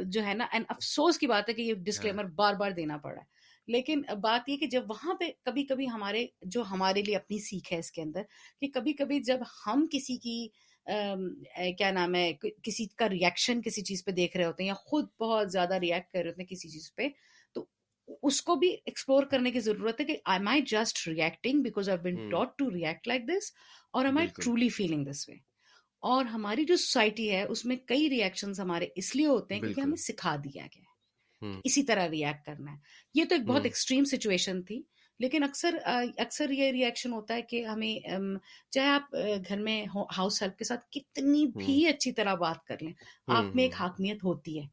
جو 0.09 0.25
ہے 0.25 0.35
نا 0.35 0.47
اینڈ 0.53 0.65
افسوس 0.69 1.19
کی 1.19 1.27
بات 1.27 1.49
ہے 1.49 1.55
کہ 1.55 1.63
یہ 1.63 1.75
ڈسکلیمر 1.83 2.25
ہاں۔ 2.25 2.35
بار 2.35 2.55
بار 2.55 2.71
دینا 2.73 2.97
پڑا 2.99 3.21
ہے 3.21 3.33
لیکن 3.69 4.03
بات 4.21 4.49
یہ 4.49 4.57
کہ 4.57 4.67
جب 4.67 4.91
وہاں 4.91 5.15
پہ 5.15 5.31
کبھی 5.45 5.65
کبھی 5.67 5.89
ہمارے 5.91 6.27
جو 6.45 6.63
ہمارے 6.71 7.03
لیے 7.03 7.17
اپنی 7.17 7.39
سیکھ 7.41 7.73
ہے 7.73 7.79
اس 7.79 7.91
کے 7.93 8.03
اندر 8.03 8.23
کہ 8.63 8.69
کبھی 8.71 8.93
کبھی 8.93 9.21
جب 9.23 9.41
ہم 9.67 9.87
کسی 9.93 10.17
کی 10.17 10.47
کیا 11.79 11.91
نام 11.91 12.15
ہے 12.15 12.33
کسی 12.63 12.87
کا 12.87 13.09
ریئیکشن 13.09 13.63
کسی 13.63 13.83
چیز 13.83 14.05
پہ 14.05 14.11
دیکھ 14.11 14.37
رہے 14.37 14.45
ہوتے 14.45 14.63
ہیں 14.63 14.69
یا 14.69 14.75
خود 14.75 15.07
بہت 15.21 15.53
زیادہ 15.53 15.75
ریئیکٹ 15.75 16.13
کر 16.13 16.19
رہے 16.19 16.29
ہوتے 16.29 16.43
ہیں 16.43 16.49
کسی 16.49 16.69
چیز 16.69 16.95
پہ 16.95 17.09
تو 17.53 17.67
اس 18.23 18.43
کو 18.43 18.55
بھی 18.55 18.69
ایکسپلور 18.85 19.23
کرنے 19.23 19.51
کی 19.51 19.61
ضرورت 19.61 20.01
ہے 20.01 20.05
کہ 20.05 20.17
I 20.25 20.41
I 20.47 20.63
just 20.63 21.09
reacting 21.09 21.63
because 21.63 21.89
I 21.89 21.99
been 21.99 22.31
taught 22.31 22.59
to 22.59 22.71
react 22.71 23.09
like 23.09 23.23
this 23.29 23.53
اور 23.93 24.05
آئی 24.05 24.27
ٹرولی 24.27 24.69
فیلنگ 24.69 25.05
دس 25.05 25.29
وے 25.29 25.35
اور 26.01 26.25
ہماری 26.25 26.65
جو 26.65 26.77
سوسائٹی 26.77 27.31
ہے 27.31 27.43
اس 27.43 27.65
میں 27.65 27.77
کئی 27.77 28.11
ریئیکشن 28.11 28.53
ہمارے 28.59 28.87
اس 28.97 29.17
لیے 29.17 29.27
ہوتے 29.27 29.55
ہیں 29.55 29.63
کیونکہ 29.63 29.81
ہمیں 29.81 29.97
سکھا 29.97 30.37
دیا 30.37 30.63
گیا 30.63 30.95
اسی 31.65 31.83
طرح 31.83 32.09
ریئیکٹ 32.09 32.47
کرنا 32.47 32.73
ہے۔ 32.73 32.77
یہ 33.15 33.25
تو 33.25 33.35
ایک 33.35 33.45
بہت 33.45 33.65
ایکسٹریم 33.65 34.05
سچویشن 34.05 34.63
تھی۔ 34.63 34.83
لیکن 35.21 35.43
اکثر 35.43 35.75
اکثر 36.17 36.51
یہ 36.51 36.71
ریئیکشن 36.73 37.13
ہوتا 37.13 37.35
ہے 37.35 37.43
کہ 37.43 37.65
ہمیں 37.67 38.09
چاہے 38.71 38.89
آپ 38.89 39.15
گھر 39.49 39.57
میں 39.57 39.85
ہاؤس 40.19 40.43
ہیلپ 40.43 40.59
کے 40.59 40.65
ساتھ 40.65 40.91
کتنی 40.91 41.47
بھی 41.47 41.87
اچھی 41.87 42.13
طرح 42.13 42.35
بات 42.35 42.65
کر 42.65 42.77
لیں 42.81 42.93
آپ 43.27 43.55
میں 43.55 43.65
ایک 43.65 43.75
حاکمیت 43.75 44.25
ہوتی 44.25 44.61
ہے۔ 44.61 44.67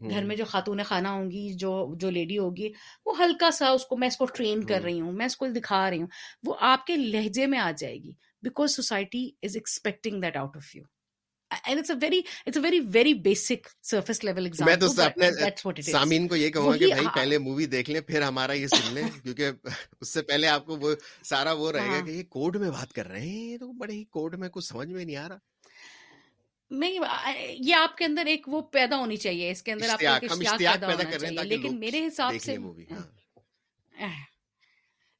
گھر 0.00 0.24
میں 0.24 0.36
جو 0.36 0.44
خاتون 0.44 0.82
خانہ 0.82 1.08
ہوں 1.08 1.30
گی 1.30 1.52
جو 1.52 1.94
جو 1.96 2.10
لیڈی 2.10 2.38
ہوگی 2.38 2.72
وہ 3.06 3.14
ہلکا 3.18 3.50
سا 3.50 3.68
اس 3.68 3.84
کو 3.86 3.96
میں 3.96 4.08
اس 4.08 4.16
کو 4.16 4.24
ٹرین 4.26 4.64
کر 4.64 4.80
رہی 4.80 5.00
ہوں 5.00 5.12
میں 5.12 5.26
اس 5.26 5.36
کو 5.36 5.46
دکھا 5.46 5.90
رہی 5.90 6.00
ہوں 6.00 6.06
وہ 6.42 6.54
آپ 6.60 6.86
کے 6.86 6.96
لہجے 6.96 7.46
میں 7.46 7.58
آ 7.58 7.70
جائے 7.78 7.94
گی۔ 7.94 8.12
Because 8.42 8.70
society 8.70 9.30
is 9.42 9.56
expecting 9.56 10.20
that 10.20 10.36
out 10.36 10.56
of 10.56 10.76
you 10.76 10.82
Sameen 15.90 16.28
کو 16.28 16.36
یہ 16.36 16.50
کہوں 16.50 16.72
کہ 16.74 16.86
بھائی 16.86 17.06
پہلے 17.14 17.38
مووی 17.38 17.66
دیکھ 17.68 17.90
لیں 17.90 18.00
پھر 18.02 18.22
ہمارا 18.22 18.52
یہ 18.52 18.66
سن 18.68 18.94
لیں 18.94 19.02
کیونکہ 19.22 19.50
اس 20.00 20.08
سے 20.08 20.22
پہلے 20.22 20.46
آپ 20.48 20.66
کو 20.66 20.76
وہ 20.76 20.94
سارا 21.24 21.52
وہ 21.54 21.72
رہے 21.72 21.88
گا 21.90 22.04
کہ 22.04 22.10
یہ 22.10 22.22
کوڈ 22.30 22.56
میں 22.56 22.70
بات 22.70 22.92
کر 22.92 23.08
رہے 23.08 23.28
ہیں 23.28 23.58
تو 23.58 23.72
بڑے 23.74 23.92
ہی 23.92 24.04
کوڈ 24.10 24.34
میں 24.34 24.48
کچھ 24.48 24.64
سمجھ 24.64 24.88
میں 24.88 25.04
نہیں 25.04 25.16
آ 25.16 25.28
رہا۔ 25.28 25.38
نہیں 26.70 26.98
یہ 27.60 27.74
آپ 27.76 27.96
کے 27.96 28.04
اندر 28.04 28.26
ایک 28.26 28.48
وہ 28.48 28.60
پیدا 28.72 28.96
ہونی 28.96 29.16
چاہیے 29.16 29.50
اس 29.50 29.62
کے 29.62 29.72
اندر 29.72 29.88
آپ 29.88 29.98
پیدا 29.98 30.86
ہونا 30.86 31.04
چاہیے 31.10 31.44
لیکن 31.44 31.78
میرے 31.80 32.06
حساب 32.06 32.34
سے 32.40 32.56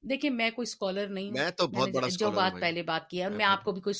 دیکھیں 0.03 0.31
میں 0.31 0.51
کوئی 0.51 0.65
اسکالر 0.65 1.07
نہیں 1.09 1.31
میں 1.31 1.51
تو 1.51 1.67
بڑا 1.67 2.09
جو 2.11 2.31
بات 2.31 2.61
پہلے 2.61 2.83
بات 2.85 3.09
کی 3.11 3.23
ہے 3.23 3.29
میں 3.31 3.45
آپ 3.45 3.65
کو 3.65 3.73
بھی 3.73 3.81
کوئی 3.81 3.95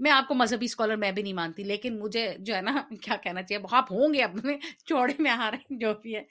میں 0.00 0.10
آپ 0.10 0.28
کو 0.28 0.34
مذہبی 0.34 0.64
اسکالر 0.64 0.96
میں 0.96 1.12
بھی 1.12 1.22
نہیں 1.22 1.32
مانتی، 1.32 1.64
لیکن 1.64 1.98
مجھے 1.98 2.34
جو 2.38 2.54
ہے 2.54 2.60
نا، 2.60 2.82
کیا 3.00 3.16
کہنا 3.16 3.42
چاہیے، 3.42 3.66
آپ 3.70 3.92
ہوں 3.92 4.14
گے 4.14 4.22
اپنے 4.22 4.58
چوڑے 4.84 5.12
میں 5.18 5.30
آ 5.30 5.50
رہے 5.50 5.58
ہیں، 5.58 5.78
جو 5.78 5.94
بھی 6.02 6.16
ہے۔ 6.16 6.22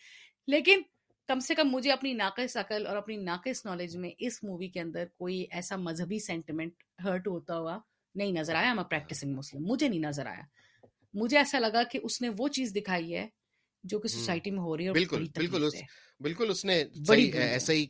لیکن 0.48 0.82
کم 1.28 1.40
سے 1.40 1.56
کم 1.56 1.70
مجھے 1.72 1.92
اپنی 1.92 2.14
ناقص 2.14 2.58
عقل 2.58 2.88
اور 2.88 2.98
اپنی 2.98 3.18
ناقص 3.18 3.66
نالج 3.66 3.98
میں 3.98 4.12
اس 4.18 4.44
مووی 4.44 4.68
کے 4.68 4.80
اندر 4.80 5.06
کوئی 5.18 5.46
ایسا 5.52 5.76
مذہبی 5.76 6.20
سینٹیمنٹ 6.20 6.74
ہرٹ 7.04 7.28
ہوتا 7.28 7.58
ہوا 7.60 7.80
نہیں 8.16 8.32
نظر 8.32 8.56
آیا۔ 8.56 8.74
میں 8.74 8.84
پریکٹسنگ 8.84 9.36
مسلم 9.36 9.66
مجھے 9.66 9.88
نہیں 9.88 10.00
نظر 10.00 10.26
آیا۔ 10.26 10.42
مجھے 11.14 11.38
ایسا 11.38 11.60
لگا 11.60 11.84
کہ 11.84 12.00
اس 12.04 12.22
نے 12.22 12.30
وہ 12.38 12.48
چیز 12.48 12.76
دکھائی 12.76 13.16
ہے 13.16 13.28
جو 13.84 14.00
کہ 14.00 14.08
سوسائٹی 14.08 14.52
میں 14.52 14.60
ہو 14.60 14.76
رہی 14.78 14.88
ہے 14.88 14.92
بالکل 14.92 15.26
بالکل 15.36 15.70
بالکل 16.22 16.50
اس 16.50 16.64
نے 16.66 16.84
ایسا 17.04 17.74
ہی 17.74 17.86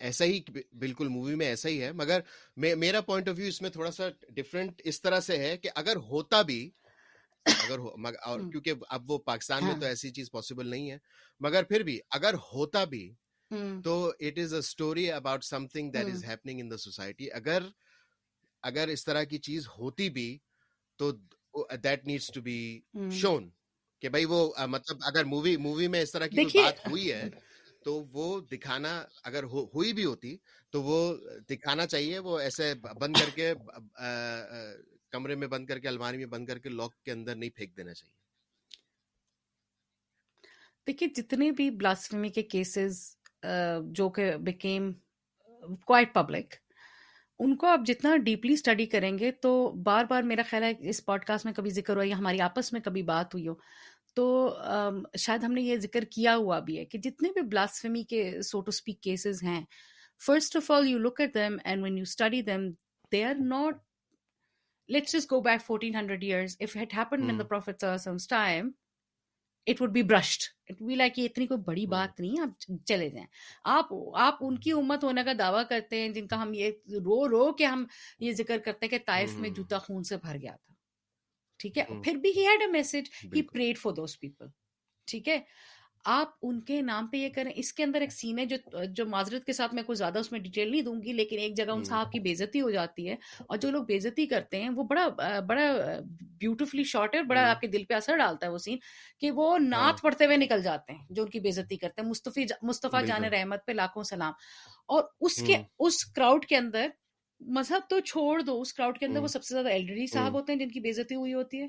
ایسا 0.00 0.24
ہی 0.24 0.40
بالکل 0.78 1.08
مووی 1.08 1.34
میں 1.34 1.46
ایسا 1.46 1.68
ہی 1.68 1.82
ہے۔ 1.82 1.92
مگر 1.92 2.20
میرا 2.56 3.00
پوائنٹ 3.00 3.28
آف 3.28 3.34
ویو 3.38 3.46
اس 3.46 3.60
میں 3.62 3.70
تھوڑا 3.70 3.90
سا 3.90 4.08
ڈفرینٹ 4.28 4.80
اس 4.84 5.00
طرح 5.02 5.20
سے 5.20 5.36
ہے 5.38 5.56
کہ 5.56 5.70
اگر 5.74 5.96
ہوتا 5.96 6.42
بھی 6.42 6.70
اگر 7.46 7.78
اور 8.24 8.40
کیونکہ 8.40 8.72
اب 8.88 9.10
وہ 9.10 9.18
پاکستان 9.18 9.64
میں 9.64 9.74
تو 9.74 9.82
ہاں۔ 9.82 9.88
ایسی 9.88 10.10
چیز 10.10 10.30
پاسبل 10.30 10.66
نہیں 10.66 10.90
ہے۔ 10.90 10.98
مگر 11.40 11.62
پھر 11.62 11.82
بھی 11.82 11.98
اگر 12.10 12.34
ہوتا 12.34 12.84
بھی 12.84 13.12
تو 13.84 14.12
it 14.20 14.38
is 14.38 14.52
a 14.52 14.58
story 14.58 15.10
about 15.12 15.44
something 15.66 15.90
that 15.90 16.06
is 16.06 16.24
happening 16.24 16.60
in 16.60 16.70
the 16.70 16.76
society 16.76 17.30
اگر 17.32 17.68
اگر 18.62 18.88
اس 18.88 19.04
طرح 19.04 19.24
کی 19.24 19.38
چیز 19.38 19.68
ہوتی 19.68 20.08
بھی 20.10 20.38
تو 20.98 21.12
that 21.76 22.06
needs 22.06 22.30
to 22.34 22.40
be 22.40 22.58
shown 23.12 23.48
کہ 24.02 24.08
بھائی 24.08 24.24
وہ 24.24 24.52
مطلب 24.66 24.96
اگر 25.02 25.24
مووی 25.24 25.56
مووی 25.56 25.88
میں 25.88 26.02
اس 26.02 26.12
طرح 26.12 26.26
کی 26.26 26.44
بات 26.44 26.86
ہوئی 26.86 27.12
ہے 27.12 27.22
تو 27.84 27.94
وہ 28.12 28.40
دکھانا 28.40 29.04
اگر 29.22 29.44
ہوئی 29.44 29.92
بھی 29.92 30.04
ہوتی 30.04 30.36
تو 30.70 30.82
وہ 30.82 31.16
دکھانا 31.48 31.86
چاہیے 31.86 32.18
وہ 32.18 32.38
ایسے 32.38 32.74
بند 32.74 33.16
کر 33.16 33.30
کے 33.34 33.52
کمرے 35.10 35.34
میں 35.34 35.48
بند 35.48 35.66
کر 35.66 35.78
کے 35.78 35.88
الماری 35.88 36.16
میں 36.16 36.26
بند 36.26 36.46
کر 36.46 36.58
کے 36.58 36.68
لاک 36.68 37.02
کے 37.02 37.12
اندر 37.12 37.34
نہیں 37.34 37.50
پھینک 37.50 37.76
دینا 37.76 37.94
چاہیے۔ 37.94 38.14
دیکھیے 40.86 41.08
جتنے 41.08 41.50
بھی 41.50 41.70
بلاسفمی 41.70 42.28
کے 42.28 42.42
کیسز 42.42 43.16
جو 43.90 44.08
کہ 44.08 44.36
بیکیم 44.36 44.92
کوائٹ 45.86 46.14
پبلک 46.14 46.54
ان 47.38 47.56
کو 47.56 47.66
آپ 47.66 47.80
جتنا 47.86 48.16
ڈیپلی 48.16 48.52
اسٹڈی 48.52 48.86
کریں 48.86 49.18
گے 49.18 49.30
تو 49.32 49.70
بار 49.82 50.04
بار 50.04 50.22
میرا 50.22 50.42
خیال 50.50 50.62
ہے 50.62 50.72
اس 50.80 51.04
پوڈ 51.04 51.24
کاسٹ 51.24 51.44
میں 51.44 51.52
کبھی 51.52 51.70
ذکر 51.70 51.96
ہوا 51.96 52.06
یا 52.06 52.18
ہماری 52.18 52.40
آپس 52.40 52.72
میں 52.72 52.80
کبھی 52.80 53.02
بات 53.02 53.34
ہوئی 53.34 53.48
ہو۔ 53.48 53.54
تو 54.14 54.56
شاید 55.18 55.44
ہم 55.44 55.52
نے 55.52 55.62
یہ 55.62 55.76
ذکر 55.76 56.04
کیا 56.04 56.36
ہوا 56.36 56.60
بھی 56.60 56.78
ہے 56.78 56.84
کہ 56.84 56.98
جتنے 56.98 57.28
بھی 57.32 57.42
بلاسفمی 57.42 58.02
کے 58.02 58.42
سو 58.42 58.60
ٹو 58.60 58.68
اسپیک 58.68 59.00
کیسز 59.00 59.42
ہیں 59.42 59.64
first 60.26 60.56
of 60.56 60.70
all 60.70 60.88
you 60.88 60.98
look 60.98 61.20
at 61.20 61.34
them 61.34 61.56
and 61.64 61.82
when 61.82 61.98
you 61.98 62.02
study 62.02 62.42
them 62.42 62.70
they 63.12 63.24
are 63.24 63.34
not 63.34 63.78
let's 64.88 65.26
go 65.32 65.40
back 65.40 65.66
fourteen 65.66 65.94
hundred 65.94 66.22
years 66.22 66.56
if 66.60 66.76
it 66.76 66.94
happen 66.94 67.30
in 67.30 67.38
the 67.38 67.44
prophet 67.44 67.84
time 68.30 68.70
it 69.66 69.82
would 69.82 69.92
be 69.92 70.02
brushed 70.02 70.42
it 70.68 70.82
be 70.82 70.94
like 70.94 71.18
یہ 71.18 71.24
اتنی 71.24 71.46
کوئی 71.46 71.60
بڑی 71.60 71.86
بات 71.86 72.20
نہیں 72.20 72.40
آپ 72.40 72.84
چلے 72.86 73.08
جائیں۔ 73.08 73.26
آپ 73.64 73.86
آپ 74.14 74.34
ان 74.40 74.58
کی 74.58 74.72
امت 74.72 75.04
ہونے 75.04 75.24
کا 75.24 75.32
دعویٰ 75.38 75.62
کرتے 75.68 76.00
ہیں 76.00 76.08
جن 76.08 76.26
کا 76.26 76.42
ہم 76.42 76.54
یہ 76.54 76.70
رو 76.92 77.28
رو 77.28 77.52
کے 77.52 77.64
ہم 77.64 77.84
یہ 78.18 78.32
ذکر 78.32 78.58
کرتے 78.58 78.86
ہیں 78.86 78.90
کہ 78.90 78.98
طائف 79.06 79.34
میں 79.34 79.50
جوتا 79.50 79.78
خون 79.78 80.02
سے 80.02 80.16
بھر 80.16 80.36
گیا 80.42 80.56
تھا۔ 80.56 80.74
ٹھیک 81.58 81.78
ہے؟ 81.78 81.84
پھر 82.04 82.14
بھی 82.14 82.30
he 82.36 82.46
had 82.46 82.60
a 82.60 82.66
message 82.66 83.10
he 83.24 83.42
prayed 83.42 83.78
for 83.78 83.92
those 83.92 84.18
people 84.20 84.46
ٹھیک 85.06 85.28
ہے؟ 85.28 85.40
آپ 86.06 86.28
ان 86.42 86.60
کے 86.60 86.80
نام 86.82 87.06
پہ 87.06 87.16
یہ 87.16 87.28
کریں۔ 87.28 87.52
اس 87.54 87.72
کے 87.72 87.84
اندر 87.84 88.00
ایک 88.00 88.12
سین 88.12 88.38
ہے 88.38 88.44
جو 88.46 88.56
جو 88.90 89.06
معذرت 89.06 89.44
کے 89.44 89.52
ساتھ 89.52 89.74
میں 89.74 89.82
کوئی 89.82 89.96
زیادہ 89.96 90.18
اس 90.18 90.30
میں 90.32 90.40
ڈیٹیل 90.40 90.70
نہیں 90.70 90.82
دوں 90.82 91.02
گی 91.02 91.12
لیکن 91.12 91.38
ایک 91.38 91.56
جگہ 91.56 91.70
ان 91.70 91.82
صاحب 91.84 92.12
کی 92.12 92.20
بےزتی 92.20 92.60
ہو 92.60 92.70
جاتی 92.70 93.08
ہے 93.08 93.14
اور 93.46 93.56
جو 93.56 93.70
لوگ 93.70 93.84
بےزتی 93.84 94.26
کرتے 94.26 94.62
ہیں 94.62 94.68
وہ 94.68 94.84
بڑا 94.84 95.06
بڑا 95.48 95.66
بیوٹیفلی 96.40 96.84
شارٹ 96.84 97.14
ہے 97.14 97.22
بڑا 97.22 97.48
آپ 97.50 97.60
کے 97.60 97.66
دل 97.66 97.84
پہ 97.84 97.94
اثر 97.94 98.16
ڈالتا 98.16 98.46
ہے 98.46 98.52
وہ 98.52 98.58
سین 98.58 98.78
کہ 99.20 99.30
وہ۔ 99.30 99.58
نعت 99.60 100.02
پڑھتے 100.02 100.26
ہوئے 100.26 100.36
نکل 100.36 100.62
جاتے 100.62 100.92
ہیں 100.92 101.04
جو 101.10 101.22
ان 101.22 101.30
کی 101.30 101.40
بےزتی 101.40 101.76
کرتے 101.76 102.02
ہیں۔ 102.02 102.08
مصطفی 102.08 102.44
مصطفیٰ 102.62 103.04
جان 103.06 103.24
رحمت 103.24 103.66
پہ 103.66 103.72
لاکھوں 103.72 104.02
سلام۔ 104.02 104.32
اور 104.88 105.04
اس 105.20 105.42
کے 105.42 105.56
اس 105.78 106.04
کراؤڈ 106.06 106.46
کے 106.46 106.56
اندر 106.56 106.88
مذہب 107.40 107.88
تو 107.90 108.00
چھوڑ 108.00 108.40
دو 108.42 108.60
اس 108.60 108.72
کراؤڈ 108.74 108.98
کے 108.98 109.06
اندر 109.06 109.20
وہ 109.20 109.26
سب 109.26 109.44
سے 109.44 109.54
زیادہ 109.54 109.68
ایلڈری 109.68 110.06
صاحب 110.06 110.34
ہوتے 110.34 110.52
ہیں 110.52 110.58
جن 110.60 110.68
کی 110.68 110.80
بےزتی 110.80 111.14
ہوئی 111.14 111.34
ہوتی 111.34 111.60
ہے۔ 111.62 111.66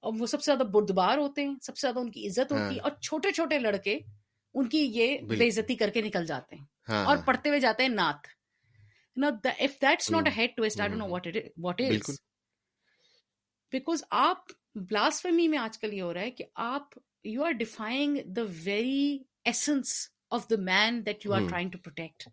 اور 0.00 0.12
وہ 0.18 0.26
سب 0.26 0.42
سے 0.42 0.44
زیادہ 0.44 0.68
بردبار 0.68 1.18
ہوتے 1.18 1.44
ہیں 1.44 1.54
سب 1.62 1.76
سے 1.76 1.86
زیادہ 1.86 1.98
ان 1.98 2.10
کی 2.10 2.26
عزت 2.26 2.52
ہوتی 2.52 2.74
ہے 2.74 2.80
اور 2.80 2.90
چھوٹے 2.90 3.32
چھوٹے 3.32 3.58
لڑکے 3.58 3.98
ان 4.54 4.68
کی 4.68 4.78
یہ 4.94 5.18
بےزتی 5.18 5.74
کر 5.74 5.90
کے 5.90 6.02
نکل 6.02 6.26
جاتے 6.26 6.56
ہیں 6.56 6.64
اور 7.04 7.16
پڑھتے 7.24 7.48
ہوئے 7.48 7.60
جاتے 7.60 7.82
ہیں 7.82 7.90
نعت۔ 7.90 8.26
If 9.16 9.82
that's 9.82 10.10
not 10.10 10.26
a 10.26 10.32
head 10.36 10.56
to 10.56 10.62
اسٹ 10.62 10.80
I 10.80 10.88
don't 10.88 11.02
know 11.02 11.08
what 11.08 11.26
what 11.56 11.80
is 11.80 12.10
because 13.72 14.04
آپ 14.10 14.52
بلاسفمی 14.74 15.48
میں 15.48 15.58
آج 15.58 15.78
کل 15.78 15.94
یہ 15.94 16.02
ہو 16.02 16.14
رہا 16.14 16.20
ہے 16.20 16.30
کہ 16.30 16.44
آپ 16.54 16.98
you 17.24 17.44
are 17.44 17.52
defining 17.52 18.18
the 18.26 18.42
very 18.64 19.18
essence 19.44 19.94
of 20.30 20.50
the 20.50 20.56
man 20.58 21.06
that 21.06 21.26
you 21.26 21.32
are 21.32 21.40
trying 21.50 21.70
to 21.70 21.78
protect 21.78 22.28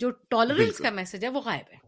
جو 0.00 0.10
ٹالرنس 0.10 0.78
کا 0.78 0.90
میسج 0.90 1.24
ہے 1.24 1.28
وہ 1.28 1.40
غائب 1.40 1.72
ہے۔ 1.72 1.78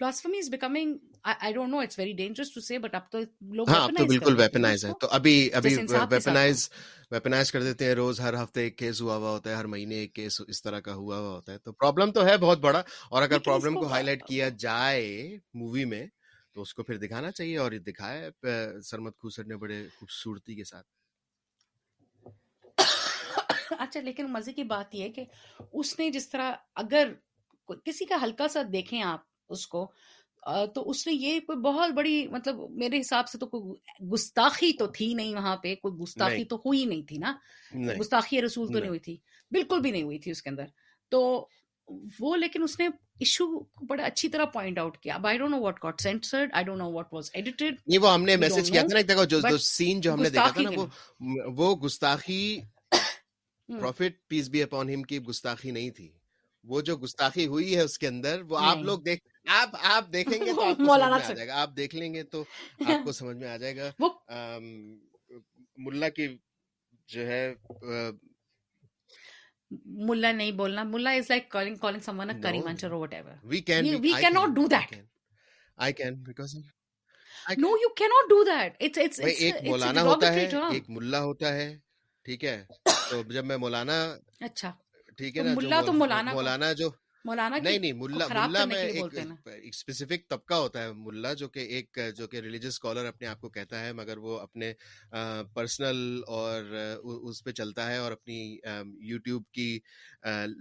Blasphemy 0.00 0.38
is 0.38 0.48
becoming 0.50 0.96
I 1.22 1.52
don't 1.52 1.70
know 1.70 1.78
it's 1.78 1.98
very 1.98 2.12
dangerous 2.12 2.52
to 2.54 2.60
say 2.60 2.78
but 2.78 2.94
اب 2.94 3.10
تو 3.10 3.18
لوگ 3.40 3.68
ہاں 3.68 3.80
اب 3.80 3.90
تو 3.98 4.04
بالکل 4.06 4.36
ویپنائز 4.38 4.84
ہے 4.84 4.92
تو 5.00 5.06
ابھی 5.10 5.50
ابھی 5.52 5.74
ویپنائز 5.88 6.68
ویپنائز 7.10 7.52
کر 7.52 7.62
دیتے 7.62 7.84
ہیں 7.84 7.94
روز 7.94 8.20
ہر 8.20 8.42
ہفتے 8.42 8.60
ایک 8.60 8.78
کیس 8.78 9.00
ہوا 9.02 9.16
ہوا 9.16 9.30
ہوتا 9.30 9.50
ہے 9.50 9.54
ہر 9.54 9.64
مہینے 9.64 9.94
ایک 9.94 10.14
کیس 10.14 10.40
اس 10.48 10.62
طرح 10.62 10.80
کا 10.80 10.94
ہوا 10.94 11.18
ہوا 11.18 11.30
ہوتا 11.30 11.52
ہے۔ 11.52 11.58
تو 11.58 11.72
پرابلم 11.72 12.12
تو 12.12 12.26
ہے 12.26 12.36
بہت 12.38 12.58
بڑا 12.58 12.82
اور 13.10 13.22
اگر 13.22 13.38
پرابلم 13.38 13.76
کو 13.76 13.86
ہائی 13.86 14.04
لائٹ 14.04 14.22
کیا 14.22 14.48
جائے 14.48 15.38
مووی 15.54 15.84
میں 15.84 16.06
تو 16.52 16.62
اس 16.62 16.74
کو 16.74 16.82
پھر 16.82 16.96
دکھانا 16.96 17.30
چاہیے 17.30 17.56
اور 17.58 17.72
دکھایا 17.72 18.30
سرمت 18.80 19.18
کھوسر 19.18 19.44
نے 19.44 19.56
بڑے 19.56 19.88
خوبصورتی 19.98 20.54
کے 20.54 20.64
ساتھ۔ 20.64 20.86
اچھا 23.78 24.00
لیکن 24.00 24.32
مزے 24.32 24.52
کی 24.52 24.64
بات 24.64 24.94
یہ 24.94 25.02
ہے 25.02 25.10
کہ 25.10 25.24
اس 25.72 25.98
نے 25.98 26.10
جس 26.10 26.28
طرح 26.28 26.52
اگر 26.74 27.12
کسی 27.84 28.04
کا 28.04 28.16
ہلکا 28.22 28.48
سا 28.48 28.62
دیکھیں 28.72 29.02
آپ 29.02 29.29
اس 29.50 29.66
کو۔ 29.66 29.90
تو 30.74 30.90
اس 30.90 31.06
نے 31.06 31.12
یہ 31.12 31.40
کوئی 31.40 31.58
بہت 31.58 31.90
بڑی 31.90 32.28
مطلب 32.28 32.70
میرے 32.70 33.00
حساب 33.00 33.28
سے 33.28 33.38
تو 33.38 33.46
کوئی 33.46 34.06
گستاخی 34.06 34.72
تو 34.72 34.86
تھی 34.86 35.14
نہیں 35.14 35.34
وہاں 35.34 35.56
پہ 35.56 35.74
کوئی 35.74 35.94
گستاخی 35.94 36.44
تو 36.44 36.56
ہوئی 36.56 36.84
نہیں 36.84 37.02
تھی 37.02 37.18
نا۔ 37.18 37.34
گستاخی 38.00 38.42
رسول 38.42 38.66
تو 38.66 38.78
نہیں 38.78 38.88
ہوئی 38.88 39.00
تھی۔ 39.00 39.16
بالکل 39.50 39.80
بھی 39.80 39.90
نہیں 39.90 40.02
ہوئی 40.02 40.18
تھی 40.18 40.30
اس 40.30 40.42
کے 40.42 40.50
اندر۔ 40.50 40.64
تو 41.08 41.48
وہ 42.20 42.36
لیکن 42.36 42.62
اس 42.62 42.78
نے 42.80 42.86
ایشو 43.18 43.46
کو 43.60 43.86
بڑا 43.86 44.04
اچھی 44.04 44.28
طرح 44.28 44.44
پوائنٹ 44.44 44.78
آؤٹ 44.78 44.98
کیا۔ 44.98 45.14
اب 45.14 45.26
I 45.26 45.38
don't 45.38 45.50
know 45.50 45.60
what 45.60 45.84
got 45.84 46.00
censored 46.00 46.50
I 46.52 46.64
don't 46.64 46.78
know 46.78 46.92
what 46.92 47.12
was 47.12 47.30
edited 47.34 47.74
یہ 47.86 47.98
وہ 47.98 48.12
ہم 48.12 48.22
نے 48.22 48.36
میسج 48.36 48.70
کیا 48.70 48.82
تھا 48.82 48.94
نا 48.94 48.98
ایک 48.98 49.28
جو 49.28 49.40
جو 49.40 49.58
سین 49.58 50.00
جو 50.00 50.12
ہم 50.12 50.22
نے 50.22 50.30
دیکھا 50.30 50.50
تھا 50.50 50.62
نا 50.62 50.70
وہ 50.76 50.86
وہ 51.56 51.76
گستاخی 51.76 52.60
profit 53.68 54.28
piece 54.28 54.48
be 54.48 54.62
upon 54.62 54.90
him 54.90 55.02
کی 55.02 55.18
گستاخی 55.18 55.70
نہیں 55.70 55.90
تھی۔ 55.90 56.10
وہ 56.64 56.80
جو 56.80 56.96
گستاخی 56.96 57.46
ہوئی 57.46 57.76
ہے 57.76 57.80
اس 57.80 57.98
کے 57.98 58.08
اندر 58.08 58.40
وہ 58.40 58.58
آپ 58.58 58.78
لوگ 58.78 58.98
دیکھ 58.98 59.28
آپ 59.50 59.76
آپ 59.90 60.12
دیکھیں 60.12 60.38
گے 60.40 60.52
تو 60.52 60.62
آپ 60.62 61.50
آپ 61.52 61.76
دیکھ 61.76 61.94
لیں 61.96 62.12
گے 62.14 62.22
تو 62.24 62.42
آپ 62.86 63.04
کو 63.04 63.12
سمجھ 63.12 63.36
میں 63.36 63.48
آ 63.48 63.56
جائے 63.56 63.76
گا۔ 63.76 63.90
ملا 65.78 66.08
کی 66.08 66.26
جو 67.08 67.26
ہے 67.26 67.42
ملا 70.04 70.32
نہیں 70.32 70.52
بولنا۔ 70.52 70.82
Mullah 70.84 71.10
is 71.10 71.30
like 71.30 71.48
calling 71.48 71.76
calling 71.76 72.00
someone 72.20 72.30
whatever 73.14 73.32
we 73.44 73.60
can 73.60 73.94
we 74.00 74.12
can 74.20 74.34
not 74.34 74.54
do 74.56 74.66
that 74.66 74.94
I 75.78 75.92
can 75.92 76.22
because 76.22 76.54
no 77.58 77.68
you 77.76 77.88
can 77.94 78.08
not 78.08 78.28
do 78.30 78.42
that 78.44 78.76
it's 78.80 78.98
it's 78.98 79.20
ایک 79.20 79.54
مولانا 79.64 80.02
ہوتا 80.02 80.32
ہے 80.34 80.48
ایک 80.72 80.88
ملا 80.88 81.20
ہوتا 81.22 81.54
ہے 81.54 81.68
ٹھیک 82.28 82.44
ہے 82.44 82.56
تو 83.10 83.22
جب 83.32 83.44
میں 83.44 83.56
مولانا 83.56 83.96
اچھا 84.40 84.72
ٹھیک 85.18 85.36
ہے 85.36 85.42
نا 85.42 85.80
تو 85.80 85.92
مولانا 85.92 86.32
مولانا 86.32 86.72
جو 86.72 86.90
مولانا 87.24 87.58
نہیں 87.58 87.78
نہیں 87.78 87.92
ملا 87.92 88.26
ملا 88.28 88.64
میں 88.64 88.82
ایک 88.84 89.14
اسپیسیفک 89.62 90.28
طبقہ 90.28 90.54
ہوتا 90.54 90.82
ہے 90.82 90.92
ملا 90.92 91.32
جو 91.32 91.48
کہ 91.48 91.60
ایک 91.74 91.98
جو 92.16 92.26
کہ 92.28 92.40
اسکالر 92.62 93.04
اپنے 93.04 93.26
آپ 93.26 93.40
کو 93.40 93.48
کہتا 93.48 93.80
ہے 93.80 93.92
مگر 93.92 94.18
وہ 94.18 94.38
اپنے 94.40 94.72
پرسنل 95.54 95.98
اور 96.28 96.64
اس 97.24 97.42
پہ 97.44 97.50
چلتا 97.52 97.90
ہے 97.90 97.96
اور 97.96 98.12
اپنی 98.12 98.38
یوٹیوب 99.08 99.42
کی 99.52 99.68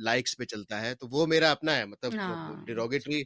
لائکس 0.04 0.38
پہ 0.38 0.46
چلتا 0.46 0.82
ہے۔ 0.82 0.94
تو 0.96 1.08
وہ 1.08 1.26
میرا 1.28 1.52
اپنا 1.52 1.76
ہے 1.78 1.86
مطلب 1.86 2.14
ڈیروگیٹری 2.68 3.22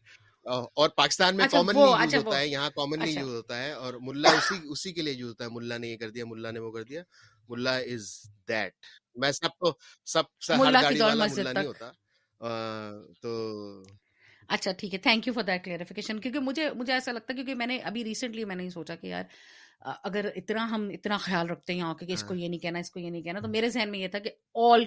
اور 0.46 0.90
پاکستان 0.98 1.38
میں 1.38 1.46
کامن 1.52 1.78
یوز 1.78 2.16
ہوتا 2.16 2.40
ہے 2.40 2.48
یہاں 2.48 2.70
کامنلی 2.76 3.12
یوز 3.12 3.34
ہوتا 3.36 3.62
ہے 3.64 3.72
اور 3.72 3.94
ملا 4.02 4.30
اسی 4.30 4.56
اسی 4.72 4.94
کے 4.94 5.02
لیے 5.02 5.14
یوز 5.14 5.30
ہوتا 5.30 5.44
ہے۔ 5.46 5.50
ملا 5.54 5.78
نے 5.78 5.88
یہ 5.88 5.98
کر 5.98 6.10
دیا 6.10 6.26
ملا 6.28 6.52
نے 6.52 6.60
وہ 6.60 6.72
کر 6.72 6.84
دیا۔ 6.84 7.04
ملا 7.50 7.76
از 7.94 8.08
دیٹ 8.50 8.74
میں 9.16 9.32
سب 9.32 9.58
کو 9.60 9.74
سب 10.06 10.24
ہر 10.66 10.74
گاڑی 10.82 11.02
والا 11.02 11.26
ملا 11.28 11.52
نہیں 11.54 11.66
ہوتا۔ 11.66 11.92
تو 13.22 13.32
اچھا 14.50 14.72
ٹھیک 14.72 14.94
ہے۔ 14.94 15.00
Thank 15.00 15.28
you 15.28 15.34
for 15.34 15.44
that 15.44 15.64
clarification 15.64 16.20
کیونکہ 16.20 16.40
مجھے 16.40 16.70
مجھے 16.72 16.94
ایسا 16.94 17.12
لگتا 17.12 17.34
ہے 17.34 17.36
کیونکہ 17.36 17.56
میں 17.56 17.68
نے 17.68 17.78
ابھی 17.78 18.04
ریسنٹلی 18.04 18.46
میں 18.46 18.56
نے 18.56 18.70
سوچا 18.70 18.96
کہ 18.96 19.08
یار 19.08 19.24
اگر 20.04 20.30
اتنا 20.36 20.70
ہم 20.72 20.90
اتنا 20.94 21.18
خیال 21.18 21.50
رکھتے 21.50 21.74
ہیں 21.74 21.94
کہ 21.94 22.12
اس 22.14 22.22
ہاں۔ 22.22 22.30
کو 22.30 22.36
یہ 22.36 22.48
نہیں 22.48 22.60
کہنا 22.60 22.80
اس 22.80 22.92
کو 22.92 23.00
یہ 23.00 23.10
نہیں 23.10 23.22
کہنا 23.22 23.40
تو 23.40 23.46
ہاں۔ 23.46 23.52
میرے 23.52 23.70
ذہن 23.70 23.92
میں 23.92 24.00
یہ 24.00 24.08
تھا 24.08 24.20
کہ 24.20 24.32
آل 24.56 24.84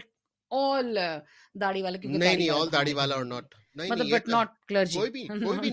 کیونکہ 1.98 2.18
نہیں 2.18 2.36
نہیں 2.36 2.50
آل 2.50 2.92
والا 2.92 3.14
اور 3.14 3.24
ناٹ 3.24 3.54
مطلب 3.76 4.08
کوئی 4.92 5.10
بھی 5.10 5.26
کوئی 5.26 5.58
بھی 5.58 5.70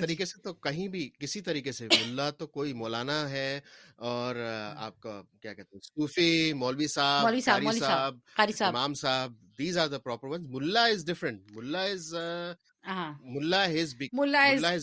طریقے 0.00 0.24
سے 0.24 0.40
تو 0.42 0.54
کہیں 0.54 0.88
بھی 0.88 1.08
کسی 1.18 1.40
طریقے 1.40 1.72
سے 1.72 1.86
ملا 1.86 2.30
تو 2.30 2.46
کوئی 2.46 2.72
مولانا 2.72 3.30
ہے 3.30 3.60
اور 3.96 4.36
آپ 4.76 5.00
کا 5.00 5.22
کیا 5.40 5.54
کہتے 5.54 5.76
ہیں 5.76 5.80
صوفی 5.80 6.52
مولوی 6.52 6.86
صاحب 6.86 7.22
مولوی 7.22 7.40
صاحب 7.40 7.62
مولوی 7.62 7.80
صاحب 7.80 8.18
قاری 8.36 8.52
صاحب 8.52 8.76
امام 8.76 8.94
صاحب 8.94 9.32
ملا 9.68 10.86
ملا 11.50 11.86
ملا 14.50 14.76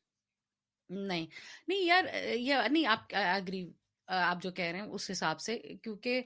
نہیں۔ 0.91 1.27
نہیں 1.69 1.85
یار 1.85 2.05
یہ 2.35 2.69
نہیں 2.71 2.87
آپ 2.87 3.15
اگری 3.15 3.65
آپ 4.09 4.43
جو 4.43 4.51
کہہ 4.51 4.65
رہے 4.65 4.79
ہیں 4.79 4.87
اس 4.87 5.11
حساب 5.11 5.41
سے 5.41 5.59
کیونکہ 5.83 6.23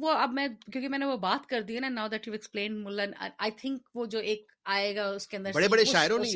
وہ 0.00 0.10
اب 0.12 0.32
میں 0.32 0.46
کیونکہ 0.48 0.88
میں 0.88 0.98
نے 0.98 1.06
وہ 1.06 1.16
بات 1.16 1.46
کر 1.46 1.62
دی 1.62 1.74
ہے 1.74 1.80
نا 1.80 1.88
ناؤ 1.88 2.08
دیٹ 2.08 2.26
یو 2.26 2.32
ایکسپلین 2.32 2.82
ملن 2.84 3.12
آئی 3.18 3.50
تھنک 3.50 3.88
وہ 3.94 4.06
جو 4.06 4.18
ایک 4.18 4.52
آئے 4.64 4.94
گا 4.96 5.06
اس 5.08 5.26
کے 5.26 5.36
اندر 5.36 5.52
بڑے 5.52 5.68
بڑے 5.68 5.84
شاعروں 5.84 6.18
نے 6.18 6.30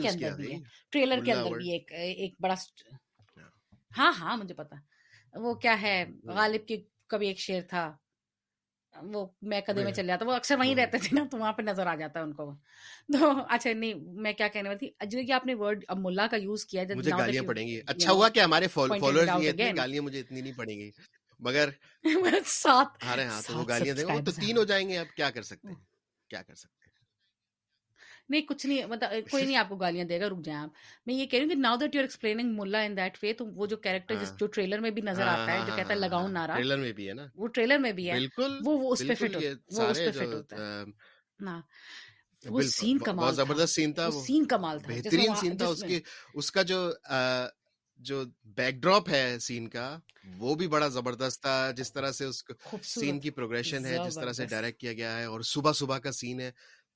ٹریلر 0.90 1.24
کے 1.24 1.32
اندر 1.32 1.56
بھی 1.58 1.72
ایک 1.72 1.92
ایک 1.92 2.34
بڑا 2.40 2.54
ہاں۔, 2.54 3.48
ہاں۔ 3.92 4.12
ہاں 4.20 4.36
مجھے 4.36 4.54
پتا 4.54 4.76
وہ 5.34 5.54
کیا 5.54 5.80
ہے 5.82 6.04
ہاں۔ 6.26 6.34
غالب 6.34 6.66
کی 6.68 6.76
کبھی 7.06 7.28
ایک 7.28 7.38
شعر 7.38 7.60
تھا۔ 7.68 7.90
وہ 8.94 9.26
میں 9.42 9.60
کدے 9.60 9.84
میں 9.84 9.92
چل 9.92 10.06
جاتا 10.06 10.24
وہ 10.24 10.32
اکثر 10.32 10.58
وہیں 10.58 10.74
ہاں۔ 10.74 10.80
رہتے 10.80 10.98
تھے 10.98 11.08
نا 11.12 11.24
تو 11.30 11.36
وہاں 11.36 11.52
پہ 11.52 11.62
نظر 11.62 11.86
آ 11.86 11.94
جاتا 11.94 12.18
ہے 12.20 12.24
ان 12.24 12.32
کو۔ 12.32 12.54
تو 13.12 13.32
اچھا 13.48 13.72
نہیں 13.72 13.94
میں 13.94 14.32
کیا 14.32 14.48
کہنے 14.48 14.68
والی 14.68 14.90
تھی 14.90 15.26
کہ 15.26 15.32
آپ 15.32 15.46
نے 15.46 15.54
ورڈ 15.54 15.84
اب 15.88 15.98
ملا 15.98 16.26
کا 16.26 16.36
یوز 16.36 16.64
کیا 16.66 16.82
ہے 16.82 16.94
مجھے 16.94 17.10
گالیاں 17.10 17.42
پڑیں 17.42 17.66
گی۔ 17.68 17.80
اچھا 17.86 18.12
ہوا 18.12 18.28
کہ 18.28 18.40
ہمارے 18.40 18.66
اتنی 18.76 19.76
گالیاں 19.76 20.02
مجھے 20.02 20.20
اتنی 20.20 20.40
نہیں 20.40 20.52
پڑیں 20.56 20.78
گی۔ 20.78 20.90
مگر 21.40 21.68
سات 22.46 23.04
ہاں 23.04 23.16
ہاں 23.16 23.42
تو 23.46 23.58
وہ 23.58 23.64
گالیاں 23.68 23.94
دیں 23.94 24.04
گے۔ 24.04 24.22
تو 24.22 24.30
تین 24.30 24.56
ہو 24.56 24.64
جائیں 24.64 24.88
گے 24.88 24.98
اب 24.98 25.06
کیا 25.16 25.30
کر 25.30 25.42
سکتے 25.42 25.68
ہیں؟ 25.68 25.74
ہاں۔ 25.74 25.84
کیا 26.30 26.42
کر 26.42 26.54
سکتے 26.54 26.79
نہیں 28.30 28.42
کچھ 28.42 28.66
نہیں 28.66 28.86
مطلب 28.86 29.30
کوئی 29.30 29.44
نہیں 29.44 29.56
آپ 29.56 29.68
کو 29.68 29.76
گالیاں 29.76 30.04
دے 30.04 30.20
گا 30.20 30.28
رک 30.28 30.44
جائیں 30.44 30.60
آپ۔ 30.60 30.70
میں 31.06 31.14
یہ 31.14 31.26
کہہ 31.26 31.38
رہی 31.38 31.46
ہوں 31.46 31.54
کہ 31.54 31.60
ناؤ 31.60 31.76
دیٹ 31.76 31.94
یو 31.94 32.00
ایکسپلیننگ 32.00 32.54
ملا 32.58 32.80
ان 32.80 32.96
دیٹ 32.96 33.18
وے 33.22 33.32
تو 33.32 33.46
وہ 33.46 33.66
جو 33.66 33.76
کیریکٹر 33.76 34.14
ہاں۔ 34.14 34.22
جس 34.22 34.32
جو 34.40 34.46
ٹریلر 34.46 34.78
میں 34.78 34.90
بھی 34.90 35.02
نظر 35.02 35.22
ہاں، 35.22 35.36
آتا 35.36 35.52
ہے 35.52 35.58
جو 35.58 35.68
ہاں، 35.68 35.76
کہتا 35.76 35.94
ہے 35.94 35.98
لگاؤں 35.98 36.28
نارا 36.28 36.54
ٹریلر 36.54 36.76
میں 36.76 36.92
بھی 36.92 37.08
ہے 37.08 37.14
نا۔ 37.14 37.26
وہ 37.34 37.48
ٹریلر 37.48 37.78
میں 37.78 37.92
بھی 37.92 38.10
ہے۔ 38.10 38.18
وہ 38.38 38.76
وہ 38.78 38.92
اس 38.92 39.02
پہ 39.08 39.14
فٹ 39.14 39.36
وہ 39.70 39.82
اس 39.82 39.98
پہ 39.98 40.10
فٹ 40.10 40.32
ہوتا 40.34 40.56
ہے۔ 40.56 40.84
وہ 42.44 42.60
سین 42.62 42.98
کمال 42.98 43.34
زبردست 43.34 43.74
سین 43.74 43.92
تھا 43.92 44.06
وہ 44.06 44.22
سین 44.26 44.44
کمال 44.44 44.78
تھا۔ 44.78 44.92
بہترین 44.92 45.34
سین 45.40 45.56
تھا 45.56 45.66
اس 45.66 45.84
اس 46.34 46.52
کا 46.52 46.62
جو 46.62 46.78
جو 48.00 48.22
بیک 48.56 48.74
ڈراپ 48.74 49.08
ہے 49.08 49.36
سین 49.40 49.68
کا 49.68 49.86
وہ 50.38 50.54
بھی 50.54 50.68
بڑا 50.68 50.88
زبردست 50.88 51.42
تھا۔ 51.42 51.70
جس 51.76 51.92
طرح 51.92 52.12
سے 52.12 52.24
اس 52.24 52.42
سین 52.84 53.20
کی 53.20 53.30
پروگریشن 53.30 53.84
ہے 53.86 53.96
جس 54.06 54.14
طرح 54.14 54.32
سے 54.32 54.46
ڈائریکٹ 54.46 54.80
کیا 54.80 54.92
گیا 54.92 55.18
ہے 55.18 55.24
اور 55.24 55.40
صبح 55.40 55.72
صبح 55.72 55.98
کا 55.98 56.12
سین 56.12 56.40
ہے۔ 56.40 56.50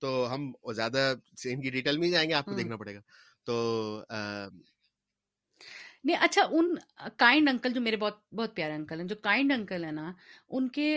تو 0.05 0.11
ہم 0.35 0.51
زیادہ 0.75 1.13
ان 1.45 1.61
کی 1.61 1.71
ڈیٹیل 1.71 1.99
میں 1.99 2.11
جائیں 2.11 2.29
گے 2.29 2.35
آپ 2.35 2.45
کو 2.45 2.55
دیکھنا 2.55 2.77
پڑے 2.77 2.95
گا۔ 2.95 3.01
تو 3.45 3.55
نہیں 6.05 6.17
اچھا 6.21 6.43
ان 6.51 6.75
کائنڈ 7.17 7.49
انکل 7.49 7.73
جو 7.73 7.81
میرے 7.81 7.97
بہت 7.97 8.19
بہت 8.35 8.55
پیارے 8.57 8.73
انکل 8.75 9.01
ہیں 9.01 9.07
جو 9.09 9.17
کائنڈ 9.17 9.53
انکل 9.53 9.85
ہیں 9.85 9.93
نا 9.93 10.13
ان 10.49 10.69
کے 10.69 10.89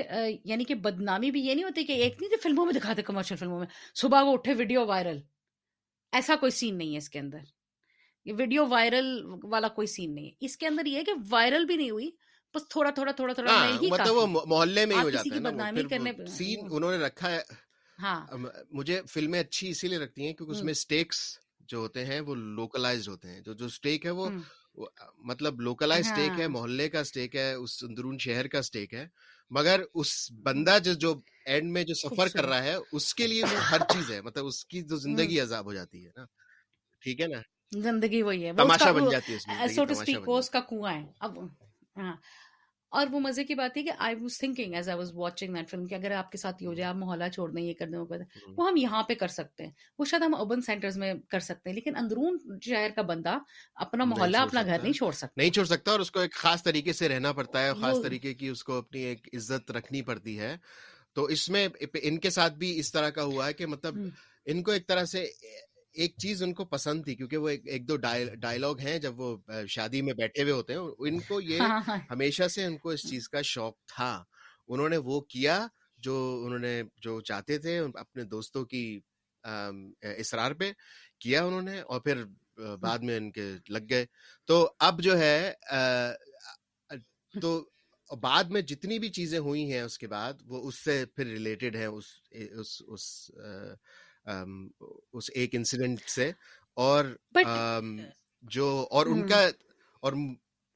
یعنی 0.46 0.64
کہ 0.64 0.76
بدنامی 0.76 1.32
بھی 1.32 1.42
یہ 1.42 1.54
نہیں 1.54 1.64
ہوتی 1.64 1.84
کہ 1.84 1.94
ایک 1.94 2.16
نہیں 2.22 2.30
جو 2.30 2.38
فلموں 2.44 2.66
میں 2.66 2.74
دکھاتے 2.74 3.02
کمرشل 3.02 3.36
فلموں 3.36 3.60
میں 3.60 3.68
صبح 3.96 4.22
وہ 4.22 4.34
اٹھے 4.34 4.54
ویڈیو 4.54 4.86
وائرل 4.86 5.20
ایسا 6.14 6.36
کوئی 6.36 6.52
سین 6.52 6.78
نہیں 6.78 6.92
ہے 6.94 6.98
اس 6.98 7.10
کے 7.10 7.20
اندر۔ 7.20 7.40
یہ 8.26 8.34
ویڈیو 8.38 8.66
وائرل 8.70 9.08
والا 9.44 9.68
کوئی 9.68 9.88
سین 9.88 10.16
نہیں 10.16 10.26
ہے۔ 10.26 10.32
اس 10.40 10.58
کے 10.58 10.68
اندر 10.68 10.86
یہ 10.86 10.98
ہے 10.98 11.04
کہ 11.04 11.14
وائرل 11.30 11.66
بھی 11.66 11.76
نہیں 11.76 11.90
ہوئی 11.90 12.10
بس 12.56 12.68
تھوڑا 12.70 12.90
تھوڑا 12.90 13.12
تھوڑا 13.12 13.34
تھوڑا 13.34 13.52
ہاں، 13.52 13.72
مطلب 13.84 14.16
محلے 14.48 14.86
میں 14.86 14.96
ہی 14.96 15.02
ہو 15.02 15.10
جاتا 15.10 15.36
ہے 15.36 15.40
بدنامی 15.40 15.84
کرنے 15.84 16.12
سین 16.28 16.60
ہاں۔ 16.60 16.76
انہوں 16.76 16.92
نے 16.92 16.98
رکھا 16.98 17.32
ہے۔ 17.32 17.42
ہاں۔ 18.00 18.20
مجھے 18.72 19.02
فلمیں 19.10 19.40
اچھی 19.40 19.70
اسی 19.70 19.88
لیے 19.88 19.98
لگتی 19.98 20.26
ہیں 20.26 20.34
کیونکہ 20.34 20.52
اس 20.52 20.64
میں 20.64 20.72
اسٹیکس 20.72 21.18
جو 21.70 21.78
ہوتے 21.78 22.06
ہیں 22.06 22.20
وہ 22.22 22.36
لوکلائز 22.36 23.08
ہوتے 23.10 23.30
ہیں۔ 23.30 23.42
جو 23.42 23.54
جو 23.54 23.66
اسٹیک 23.66 24.06
ہے 24.06 24.12
وہ 24.12 24.30
مطلب 25.26 25.62
لوکلائز 25.62 26.08
اسٹیک 26.08 26.32
ہے 26.32 26.44
ہاں۔ 26.44 26.50
محلے 26.50 26.90
کا 26.90 27.00
اسٹیک 27.00 27.36
ہے 27.36 27.52
اس 27.54 27.84
اندرون 27.84 28.18
شہر 28.20 28.48
کا 28.48 28.60
اسٹیک 28.60 28.94
ہے 28.94 29.06
مگر 29.52 29.82
اس 29.94 30.12
بندہ 30.44 30.78
جو 30.84 30.94
جو 30.96 31.14
اینڈ 31.46 31.72
میں 31.72 31.84
جو 31.84 31.94
سفر 31.96 32.28
کر 32.28 32.46
رہا 32.46 32.64
ہے 32.64 32.76
اس 32.92 33.14
کے 33.16 33.28
لیے 33.28 33.44
وہ 33.44 33.60
ہر 33.72 33.82
چیز 33.90 34.12
ہے۔ 34.12 34.22
مطلب 34.22 34.46
اس 34.46 34.66
کی 34.66 34.82
جو 34.82 34.98
زندگی 35.06 35.40
عذاب 35.40 35.66
ہو 35.66 35.74
جاتی 35.74 36.06
ہے 36.06 36.12
نا۔ 36.16 36.26
ٹھیک 37.02 37.22
ہے 37.22 37.28
نا؟ 37.28 37.42
زندگی 37.72 38.22
وہی 38.22 38.46
ہے۔ 38.46 38.52
تماشا 38.54 38.92
بن 38.92 39.10
جاتی 39.10 39.32
ہے 39.32 39.38
اس 39.38 39.48
میں 39.48 39.68
سو 39.68 39.86
ٹو 39.86 39.94
اسپیک 39.94 40.30
اس 40.30 40.50
کا 40.50 40.60
کنواں 40.70 40.94
ہے۔ 40.94 41.06
اب 41.20 41.40
ہاں۔ 41.98 42.16
اور 42.98 43.08
وہ 43.12 43.20
مزے 43.20 43.44
کی 43.44 43.56
بات 43.56 43.78
ہے 43.78 43.84
کہ 43.84 43.92
I 43.98 44.16
was 44.16 44.40
thinking 44.40 44.74
as 44.74 44.90
I 44.90 44.98
was 44.98 45.12
watching 45.14 45.54
that 45.54 45.70
film 45.70 45.88
کہ 45.88 45.96
اگر 45.96 46.12
آپ 46.12 46.32
کے 46.32 46.38
ساتھ 46.38 46.64
یہ 46.64 46.68
ہو 46.68 46.74
جائے 46.74 46.90
آپ 46.90 46.96
محلہ 46.96 47.24
چھوڑ 47.34 47.52
دیں 47.52 47.64
یہ 47.64 47.74
کر 47.74 47.88
دیں 47.88 48.00
وہ 48.00 48.06
کر 48.06 48.18
دیں۔ 48.18 48.26
وہ 48.58 48.70
ہم 48.70 48.78
یہاں 48.78 49.04
پہ 49.04 49.14
کر 49.14 49.28
سکتے 49.28 49.64
ہیں۔ 49.64 49.72
وہ 50.00 50.06
شاید 50.06 50.24
ہم 50.24 50.36
اربن 50.36 50.62
سینٹرز 50.62 50.98
میں 50.98 51.14
کر 51.30 51.40
سکتے 51.40 51.70
ہیں 51.70 51.76
لیکن 51.76 51.96
اندرون 51.96 52.38
شہر 52.62 52.90
کا 52.96 53.02
بندہ 53.02 53.38
اپنا 53.76 54.04
محلہ 54.04 54.38
اپنا 54.38 54.62
گھر 54.62 54.78
نہیں 54.84 54.94
چھوڑ 54.94 55.12
سکتا۔ 55.12 55.34
نہیں 55.38 55.50
چھوڑ 55.50 55.66
سکتا 55.66 55.92
اور 55.92 56.00
اس 56.00 56.12
کو 56.12 56.20
ایک 56.20 56.34
خاص 56.34 56.64
طریقے 56.64 56.94
سے 56.94 57.10
رہنا 57.10 57.32
پڑتا 57.32 57.64
ہے 57.64 57.72
خاص 57.82 57.98
طریقے 58.04 58.34
کی 58.34 58.48
اس 58.48 58.64
کو 58.64 58.78
اپنی 58.78 59.02
ایک 59.02 59.28
عزت 59.34 59.72
رکھنی 59.72 60.02
پڑتی 60.02 60.40
ہے۔ 60.40 60.58
تو 61.14 61.24
اس 61.24 61.50
میں 61.50 61.68
ان 62.04 62.18
کے 62.18 62.30
ساتھ 62.30 62.54
بھی 62.54 62.80
اس 62.80 62.92
طرح 62.92 63.10
کا 63.10 63.24
ہوا 63.24 63.48
ہے 63.48 63.54
کہ 63.54 63.66
مطلب 63.66 63.96
ان 64.46 64.64
کو 64.64 64.72
ایک 64.72 64.88
طرح 64.88 65.06
سے 65.06 65.26
ایک 65.98 66.16
چیز 66.18 66.42
ان 66.44 66.54
کو 66.54 66.66
پسند 66.68 67.04
تھی 67.04 67.16
کیونکہ 67.16 67.38
وہ 67.38 67.50
ایک 67.50 67.88
دو 67.88 67.96
ڈائلگ 67.98 68.80
ہیں 68.80 68.98
جب 69.00 69.20
وہ 69.20 69.36
شادی 69.70 70.02
میں 70.02 70.14
بیٹھے 70.14 70.44
ہوئے 70.44 70.54
ہوتے 70.54 70.74
ہیں 70.74 70.82
ان 71.00 71.20
کو 71.22 71.40
یہ 71.42 71.60
ہاں، 71.62 71.80
ہاں۔ 71.88 71.98
ہمیشہ 72.10 72.48
سے 72.48 72.66
ان 72.66 72.78
کو 72.78 72.90
اس 72.90 73.10
چیز 73.10 73.30
کا 73.30 73.42
شوق 73.46 73.76
تھا 73.88 74.12
انہوں 74.68 74.90
نے 74.90 74.98
وہ 75.04 75.20
کیا 75.30 75.66
جو 76.00 76.16
انہوں 76.46 76.60
نے 76.60 76.82
جو 77.02 77.20
چاہتے 77.22 77.58
تھے 77.58 77.80
اپنے 77.96 78.24
دوستوں 78.26 78.64
کی 78.66 78.84
اصرار 79.44 80.52
پہ 80.54 80.72
کیا 81.20 81.44
انہوں 81.44 81.62
نے 81.64 81.80
اور 81.82 82.00
پھر 82.02 82.24
بعد 82.82 83.00
میں 83.00 83.18
ان 83.18 83.32
کے 83.32 83.52
لگ 83.70 83.90
گئے 83.90 84.06
تو 84.50 84.68
اب 84.82 85.02
جو 85.02 85.18
ہے 85.20 85.54
تو 87.34 87.60
بعد 88.12 88.44
میں 88.46 88.62
جتنی 88.64 88.98
بھی 89.00 89.10
چیزیں 89.12 89.40
ہوئی 89.40 89.72
ہیں 89.72 89.82
اس 89.82 89.98
کے 89.98 90.08
بعد 90.08 90.34
وہ 90.46 90.68
اس 90.68 90.76
سے 90.80 91.04
پھر 91.08 91.26
ریلیٹڈ 91.28 91.76
ہیں 91.76 91.86
اس 91.88 92.06
اس 92.32 92.82
اس 92.88 93.32
اس 94.28 95.30
ایک 95.34 95.56
انسیڈنٹ 95.56 96.02
سے 96.10 96.32
اور 96.78 97.06
جو 98.52 98.88
اور 98.92 99.06
ان 99.06 99.28
کا 99.28 99.40
اور 100.04 100.14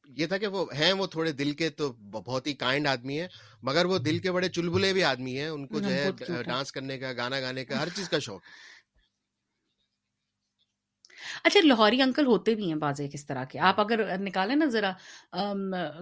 یہ 0.10 0.26
تھا 0.26 0.38
کہ 0.38 0.48
وہ 0.48 0.66
ہیں 0.74 0.94
وہ 0.94 1.08
تھوڑے 1.08 1.32
دل 1.32 1.52
کے 1.52 1.70
تو 1.70 1.92
بہت 2.12 2.48
ہی 2.48 2.54
کائنڈ 2.54 2.88
آدمی 2.88 3.20
ہیں 3.22 3.28
مگر 3.62 3.86
وہ 3.86 3.98
دل 3.98 4.20
کے 4.20 4.32
بڑے 4.32 4.50
چلبلے 4.50 4.94
بھی 4.94 5.04
آدمی 5.04 5.38
ہیں 5.40 5.48
ان 5.48 5.68
کو 5.68 5.80
جو 5.80 5.90
ہے 5.90 6.10
ڈانس 6.44 6.72
کرنے 6.72 6.98
کا 6.98 7.12
گانا 7.14 7.40
گانے 7.40 7.66
کا 7.66 7.82
ہر 7.82 7.90
چیز 7.96 8.10
کا 8.10 8.20
شوق 8.20 8.42
اچھا 11.44 11.60
لاہوری 11.64 12.02
انکل 12.02 12.26
ہوتے 12.26 12.56
بھی 12.56 12.68
ہیں 12.68 12.76
بازے 12.76 13.08
کس 13.08 13.26
طرح 13.26 13.44
کے۔ 13.44 13.60
آپ 13.60 13.80
اگر 13.80 14.18
نکالیں 14.18 14.56
نا 14.56 14.66
ذرا 14.66 14.92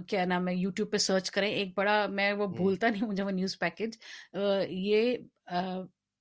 کیا 0.07 0.25
نام 0.25 0.47
ہے 0.47 0.53
یوٹیوب 0.55 0.91
پہ 0.91 0.97
سرچ 0.97 1.31
کریں 1.31 1.49
ایک 1.49 1.77
بڑا 1.77 2.05
میں 2.07 2.31
وہ 2.33 2.47
بھولتا 2.47 2.89
نہیں 2.89 3.03
مجھے 3.03 3.23
وہ 3.23 3.31
نیوز 3.31 3.57
پیکج 3.59 3.97
یہ 4.69 5.15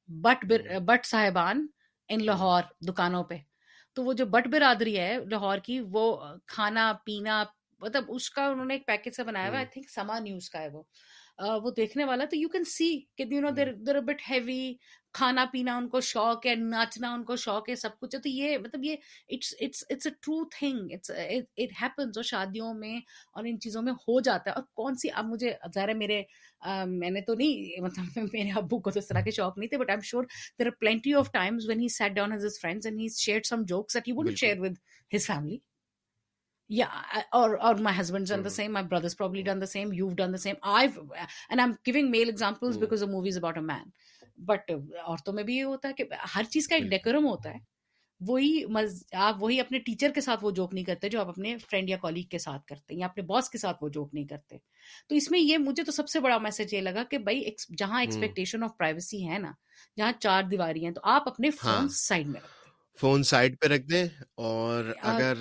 بٹ 0.08 0.44
بٹ 0.84 1.06
صاحبان 1.06 1.66
ان 2.08 2.24
لاہور 2.24 2.62
دکانوں 2.88 3.24
پہ۔ 3.24 3.36
تو 3.94 4.04
وہ 4.04 4.12
جو 4.12 4.26
بٹ 4.26 4.48
برادری 4.48 4.98
ہے 4.98 5.18
لاہور 5.30 5.58
کی 5.58 5.80
وہ 5.92 6.16
کھانا 6.46 6.92
پینا 7.04 7.44
مطلب 7.80 8.04
اس 8.08 8.30
کا 8.30 8.46
انہوں 8.46 8.64
نے 8.64 8.74
ایک 8.74 8.86
پیکج 8.86 9.14
سے 9.16 9.24
بنایا 9.24 9.48
ہوا 9.48 9.56
آئی 9.56 9.66
تھنک 9.66 9.90
سما 9.90 10.18
نیوز 10.18 10.50
کا 10.50 10.60
ہے 10.60 10.68
وہ۔ 10.68 10.82
وہ 11.38 11.70
دیکھنے 11.70 12.04
والا 12.04 12.24
تو 12.24 12.36
یو 12.36 12.48
کین 12.48 12.64
سی 12.64 12.98
کہ 13.16 13.24
you 13.30 13.40
know 13.40 13.50
there 13.50 13.72
there 13.72 14.00
but 14.00 14.22
heavy 14.30 14.74
کھانا 15.18 15.44
پینا 15.52 15.76
ان 15.76 15.88
کو 15.88 16.00
شوق 16.00 16.46
ہے 16.46 16.54
ناچنا 16.54 17.12
ان 17.12 17.22
کو 17.24 17.36
شوق 17.36 17.68
ہے 17.68 17.74
سب 17.74 17.98
کچھ 18.00 18.14
ہے 18.14 18.20
تو 18.20 18.28
یہ 18.28 18.58
مطلب 18.58 18.84
یہ 18.84 18.96
it's 19.28 19.54
it's 19.60 19.84
it's 19.90 20.06
a 20.06 20.12
true 20.22 20.44
thing 20.48 20.92
it's 20.92 21.10
it 21.10 21.72
happens 21.82 22.18
اور 22.18 22.24
شادیوں 22.24 22.72
میں 22.74 22.96
اور 23.32 23.44
ان 23.44 23.58
چیزوں 23.60 23.82
میں 23.82 23.92
ہو 23.92 24.20
جاتا 24.20 24.50
ہے۔ 24.50 24.54
اور 24.54 24.64
کون 24.74 24.94
سی 24.94 25.08
اب 25.14 25.26
مجھے 25.26 25.52
ظاہر 25.74 25.88
ہے 25.88 25.94
میرے 25.94 26.22
میں 26.86 27.10
نے 27.10 27.20
تو 27.20 27.34
نہیں 27.34 27.80
مطلب 27.80 28.18
میرے 28.32 28.50
ابو 28.56 28.80
کو 28.80 28.90
تو 28.90 28.98
اس 28.98 29.08
طرح 29.08 29.20
کے 29.20 29.30
شوق 29.30 29.58
نہیں 29.58 29.68
تھے 29.68 29.78
but 29.78 29.90
I 29.90 29.96
am 29.96 30.04
sure 30.04 30.24
there 30.58 30.66
are 30.66 30.78
plenty 30.80 31.14
of 31.14 31.32
times 31.32 31.68
when 31.68 31.80
he 31.80 31.88
sat 31.88 32.12
down 32.12 32.32
his 32.32 32.44
his 32.44 32.60
friends 32.62 32.86
and 32.86 33.00
he 33.00 33.08
share 33.16 33.42
some 33.42 33.62
jokes 33.68 33.94
that 33.94 34.08
he 34.08 34.34
share 34.36 34.60
with 34.60 34.78
his 35.12 35.26
family 35.26 35.58
yeah 36.70 36.90
or 37.32 37.58
or 37.64 37.74
my 37.76 37.92
husband's 37.92 38.30
done 38.30 38.42
the 38.42 38.50
same 38.50 38.72
my 38.72 38.82
brother's 38.82 39.14
probably 39.14 39.42
done 39.42 39.58
the 39.58 39.66
same 39.66 39.92
you've 39.92 40.16
done 40.16 40.32
the 40.32 40.38
same 40.38 40.56
i've 40.62 40.98
and 41.50 41.60
i'm 41.60 41.78
giving 41.82 42.10
male 42.10 42.28
examples 42.28 42.76
mm. 42.76 42.80
because 42.80 43.00
the 43.00 43.06
movie 43.06 43.30
is 43.30 43.36
about 43.36 43.56
a 43.56 43.62
man. 43.62 43.92
But 44.38 44.70
عورتوں 44.70 45.32
میں 45.32 45.42
بھی 45.42 45.56
یہ 45.56 45.64
ہوتا 45.64 45.88
ہے 45.88 45.92
کہ 45.92 46.04
ہر 46.36 46.42
چیز 46.44 46.68
کا 46.68 46.74
ایک 46.74 46.84
ڈیکورم 46.84 47.26
ہوتا 47.26 47.50
ہے۔ 47.50 47.58
وہی 48.20 48.62
آپ 49.12 49.42
وہی 49.42 49.60
اپنے 49.60 49.78
ٹیچر 49.78 50.12
کے 50.14 50.20
ساتھ 50.20 50.44
وہ 50.44 50.50
جوک 50.50 50.74
نہیں 50.74 50.84
کرتے 50.84 51.08
جو 51.08 51.20
آپ 51.20 51.28
اپنے 51.28 51.56
فرینڈ 51.58 51.90
یا 51.90 51.96
کالیگ 51.96 52.22
کے 52.22 52.38
ساتھ 52.38 52.66
کرتے 52.66 52.94
یا 52.94 53.06
اپنے 53.06 53.22
باس 53.22 53.50
کے 53.50 53.58
ساتھ 53.58 53.84
وہ 53.84 53.88
جوک 53.88 54.14
نہیں 54.14 54.24
کرتے۔ 54.24 54.56
تو 55.08 55.14
اس 55.14 55.30
میں 55.30 55.40
یہ 55.40 55.58
مجھے 55.58 55.84
تو 55.84 55.92
سب 55.92 56.08
سے 56.08 56.20
بڑا 56.20 56.38
میسج 56.38 56.74
یہ 56.74 56.80
لگا 56.80 57.04
کہ 57.04 57.18
بھائی 57.18 57.44
جہاں 57.78 58.00
ایکسپیکٹیشن 58.00 58.64
آف 58.64 58.76
پرائیویسی 58.78 59.28
ہے 59.28 59.38
نا 59.38 59.52
جہاں 59.96 60.12
چار 60.20 60.42
دیواری 60.42 60.84
ہیں 60.84 60.92
تو 60.92 61.00
آپ 61.04 61.28
اپنے 61.28 61.50
فون 61.50 61.88
سائڈ 61.88 62.28
میں 62.28 62.40
رکھتے 62.40 62.70
فون 62.98 63.22
سائڈ 63.22 63.58
پہ 63.60 63.66
رکھ 63.66 63.82
دیں 63.82 64.06
اور 64.34 64.84
اگر 65.02 65.34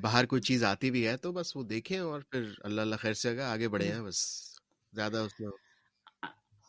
باہر 0.00 0.26
کوئی 0.26 0.42
چیز 0.42 0.64
آتی 0.64 0.90
بھی 0.90 1.06
ہے 1.06 1.16
تو 1.16 1.32
بس 1.32 1.56
وہ 1.56 1.62
دیکھیں 1.62 1.98
اور 1.98 2.20
پھر 2.30 2.44
اللہ 2.58 2.80
اللہ 2.80 2.96
خیر 2.96 3.14
سے 3.14 3.42
آگے 3.42 3.68
بڑھے 3.68 3.92
ہیں 3.92 4.00
بس 4.00 4.20
زیادہ 4.92 5.16
اس 5.18 5.40
میں 5.40 5.48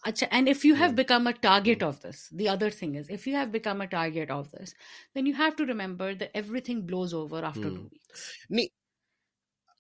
Achha, 0.04 0.28
and 0.32 0.48
if 0.48 0.66
you 0.66 0.76
have 0.76 0.96
become 0.96 1.28
a 1.28 1.34
target 1.34 1.84
of 1.84 2.02
this, 2.02 2.28
the 2.32 2.50
other 2.50 2.70
thing 2.72 2.96
is, 2.96 3.10
if 3.10 3.28
you 3.28 3.36
have 3.36 3.52
become 3.52 3.82
a 3.82 3.88
target 3.88 4.32
of 4.32 4.52
this, 4.52 4.74
then 5.14 5.28
you 5.28 5.34
have 5.36 5.56
to 5.58 5.66
remember 5.66 6.16
that 6.16 6.32
everything 6.34 6.86
blows 6.86 7.14
over 7.14 7.44
after 7.44 7.70
two 7.70 7.90
weeks. 7.90 8.22
نہیں 8.52 8.80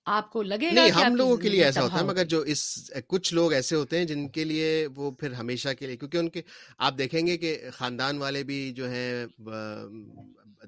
آپ 0.07 0.29
کو 0.31 0.41
لگے 0.43 0.69
گا 0.75 0.85
ہم 0.95 1.15
لوگوں 1.15 1.37
کے 1.37 1.49
لیے 1.49 1.63
ایسا 1.63 1.81
ہوتا 1.81 1.99
ہے 1.99 2.03
مگر 2.03 2.25
جو 2.25 2.39
اس 2.53 2.63
کچھ 3.07 3.33
لوگ 3.33 3.53
ایسے 3.53 3.75
ہوتے 3.75 3.97
ہیں 3.97 4.05
جن 4.05 4.27
کے 4.29 4.43
لیے 4.43 4.87
وہ 4.95 5.11
پھر 5.19 5.33
ہمیشہ 5.33 5.73
کے 5.79 5.87
لیے 5.87 5.97
کیونکہ 5.97 6.17
ان 6.17 6.29
کے 6.29 6.41
آپ 6.77 6.97
دیکھیں 6.97 7.25
گے 7.27 7.37
کہ 7.37 7.57
خاندان 7.73 8.17
والے 8.17 8.43
بھی 8.43 8.59
جو 8.73 8.89
ہیں 8.89 9.25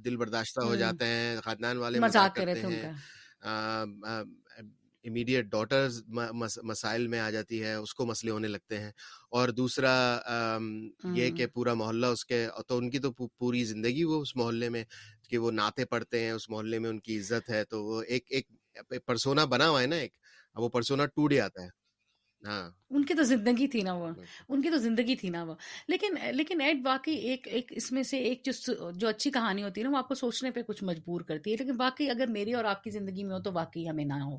دل 0.06 0.18
برداشتہ 0.18 0.66
ہو 0.66 0.76
جاتے 0.76 1.06
ہیں 1.06 1.42
خاندان 1.44 1.78
والے 1.78 2.00
مزاق 2.00 2.36
کرتے 2.36 2.62
ہیں 2.62 2.92
امیڈیٹ 5.06 5.46
ڈاٹر 5.46 5.88
مسائل 6.64 7.08
میں 7.08 7.20
آ 7.20 7.30
جاتی 7.30 7.64
ہے 7.64 7.74
اس 7.76 7.94
کو 7.94 8.06
مسئلے 8.06 8.32
ہونے 8.32 8.48
لگتے 8.48 8.80
ہیں 8.80 8.92
اور 9.34 9.50
دوسرا 9.50 10.20
یہ 11.14 11.30
کہ 11.30 11.48
پورا 11.48 11.74
محلہ 11.74 12.06
اس 12.06 12.26
کے 12.26 12.48
تو 12.68 12.78
ان 12.78 12.90
کی 12.90 13.00
تو 13.00 13.12
پوری 13.12 13.64
زندگی 13.64 14.04
وہ 14.04 14.22
اس 14.22 14.36
محلے 14.36 14.70
میں 14.70 14.84
کہ 15.30 15.38
وہ 15.38 15.52
ناطے 15.52 15.86
پڑتے 15.86 16.24
ہیں 16.24 16.32
اس 16.32 16.50
محلے 16.50 16.80
میں 16.80 16.90
ان 16.90 17.00
کی 17.00 17.20
عزت 17.20 17.50
ہے 17.50 17.64
تو 17.64 17.84
وہ 17.86 18.04
ایک 18.04 18.26
ایک 18.30 18.48
پرسونا 19.06 19.46
بنا 19.46 19.70
ہوا 19.70 19.82
ہے 19.82 19.88
نا 19.88 19.96
ایک 19.96 20.12
وہ 20.56 20.70
پرسونا 20.70 21.06
ٹوٹ 21.06 21.34
جاتا 21.34 21.64
ہے۔ 21.64 21.70
ہاں۔ 22.48 22.72
ان 22.90 23.06
کی 23.06 23.14
تو 23.14 23.24
زندگی 23.24 23.68
تھی 23.68 23.82
نا 23.82 23.94
وہ۔ 23.94 24.08
ان 24.50 24.62
کی 24.62 24.70
تو 24.70 24.78
زندگی 24.78 25.16
تھی 25.16 25.30
نا 25.30 25.44
وہ۔ 25.44 25.56
لیکن 25.88 26.16
لیکن 26.34 26.62
ایڈ 26.62 26.82
واقعی 26.86 27.14
ایک 27.14 27.48
ایک 27.48 27.74
اس 27.76 27.92
میں 27.92 28.04
سے 28.04 28.18
ایک 28.18 28.42
جو 28.46 28.92
جو 28.92 29.08
اچھی 29.08 29.32
کہانی 29.32 29.64
ہوتی 29.64 29.82
ہے 29.82 29.86
نا 29.86 29.92
وہ 29.92 29.98
آپ 29.98 30.08
کو 30.08 30.16
سوچنے 30.16 30.52
پہ 30.52 30.62
کچھ 30.62 30.84
مجبور 30.84 31.22
کرتی 31.22 31.52
ہے۔ 31.52 31.56
لیکن 31.60 31.76
واقعی 31.78 32.10
اگر 32.10 32.28
میری 32.28 32.54
اور 32.54 32.64
آپ 32.66 32.84
کی 32.84 32.90
زندگی 32.90 33.24
میں 33.24 33.36
ہو 33.36 33.42
تو 33.42 33.54
واقعی 33.54 33.90
ہمیں 33.90 34.06
نہ 34.06 34.14
ہو۔ 34.14 34.36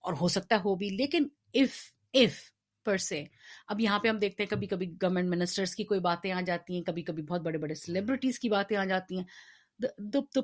اور 0.00 0.12
ہو 0.12 0.28
سکتا 0.28 0.54
ہے 0.54 0.60
ہو 0.60 0.74
بھی 0.74 0.88
لیکن 0.88 1.28
اف 1.54 1.76
اف 2.12 2.51
پر 2.84 2.96
سے 2.96 3.24
اب 3.66 3.80
یہاں 3.80 3.98
پہ 3.98 4.08
ہم 4.08 4.18
دیکھتے 4.18 4.42
ہیں 4.42 4.50
کبھی 4.50 4.66
کبھی 4.66 4.92
گورنمنٹ 5.02 5.28
منسٹرس 5.28 5.74
کی 5.76 5.84
کوئی 5.84 6.00
باتیں 6.00 6.32
آ 6.32 6.40
جاتی 6.40 6.74
ہیں 6.74 6.82
کبھی 6.82 7.02
کبھی 7.02 7.22
بہت 7.22 7.40
بڑے 7.40 7.58
بڑے 7.58 7.74
سیلیبریٹیز 7.74 8.38
کی 8.38 8.48
باتیں 8.48 8.76
آ 8.76 8.84
جاتی 8.84 9.18
ہیں۔ 9.18 9.24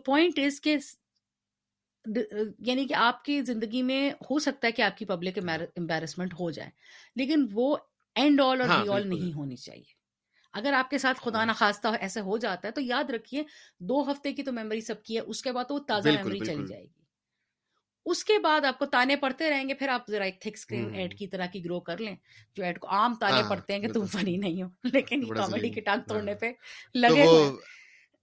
پوائنٹ 0.05 0.39
از 0.39 0.61
کہ 0.61 0.77
یعنی 2.59 2.87
کہ 2.87 2.95
آپ 2.95 3.25
کی 3.25 3.43
زندگی 3.43 3.83
میں 3.83 4.11
ہو 4.31 4.39
سکتا 4.39 4.67
ہے 4.67 4.73
کہ 4.73 4.83
آپ 4.83 4.97
کی 4.99 5.05
پبلک 5.05 5.39
امبیرسمنٹ 5.77 6.35
ہو 6.35 6.51
جائے 6.51 6.71
لیکن 7.17 7.47
وہ 7.53 7.77
اینڈ 8.15 8.41
آل 8.41 8.61
اور 8.61 8.69
بی 8.69 8.89
آل 8.89 9.09
نہیں 9.09 9.33
ہونی 9.35 9.57
چاہیے۔ 9.57 9.97
اگر 10.53 10.73
آپ 10.73 10.91
کے 10.91 10.99
ساتھ 10.99 11.19
خدا 11.21 11.45
نخواستہ 11.45 11.89
ایسے 12.01 12.21
ہو 12.21 12.39
جاتا 12.39 12.69
ہے 12.69 12.73
تو 12.73 12.81
یاد 12.81 13.11
رکھیے 13.11 13.43
دو 13.81 14.11
ہفتے 14.11 14.33
کی 14.33 14.43
تو 14.43 14.53
میموری 14.53 14.81
سب 14.81 15.03
کی 15.03 15.17
ہے 15.17 15.21
اس 15.21 15.43
کے 15.43 15.53
بعد 15.53 15.71
وہ 15.71 15.79
تازہ 15.79 16.09
میموری 16.09 16.39
چلی 16.39 16.67
جائے 16.67 16.83
گی۔ 16.83 16.98
اس 18.09 18.25
کے 18.25 18.39
بعد 18.39 18.65
آپ 18.65 18.79
کو 18.79 18.87
تانے 18.87 19.17
پڑتے 19.17 19.51
رہیں 19.51 19.69
گے 19.69 19.75
پھر 19.75 19.89
آپ 19.89 20.11
ذرا 20.11 20.25
ایک 20.25 20.41
تھک 20.41 20.53
اسکرین 20.55 20.95
ایڈ 20.95 21.19
کی 21.19 21.27
طرح 21.27 21.47
کی 21.47 21.65
گرو 21.65 21.81
کر 21.81 21.99
لیں۔ 21.99 22.15
جو 22.55 22.65
ایڈ 22.65 22.79
کو 22.79 22.89
عام 22.89 23.15
تانے 23.15 23.41
ہاں، 23.41 23.51
پڑتے 23.51 23.73
ہیں 23.73 23.81
کہ 23.81 23.93
تم 23.93 24.07
فنی 24.07 24.37
نہیں 24.37 24.63
ہو 24.63 24.69
لیکن 24.93 25.35
کامیڈی 25.35 25.71
کی 25.71 25.81
ٹانگ 25.81 26.09
توڑنے 26.09 26.35
پہ 26.35 26.53
لگے 26.95 27.27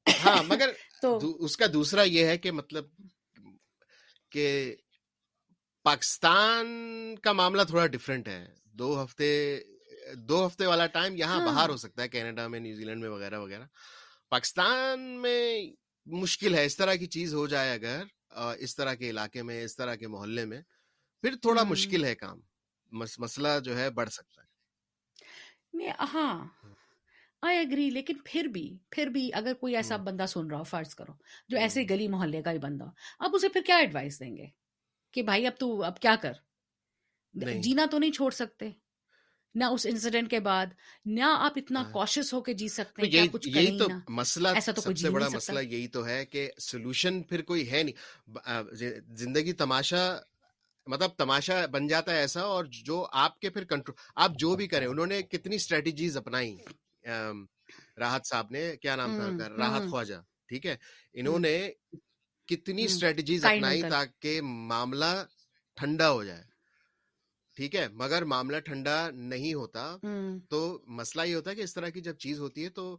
ہاں 0.05 0.43
مگر 0.43 0.71
تو 1.01 1.17
اس 1.45 1.57
کا 1.57 1.65
دوسرا 1.73 2.03
یہ 2.03 2.25
ہے 2.25 2.37
کہ 2.37 2.51
مطلب 2.51 2.85
کہ 4.31 4.75
پاکستان 5.85 6.65
کا 7.15 7.31
معاملہ 7.31 7.63
تھوڑا 7.63 7.85
ڈفرینٹ 7.87 8.27
ہے۔ 8.27 8.45
دو 8.73 9.03
ہفتے 9.03 9.59
دو 10.15 10.45
ہفتے 10.47 10.65
والا 10.65 10.85
ٹائم 10.85 11.15
یہاں 11.15 11.39
ہاں۔ 11.39 11.45
باہر 11.45 11.69
ہو 11.69 11.77
سکتا 11.77 12.03
ہے 12.03 12.07
کینیڈا 12.07 12.47
میں 12.47 12.59
نیوزی 12.59 12.83
لینڈ 12.83 13.01
میں 13.01 13.09
وغیرہ 13.09 13.39
وغیرہ۔ 13.39 13.63
پاکستان 14.29 14.99
میں 15.21 15.71
مشکل 16.07 16.55
ہے 16.55 16.65
اس 16.65 16.75
طرح 16.77 16.95
کی 16.95 17.05
چیز 17.05 17.33
ہو 17.33 17.47
جائے 17.47 17.73
اگر 17.73 18.03
اس 18.35 18.75
طرح 18.75 18.93
کے 18.93 19.09
علاقے 19.09 19.43
میں 19.43 19.63
اس 19.63 19.75
طرح 19.75 19.95
کے 19.95 20.07
محلے 20.07 20.45
میں 20.45 20.61
پھر 21.21 21.35
تھوڑا 21.41 21.63
مشکل 21.63 22.03
ہے 22.03 22.15
کام۔ 22.15 22.39
مسئلہ 22.91 23.47
جو 23.63 23.77
ہے 23.77 23.89
بڑھ 23.89 24.09
سکتا 24.09 24.41
ہے۔ 24.41 24.47
ہاں۔ 26.13 26.47
آئی 27.41 27.57
اگری 27.57 27.89
لیکن 27.89 28.13
پھر 28.25 28.43
بھی 28.43 28.77
پھر 28.91 29.07
بھی 29.07 29.33
اگر 29.33 29.53
کوئی 29.53 29.75
ایسا 29.75 29.97
بندہ 29.97 30.25
سن 30.25 30.47
رہا 30.47 30.57
ہو 30.57 30.63
فرض 30.63 30.95
کرو 30.95 31.13
جو 31.49 31.57
ایسے 31.57 31.83
گلی 31.89 32.07
محلے 32.07 32.41
کا 32.41 32.51
ہی 32.51 32.57
بندہ 32.57 32.85
اب 33.19 33.31
اسے 33.33 33.49
پھر 33.49 33.61
کیا 33.65 33.75
ایڈوائس 33.75 34.19
دیں 34.19 34.37
گے؟ 34.37 34.45
کہ 35.11 35.21
بھائی 35.21 35.47
اب 35.47 35.53
تو 35.59 35.83
اب 35.83 35.99
کیا 35.99 36.15
کر؟ 36.21 36.33
جینا 37.61 37.85
تو 37.91 37.99
نہیں 37.99 38.11
چھوڑ 38.11 38.31
سکتے۔ 38.31 38.69
نہ 39.55 39.65
اس 39.65 39.85
انسیڈنٹ 39.85 40.29
کے 40.29 40.39
بعد 40.39 40.65
نہ 41.05 41.25
آپ 41.39 41.53
اتنا 41.55 41.83
کوشش 41.91 42.17
ہاں۔ 42.17 42.37
ہو 42.37 42.41
کے 42.41 42.53
جی 42.53 42.67
سکتے 42.67 43.07
ہیں 43.09 43.27
کچھ 43.27 43.47
یہی 43.47 43.77
تو 43.79 43.87
مسئلہ 44.09 44.47
ایسا 44.47 44.71
تو 44.71 44.81
سب 44.81 44.97
سے 44.97 45.09
بڑا 45.09 45.27
مسئلہ 45.29 45.59
یہی 45.59 45.87
تو 45.87 46.05
ہے 46.07 46.25
کہ 46.25 46.49
سولوشن 46.59 47.21
پھر 47.23 47.41
کوئی 47.41 47.69
ہے 47.71 47.83
نہیں۔ 47.83 48.63
زندگی 49.15 49.53
تماشا 49.53 50.03
مطلب 50.87 51.11
تماشا 51.17 51.65
بن 51.65 51.87
جاتا 51.87 52.11
ہے 52.11 52.17
ایسا 52.17 52.41
اور 52.41 52.65
جو 52.83 53.05
آپ 53.11 53.39
کے 53.39 53.49
پھر 53.49 53.63
کنٹرول 53.63 53.95
آپ 54.15 54.31
جو 54.39 54.55
بھی 54.55 54.67
کریں 54.67 54.87
انہوں 54.87 55.05
نے 55.05 55.21
کتنی 55.21 55.55
اسٹریٹجیز 55.55 56.17
اپنائی۔ 56.17 56.55
راحت 57.99 58.27
صاحب 58.27 58.51
نے 58.51 58.75
کیا 58.81 58.95
نام 58.95 59.37
تھا؟ 59.37 59.49
راحت 59.49 59.89
خواجہ 59.89 60.15
ٹھیک 60.47 60.65
ہے؟ 60.65 60.75
انہوں 61.13 61.39
نے 61.39 61.71
کتنی 62.49 62.83
اسٹریٹجیز 62.83 63.45
اپنائی 63.45 63.81
تاکہ 63.81 64.41
معاملہ 64.41 65.13
ٹھنڈا 65.77 66.11
ہو 66.11 66.23
جائے۔ 66.23 66.43
ٹھیک 67.55 67.75
ہے 67.75 67.87
مگر 67.93 68.25
معاملہ 68.25 68.59
ٹھنڈا 68.59 69.09
نہیں 69.13 69.53
ہوتا 69.53 69.95
تو 70.49 70.79
مسئلہ 70.87 71.23
یہ 71.27 71.35
ہوتا 71.35 71.49
ہے 71.51 71.55
کہ 71.55 71.61
اس 71.61 71.73
طرح 71.73 71.89
کی 71.89 72.01
جب 72.01 72.17
چیز 72.17 72.39
ہوتی 72.39 72.63
ہے 72.63 72.69
تو 72.69 72.97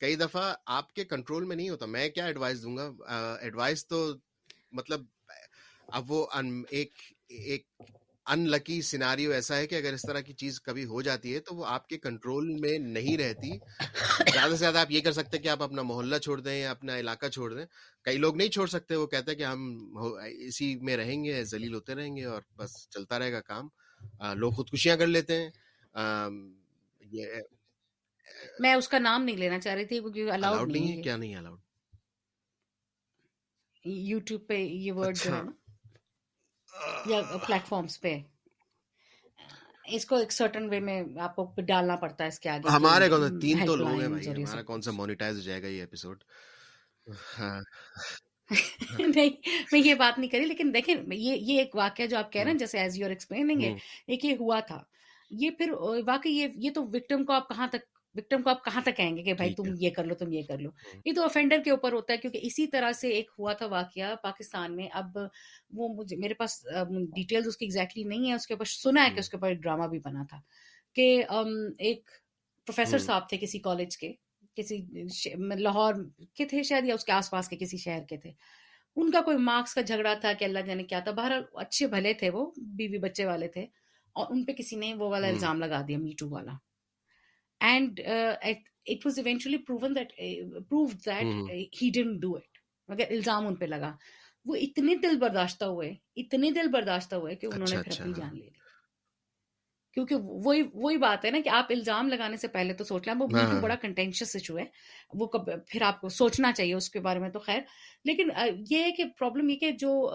کئی 0.00 0.16
دفعہ 0.16 0.54
آپ 0.66 0.92
کے 0.94 1.04
کنٹرول 1.04 1.44
میں 1.44 1.56
نہیں 1.56 1.68
ہوتا۔ 1.70 1.86
میں 1.86 2.08
کیا 2.08 2.26
ایڈوائز 2.26 2.62
دوں 2.62 2.76
گا؟ 2.76 2.90
ایڈوائز 3.40 3.86
تو 3.86 4.06
مطلب 4.72 5.04
اب 5.88 6.10
وہ 6.12 6.26
ایک 6.70 6.92
ایک 7.28 7.66
ان 8.26 8.46
لکی 8.50 8.80
سیناریو 8.82 9.32
ایسا 9.32 9.56
ہے 9.56 9.66
کہ 9.66 9.74
اگر 9.74 9.92
اس 9.92 10.02
طرح 10.06 10.20
کی 10.20 10.32
چیز 10.32 10.60
کبھی 10.60 10.84
ہو 10.84 11.00
جاتی 11.02 11.34
ہے 11.34 11.40
تو 11.40 11.54
وہ 11.54 11.64
آپ 11.66 11.88
کے 11.88 11.98
کنٹرول 11.98 12.48
میں 12.60 12.78
نہیں 12.78 13.16
رہتی۔ 13.18 13.50
زیادہ 14.32 14.50
سے 14.50 14.56
زیادہ 14.56 14.78
آپ 14.78 14.90
یہ 14.90 15.00
کر 15.00 15.12
سکتے 15.12 15.38
کہ 15.38 15.48
آپ 15.48 15.62
اپنا 15.62 15.82
محلہ 15.82 16.16
چھوڑ 16.16 16.40
دیں 16.40 16.60
یا 16.60 16.70
اپنا 16.70 16.98
علاقہ 16.98 17.26
چھوڑ 17.26 17.52
دیں۔ 17.54 17.66
کئی 18.04 18.16
لوگ 18.16 18.36
نہیں 18.36 18.48
چھوڑ 18.48 18.66
سکتے 18.66 18.96
وہ 18.96 19.06
کہتے 19.06 19.30
ہیں 19.30 19.38
کہ 19.38 19.44
ہم 19.44 19.96
اسی 20.26 20.74
میں 20.76 20.96
رہیں 20.96 21.24
گے 21.24 21.42
ذلیل 21.44 21.74
ہوتے 21.74 21.94
رہیں 21.94 22.16
گے 22.16 22.24
اور 22.24 22.42
بس 22.56 22.88
چلتا 22.90 23.18
رہے 23.18 23.32
گا 23.32 23.40
کام۔ 23.40 23.68
لوگ 24.34 24.52
خودکشیاں 24.52 24.96
کر 24.96 25.06
لیتے 25.06 25.40
ہیں۔ 25.40 25.50
میں 28.60 28.74
اس 28.74 28.88
کا 28.88 28.98
نام 28.98 29.24
نہیں 29.24 29.36
لینا 29.36 29.58
چاہ 29.60 29.74
رہی 29.74 29.84
تھی 29.84 29.98
کیونکہ 30.00 30.30
الاؤڈ 30.32 30.70
نہیں 30.72 30.96
ہے 30.96 31.02
کیا 31.02 31.16
نہیں 31.16 31.34
الاؤڈ 31.36 31.58
یوٹیوب 33.84 34.46
پہ 34.48 34.58
یہ 34.58 34.92
ورڈ 34.92 35.16
جو 35.16 35.34
ہے 35.34 35.40
یا 37.06 37.20
پلیٹ 37.38 37.66
فارمز 37.68 38.00
پہ۔ 38.00 38.18
اس 39.88 40.04
کو 40.06 40.16
ایک 40.16 40.32
سرٹن 40.32 40.68
وے 40.68 40.78
میں 40.80 41.02
آپ 41.20 41.34
کو 41.36 41.52
ڈالنا 41.68 41.96
پڑتا 41.96 42.24
ہے 42.24 42.28
اس 42.28 42.38
کے 42.40 42.48
آگے 42.50 42.68
ہمارے 42.70 43.08
کون 43.08 43.40
تین 43.40 43.66
تو 43.66 43.76
لوگ 43.76 44.00
ہیں 44.00 44.08
بھائی 44.08 44.28
ہمارا 44.32 44.62
کون 44.62 44.82
سا 44.82 44.90
مونیٹائز 44.92 45.36
ہو 45.36 45.42
جائے 45.42 45.62
گا 45.62 45.66
یہ 45.66 45.80
ایپیسوڈ 45.80 46.22
ہاں۔ 47.38 47.60
نہیں 48.98 49.30
میں 49.72 49.80
یہ 49.80 49.94
بات 49.94 50.18
نہیں 50.18 50.30
کری 50.30 50.44
لیکن 50.46 50.74
دیکھیں 50.74 50.94
یہ 50.94 51.36
یہ 51.36 51.58
ایک 51.58 51.74
واقعہ 51.76 52.06
جو 52.06 52.18
آپ 52.18 52.32
کہہ 52.32 52.42
رہے 52.42 52.50
ہیں 52.50 52.58
جیسے 52.58 52.78
ایز 52.78 52.98
یو 52.98 53.06
ایکسپلیننگ 53.06 53.62
ہے 53.62 53.74
ایک 54.06 54.24
یہ 54.24 54.36
ہوا 54.40 54.60
تھا۔ 54.60 54.82
یہ 55.30 55.50
پھر 55.50 55.72
واقعی 56.06 56.32
یہ 56.32 56.48
یہ 56.56 56.70
تو 56.70 56.82
وکٹم 56.84 57.24
کو 57.24 57.32
آپ 57.32 57.48
کہاں 57.48 57.66
تک 57.66 57.90
وکٹم 58.14 58.42
کو 58.42 58.50
آپ 58.50 58.64
کہاں 58.64 58.80
تک 58.82 58.96
کہیں 58.96 59.16
گے 59.16 59.22
کہ 59.22 59.34
بھائی 59.34 59.54
تم 59.54 59.64
یہ 59.80 59.90
کر 59.90 60.04
لو 60.04 60.14
تم 60.14 60.32
یہ 60.32 60.42
کر 60.48 60.58
لو۔ 60.58 60.70
یہ 61.04 61.12
تو 61.12 61.24
افینڈر 61.24 61.62
کے 61.64 61.70
اوپر 61.70 61.92
ہوتا 61.92 62.12
ہے 62.12 62.18
کیونکہ 62.18 62.40
اسی 62.42 62.66
طرح 62.66 62.92
سے 62.92 63.08
ایک 63.08 63.30
ہوا 63.38 63.52
تھا 63.52 63.66
واقعہ 63.66 64.14
پاکستان 64.22 64.76
میں۔ 64.76 64.88
اب 64.92 65.16
وہ 65.70 65.88
مجھے 65.94 66.16
میرے 66.16 66.34
پاس 66.34 66.60
ڈیٹیلز 67.14 67.46
اس 67.48 67.56
کی 67.56 67.64
ایگزیکٹلی 67.64 68.04
نہیں 68.04 68.28
ہے 68.28 68.34
اس 68.34 68.46
کے 68.46 68.54
اوپر 68.54 68.64
سنا 68.64 69.04
ہے 69.04 69.14
کہ 69.14 69.18
اس 69.18 69.28
کے 69.28 69.36
اوپر 69.36 69.48
ایک 69.48 69.62
ڈرامہ 69.62 69.86
بھی 69.86 69.98
بنا 69.98 70.24
تھا 70.30 70.40
کہ 70.96 71.06
ایک 71.78 72.10
پروفیسر 72.66 72.98
صاحب 72.98 73.28
تھے 73.28 73.36
کسی 73.36 73.58
کالج 73.58 73.96
کے۔ 73.96 74.12
کسی 74.56 74.76
لاہور 75.58 75.94
کے 76.36 76.44
تھے 76.44 76.62
شاید 76.62 76.84
یا 76.84 76.94
اس 76.94 77.04
کے 77.04 77.12
آس 77.12 77.30
پاس 77.30 77.48
کے 77.48 77.56
کسی 77.56 77.76
شہر 77.76 78.02
کے 78.08 78.16
تھے۔ 78.16 78.30
ان 78.96 79.10
کا 79.10 79.20
کوئی 79.20 79.36
مارکس 79.38 79.74
کا 79.74 79.80
جھگڑا 79.80 80.14
تھا 80.20 80.32
کہ 80.38 80.44
اللہ 80.44 80.58
جانے 80.66 80.84
کیا 80.84 81.00
تھا۔ 81.00 81.10
باہر 81.10 81.32
اچھے 81.54 81.86
بھلے 81.86 82.12
تھے 82.14 82.30
وہ 82.30 82.50
بیوی 82.76 82.98
بچے 82.98 83.24
والے 83.26 83.48
تھے 83.48 83.66
اور 84.16 84.26
ان 84.30 84.44
پہ 84.44 84.52
کسی 84.52 84.76
نے 84.76 84.92
وہ 84.94 85.08
والا 85.10 85.28
الزام 85.28 85.60
لگا 85.60 85.80
دیا 85.88 85.98
میٹو 85.98 86.28
والا۔ 86.30 86.52
And 87.60 88.00
it 88.00 89.06
was 89.06 89.18
eventually 89.18 89.58
proven 89.58 89.94
that 89.96 90.12
prove 90.68 90.84
that 91.06 91.50
he 91.82 91.90
done 91.94 92.18
do 92.20 92.34
it 92.36 92.58
مگر 92.88 93.10
الزام 93.10 93.46
ان 93.46 93.54
پہ 93.56 93.64
لگا۔ 93.64 93.94
وہ 94.44 94.56
اتنے 94.56 94.94
دل 95.02 95.18
برداشتہ 95.18 95.64
ہوئے 95.64 95.92
اتنے 96.16 96.50
دل 96.50 96.68
برداشتہ 96.72 97.14
ہوئے 97.14 97.34
کہ 97.36 97.46
انہوں 97.46 97.66
نے 97.70 97.82
پھر 97.82 98.00
اپنی 98.00 98.12
جان 98.16 98.34
لے 98.34 98.44
لی۔ 98.44 98.60
کیونکہ 99.92 100.14
وہی 100.44 100.62
وہی 100.74 100.96
بات 100.96 101.24
ہے 101.24 101.30
نا 101.30 101.38
کہ 101.44 101.48
آپ 101.48 101.66
الزام 101.70 102.08
لگانے 102.08 102.36
سے 102.36 102.48
پہلے 102.48 102.74
تو 102.74 102.84
سوچ 102.84 103.08
لیں 103.08 103.14
وہ 103.20 103.26
بالکل 103.26 103.60
بڑا 103.60 103.74
کنٹینشیس 103.74 104.36
ایشو 104.36 104.58
ہے۔ 104.58 104.64
وہ 105.14 105.26
کب 105.26 105.50
پھر 105.68 105.82
آپ 105.82 106.00
کو 106.00 106.08
سوچنا 106.08 106.52
چاہیے 106.52 106.74
اس 106.74 106.90
کے 106.90 107.00
بارے 107.00 107.18
میں 107.18 107.30
تو 107.30 107.38
خیر۔ 107.38 107.60
لیکن 108.04 108.28
یہ 108.70 108.82
ہے 108.82 108.90
کہ 108.90 109.04
پرابلم 109.18 109.48
یہ 109.48 109.56
کہ 109.56 109.70
جو 109.70 110.10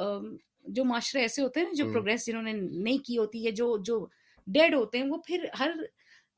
جو 0.68 0.86
معاشرے 0.86 1.22
ایسے 1.22 1.42
ہوتے 1.42 1.60
ہیں 1.60 1.74
جو 1.74 1.86
پروگرس 1.94 2.26
جنہوں 2.26 2.44
نے 2.44 2.54
نہیں 2.54 2.98
کی 2.98 3.18
ہوتی 3.18 3.46
ہے 3.46 3.52
جو 3.52 3.78
جو 3.78 4.06
ڈیڈ 4.48 4.74
ہوتے 4.74 4.98
ہیں 4.98 5.06
وہ 5.06 5.18
پھر 5.18 5.46
ہر 5.60 5.72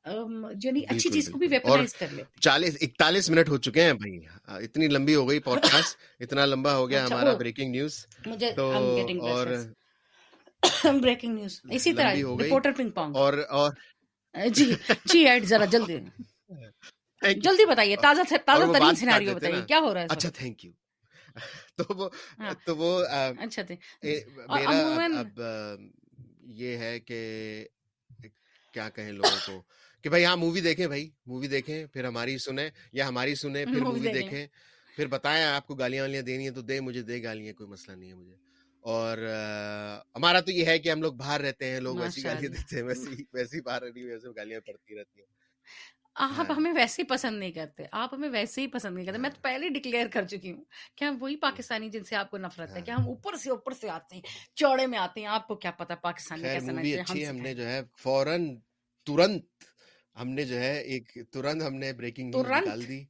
اچھی 0.06 1.10
چیز 1.10 1.30
کو 1.30 1.40
بھی 1.40 1.48
ویپنائز 1.48 1.94
کر 1.94 2.08
لیتے 2.12 2.40
چالیس 2.40 2.78
اکتالیس 2.82 3.30
منٹ 3.30 3.50
ہو 3.50 3.58
چکے 3.58 3.82
ہیں 3.82 3.94
بھائی۔ 3.94 4.20
اتنی 4.66 4.88
لمبی 4.88 5.16
ہو 5.16 5.30
گئی 5.30 5.40
پوڈ 5.40 5.60
کاسٹ 5.62 5.98
اتنا 6.20 6.46
لمبا 6.46 6.76
ہو 6.76 6.90
گیا 6.90 7.06
ہمارا 7.06 7.34
بریکنگ 7.34 7.72
نیوز 7.72 8.06
تو 8.56 8.72
اور 9.22 9.48
بریکنگ 10.64 11.34
نیوز 11.34 11.62
اسی 11.70 11.94
طرح 11.94 12.14
رپورٹر 12.14 12.72
پنگ 12.72 12.90
پونگ 12.90 13.16
اور 13.16 13.34
اور 13.50 13.72
جی 14.54 14.72
جی 15.06 15.20
ایڈ 15.20 15.46
ذرا 15.46 15.66
جلدی 15.66 15.98
جلدی 17.22 17.66
بتائیے 17.66 17.96
تازہ 17.96 18.22
تازہ 18.46 18.74
ترین 18.74 18.96
سیناریو 18.96 19.36
بتائیے 19.36 19.62
کیا 19.68 19.80
ہو 19.80 19.94
رہا 19.94 20.02
ہے 20.02 20.08
اچھا 20.08 20.30
تھینک 20.30 20.66
یو 20.66 20.72
تو 21.76 21.96
وہ۔ 21.96 22.10
تو 22.66 22.76
وہ 22.78 23.04
اچھا 23.38 23.62
میرا 24.50 25.20
اب 25.20 25.42
یہ 26.54 26.78
ہے 26.78 27.00
کہ 27.00 27.20
کیا 28.74 28.90
کہیں 28.90 29.12
لوگوں 29.12 29.40
کو 29.46 29.62
کہ 30.02 30.10
بھائی 30.10 30.26
ہاں 30.26 30.36
مووی 30.38 30.62
دیکھیں 30.62 30.88
بھائی 30.88 31.10
مووی 31.26 31.48
دیکھیں 31.48 31.86
پھر 31.86 32.06
ہماری 32.06 32.38
سنیں 32.38 32.70
یا 32.94 33.08
ہماری 33.08 33.36
سنیں 33.36 33.66
پھر 33.66 33.82
مووی 33.82 34.14
دیکھیں 34.14 34.48
پھر 34.96 35.08
بتائیں 35.08 35.44
آپ 35.44 35.68
کو 35.68 35.76
گالیاں 35.76 36.04
والیاں 36.04 36.22
دینی 36.22 36.44
ہیں 36.44 36.56
تو 36.56 36.62
دے 36.62 36.80
مجھے 36.80 37.02
دے 37.02 37.24
گالیاں 37.24 37.54
کوئی 37.54 37.70
مسئلہ 37.70 37.96
نہیں 37.96 38.10
ہے 38.10 38.16
مجھے 38.16 38.36
اور 38.80 39.18
ہمارا 40.16 40.40
تو 40.40 40.52
یہ 40.52 40.66
ہے 40.66 40.80
کہ 40.80 40.92
ہم 40.92 41.02
لوگ 41.02 41.14
باہر 41.14 41.42
رہتے 41.42 41.72
ہیں 41.72 41.80
لوگ 41.80 41.96
ویسی 41.96 42.24
گالیاں 42.24 42.52
دیتے 42.52 42.76
ہیں 42.76 42.84
ویسی 42.84 43.24
ویسی 43.34 43.62
باہر 43.62 43.82
رہتی 43.82 44.04
ویسے 44.04 44.28
گالیاں 44.36 44.60
پڑتی 44.60 44.96
رہتی 44.96 45.20
ہیں۔ 45.20 45.28
آپ 46.16 46.32
ہاں۔ 46.38 46.56
ہمیں 46.56 46.74
ویسے 46.74 47.02
ہی 47.02 47.08
پسند 47.08 47.40
نہیں 47.40 47.52
کرتے 47.52 47.84
آپ 47.92 48.14
ہمیں 48.14 48.30
ویسے 48.30 48.62
ہی 48.62 48.68
پسند 48.68 48.96
نہیں 48.96 49.06
کرتے۔ 49.06 49.18
میں 49.18 49.30
تو 49.30 49.42
پہلے 49.42 49.70
ڈکلیئر 49.70 50.08
کر 50.08 50.26
چکی 50.28 50.52
ہوں 50.52 50.64
کہ 50.96 51.04
ہم 51.04 51.18
وہی 51.20 51.36
پاکستانی 51.36 51.90
جن 51.90 52.04
سے 52.04 52.16
آپ 52.16 52.32
کو 52.32 52.38
نفرت 52.38 52.76
ہے 52.76 52.82
کہ 52.82 52.92
ہم 52.92 53.06
اوپر 53.08 53.36
سے 53.36 53.50
اوپر 53.50 53.74
سے 53.74 53.90
آتے 53.90 54.16
ہیں 54.16 54.22
چوڑے 54.56 54.88
میں 54.88 55.00
آتے 55.00 55.20
ہیں۔ 55.20 55.28
آپ 55.28 55.48
کو 55.48 55.56
کیا 55.56 55.72
پتا 55.72 55.96
پاکستانی 55.96 56.44
کیسا 56.44 57.30
ہم 57.30 57.38
نے 57.38 57.54
جو 57.54 57.68
ہے 57.68 57.82
فوراً 57.98 58.56
ترنت 59.08 59.46
ہم 60.16 60.30
نے 60.30 60.44
جو 60.46 60.60
ہے 60.60 60.78
ایک 60.82 61.18
ترنت 61.32 61.64
ہم 61.64 61.76
نے 61.76 61.94
بریکنگ 61.94 62.36
نکال 62.36 62.88
دی 62.88 63.04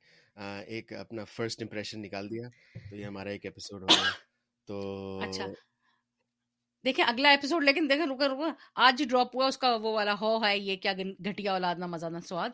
ایک 0.67 0.93
اپنا 0.93 1.23
فرسٹ 1.25 1.61
امپریشن 1.61 2.01
نکال 2.01 2.29
دیا۔ 2.29 2.47
تو 2.89 2.95
یہ 2.95 3.05
ہمارا 3.05 3.29
ایک 3.29 3.45
ایپیسوڈ 3.45 3.81
ہو 3.81 3.87
گیا۔ 3.87 4.11
تو 4.69 4.77
اچھا۔ 5.23 5.45
دیکھیں 6.85 7.03
اگلا 7.05 7.29
ایپیسوڈ 7.29 7.63
لیکن 7.63 7.89
دیکھیں 7.89 8.05
رکا 8.05 8.27
رکا 8.27 8.49
آج 8.85 9.01
ہی 9.01 9.05
ڈراپ 9.05 9.35
ہوا 9.35 9.45
اس 9.47 9.57
کا 9.57 9.75
وہ 9.75 9.93
والا 9.93 10.13
ہو 10.21 10.31
ہے 10.43 10.57
یہ 10.57 10.75
کیا 10.83 10.93
گھٹیا 11.25 11.53
اولاد 11.53 11.75
نہ 11.79 11.85
مزہ 11.85 12.05
نہ 12.05 12.19
سواد۔ 12.27 12.49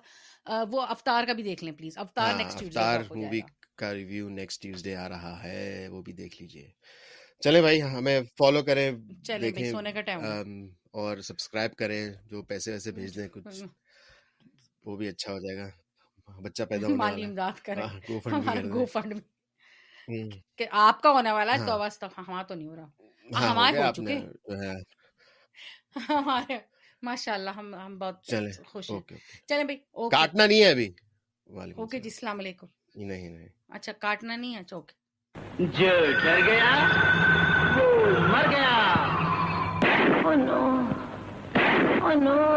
وہ 0.72 0.82
افطار 0.90 1.24
کا 1.28 1.34
بھی 1.34 1.44
دیکھ 1.44 1.64
لیں 1.64 1.74
پلیز 1.74 1.98
افطار 1.98 2.34
نیکسٹ 2.38 2.64
افطار 2.64 3.02
مووی 3.16 3.42
کا 3.78 3.94
ریویو 3.94 4.30
نیکسٹ 4.30 4.62
ٹیوزڈے 4.62 4.96
آ 4.96 5.08
رہا 5.10 5.34
ہے 5.44 5.88
وہ 5.92 6.02
بھی 6.02 6.14
دیکھ 6.14 6.42
لیجیے۔ 6.42 6.68
چلے 7.44 7.62
بھائی 7.62 7.82
ہمیں 7.82 8.20
فالو 8.40 8.62
کریں 8.64 8.90
دیکھیں 9.42 9.72
سونے 9.72 9.92
کا 9.92 10.02
ٹائم 10.02 10.22
اور 10.94 11.18
سبسکرائب 11.30 11.76
کریں 11.76 12.02
جو 12.30 12.42
پیسے 12.44 12.72
ویسے 12.72 12.92
بھیج 12.92 13.16
دیں 13.16 13.28
کچھ 13.28 13.64
وہ 14.86 14.96
بھی 14.98 15.08
اچھا 15.08 15.32
ہو 15.34 15.40
جائے 15.40 15.58
گا۔ 15.58 15.70
بچہ 16.42 16.64
پیدا 16.70 16.86
ہونے 16.86 16.98
مالی 16.98 17.24
امداد 17.24 17.60
کریں۔ 17.66 17.82
گو 18.74 18.86
فنڈ 18.86 19.14
کہ 20.56 20.66
آپ 20.72 21.02
کا 21.02 21.12
ہونے 21.12 21.32
والا 21.32 21.54
ہے 21.54 21.58
تو 21.58 21.80
بس 21.80 22.00
تو 22.00 22.08
ہمارا 22.18 22.44
تو 22.44 22.54
نہیں 22.56 22.68
ہو 22.68 22.76
رہا۔ 22.76 22.88
ہمارے 23.52 23.84
ہو 23.84 23.92
چکے۔ 23.94 24.20
ہمارے۔ 26.10 26.58
ماشاء 27.02 27.34
اللہ 27.34 27.50
ہم 27.50 27.76
ہم 27.76 27.98
بہت 28.00 28.34
خوش 28.66 28.92
ہیں۔ 28.92 29.00
چلیں 29.48 29.64
بھائی 29.64 30.10
کاٹنا 30.12 30.46
نہیں 30.46 30.64
ہے 30.64 30.72
ابھی؟ 30.72 30.92
اوکے 31.78 32.00
جی 32.00 32.10
السلام۔ 32.10 32.40
علیکم۔ 32.40 32.68
نہیں 32.96 33.30
نہیں۔ 33.30 33.48
اچھا 33.70 33.92
کاٹنا 33.92 34.36
نہیں 34.36 34.56
ہے؟ 34.56 34.64
چوک 34.64 34.92
جو 35.60 35.90
ڈر 36.24 36.40
گیا 36.46 36.72
وہ 37.76 38.10
مر 38.20 38.52
گیا۔ 38.52 38.96
Oh 40.26 40.36
no. 40.36 40.62
Oh 42.02 42.16
no. 42.24 42.56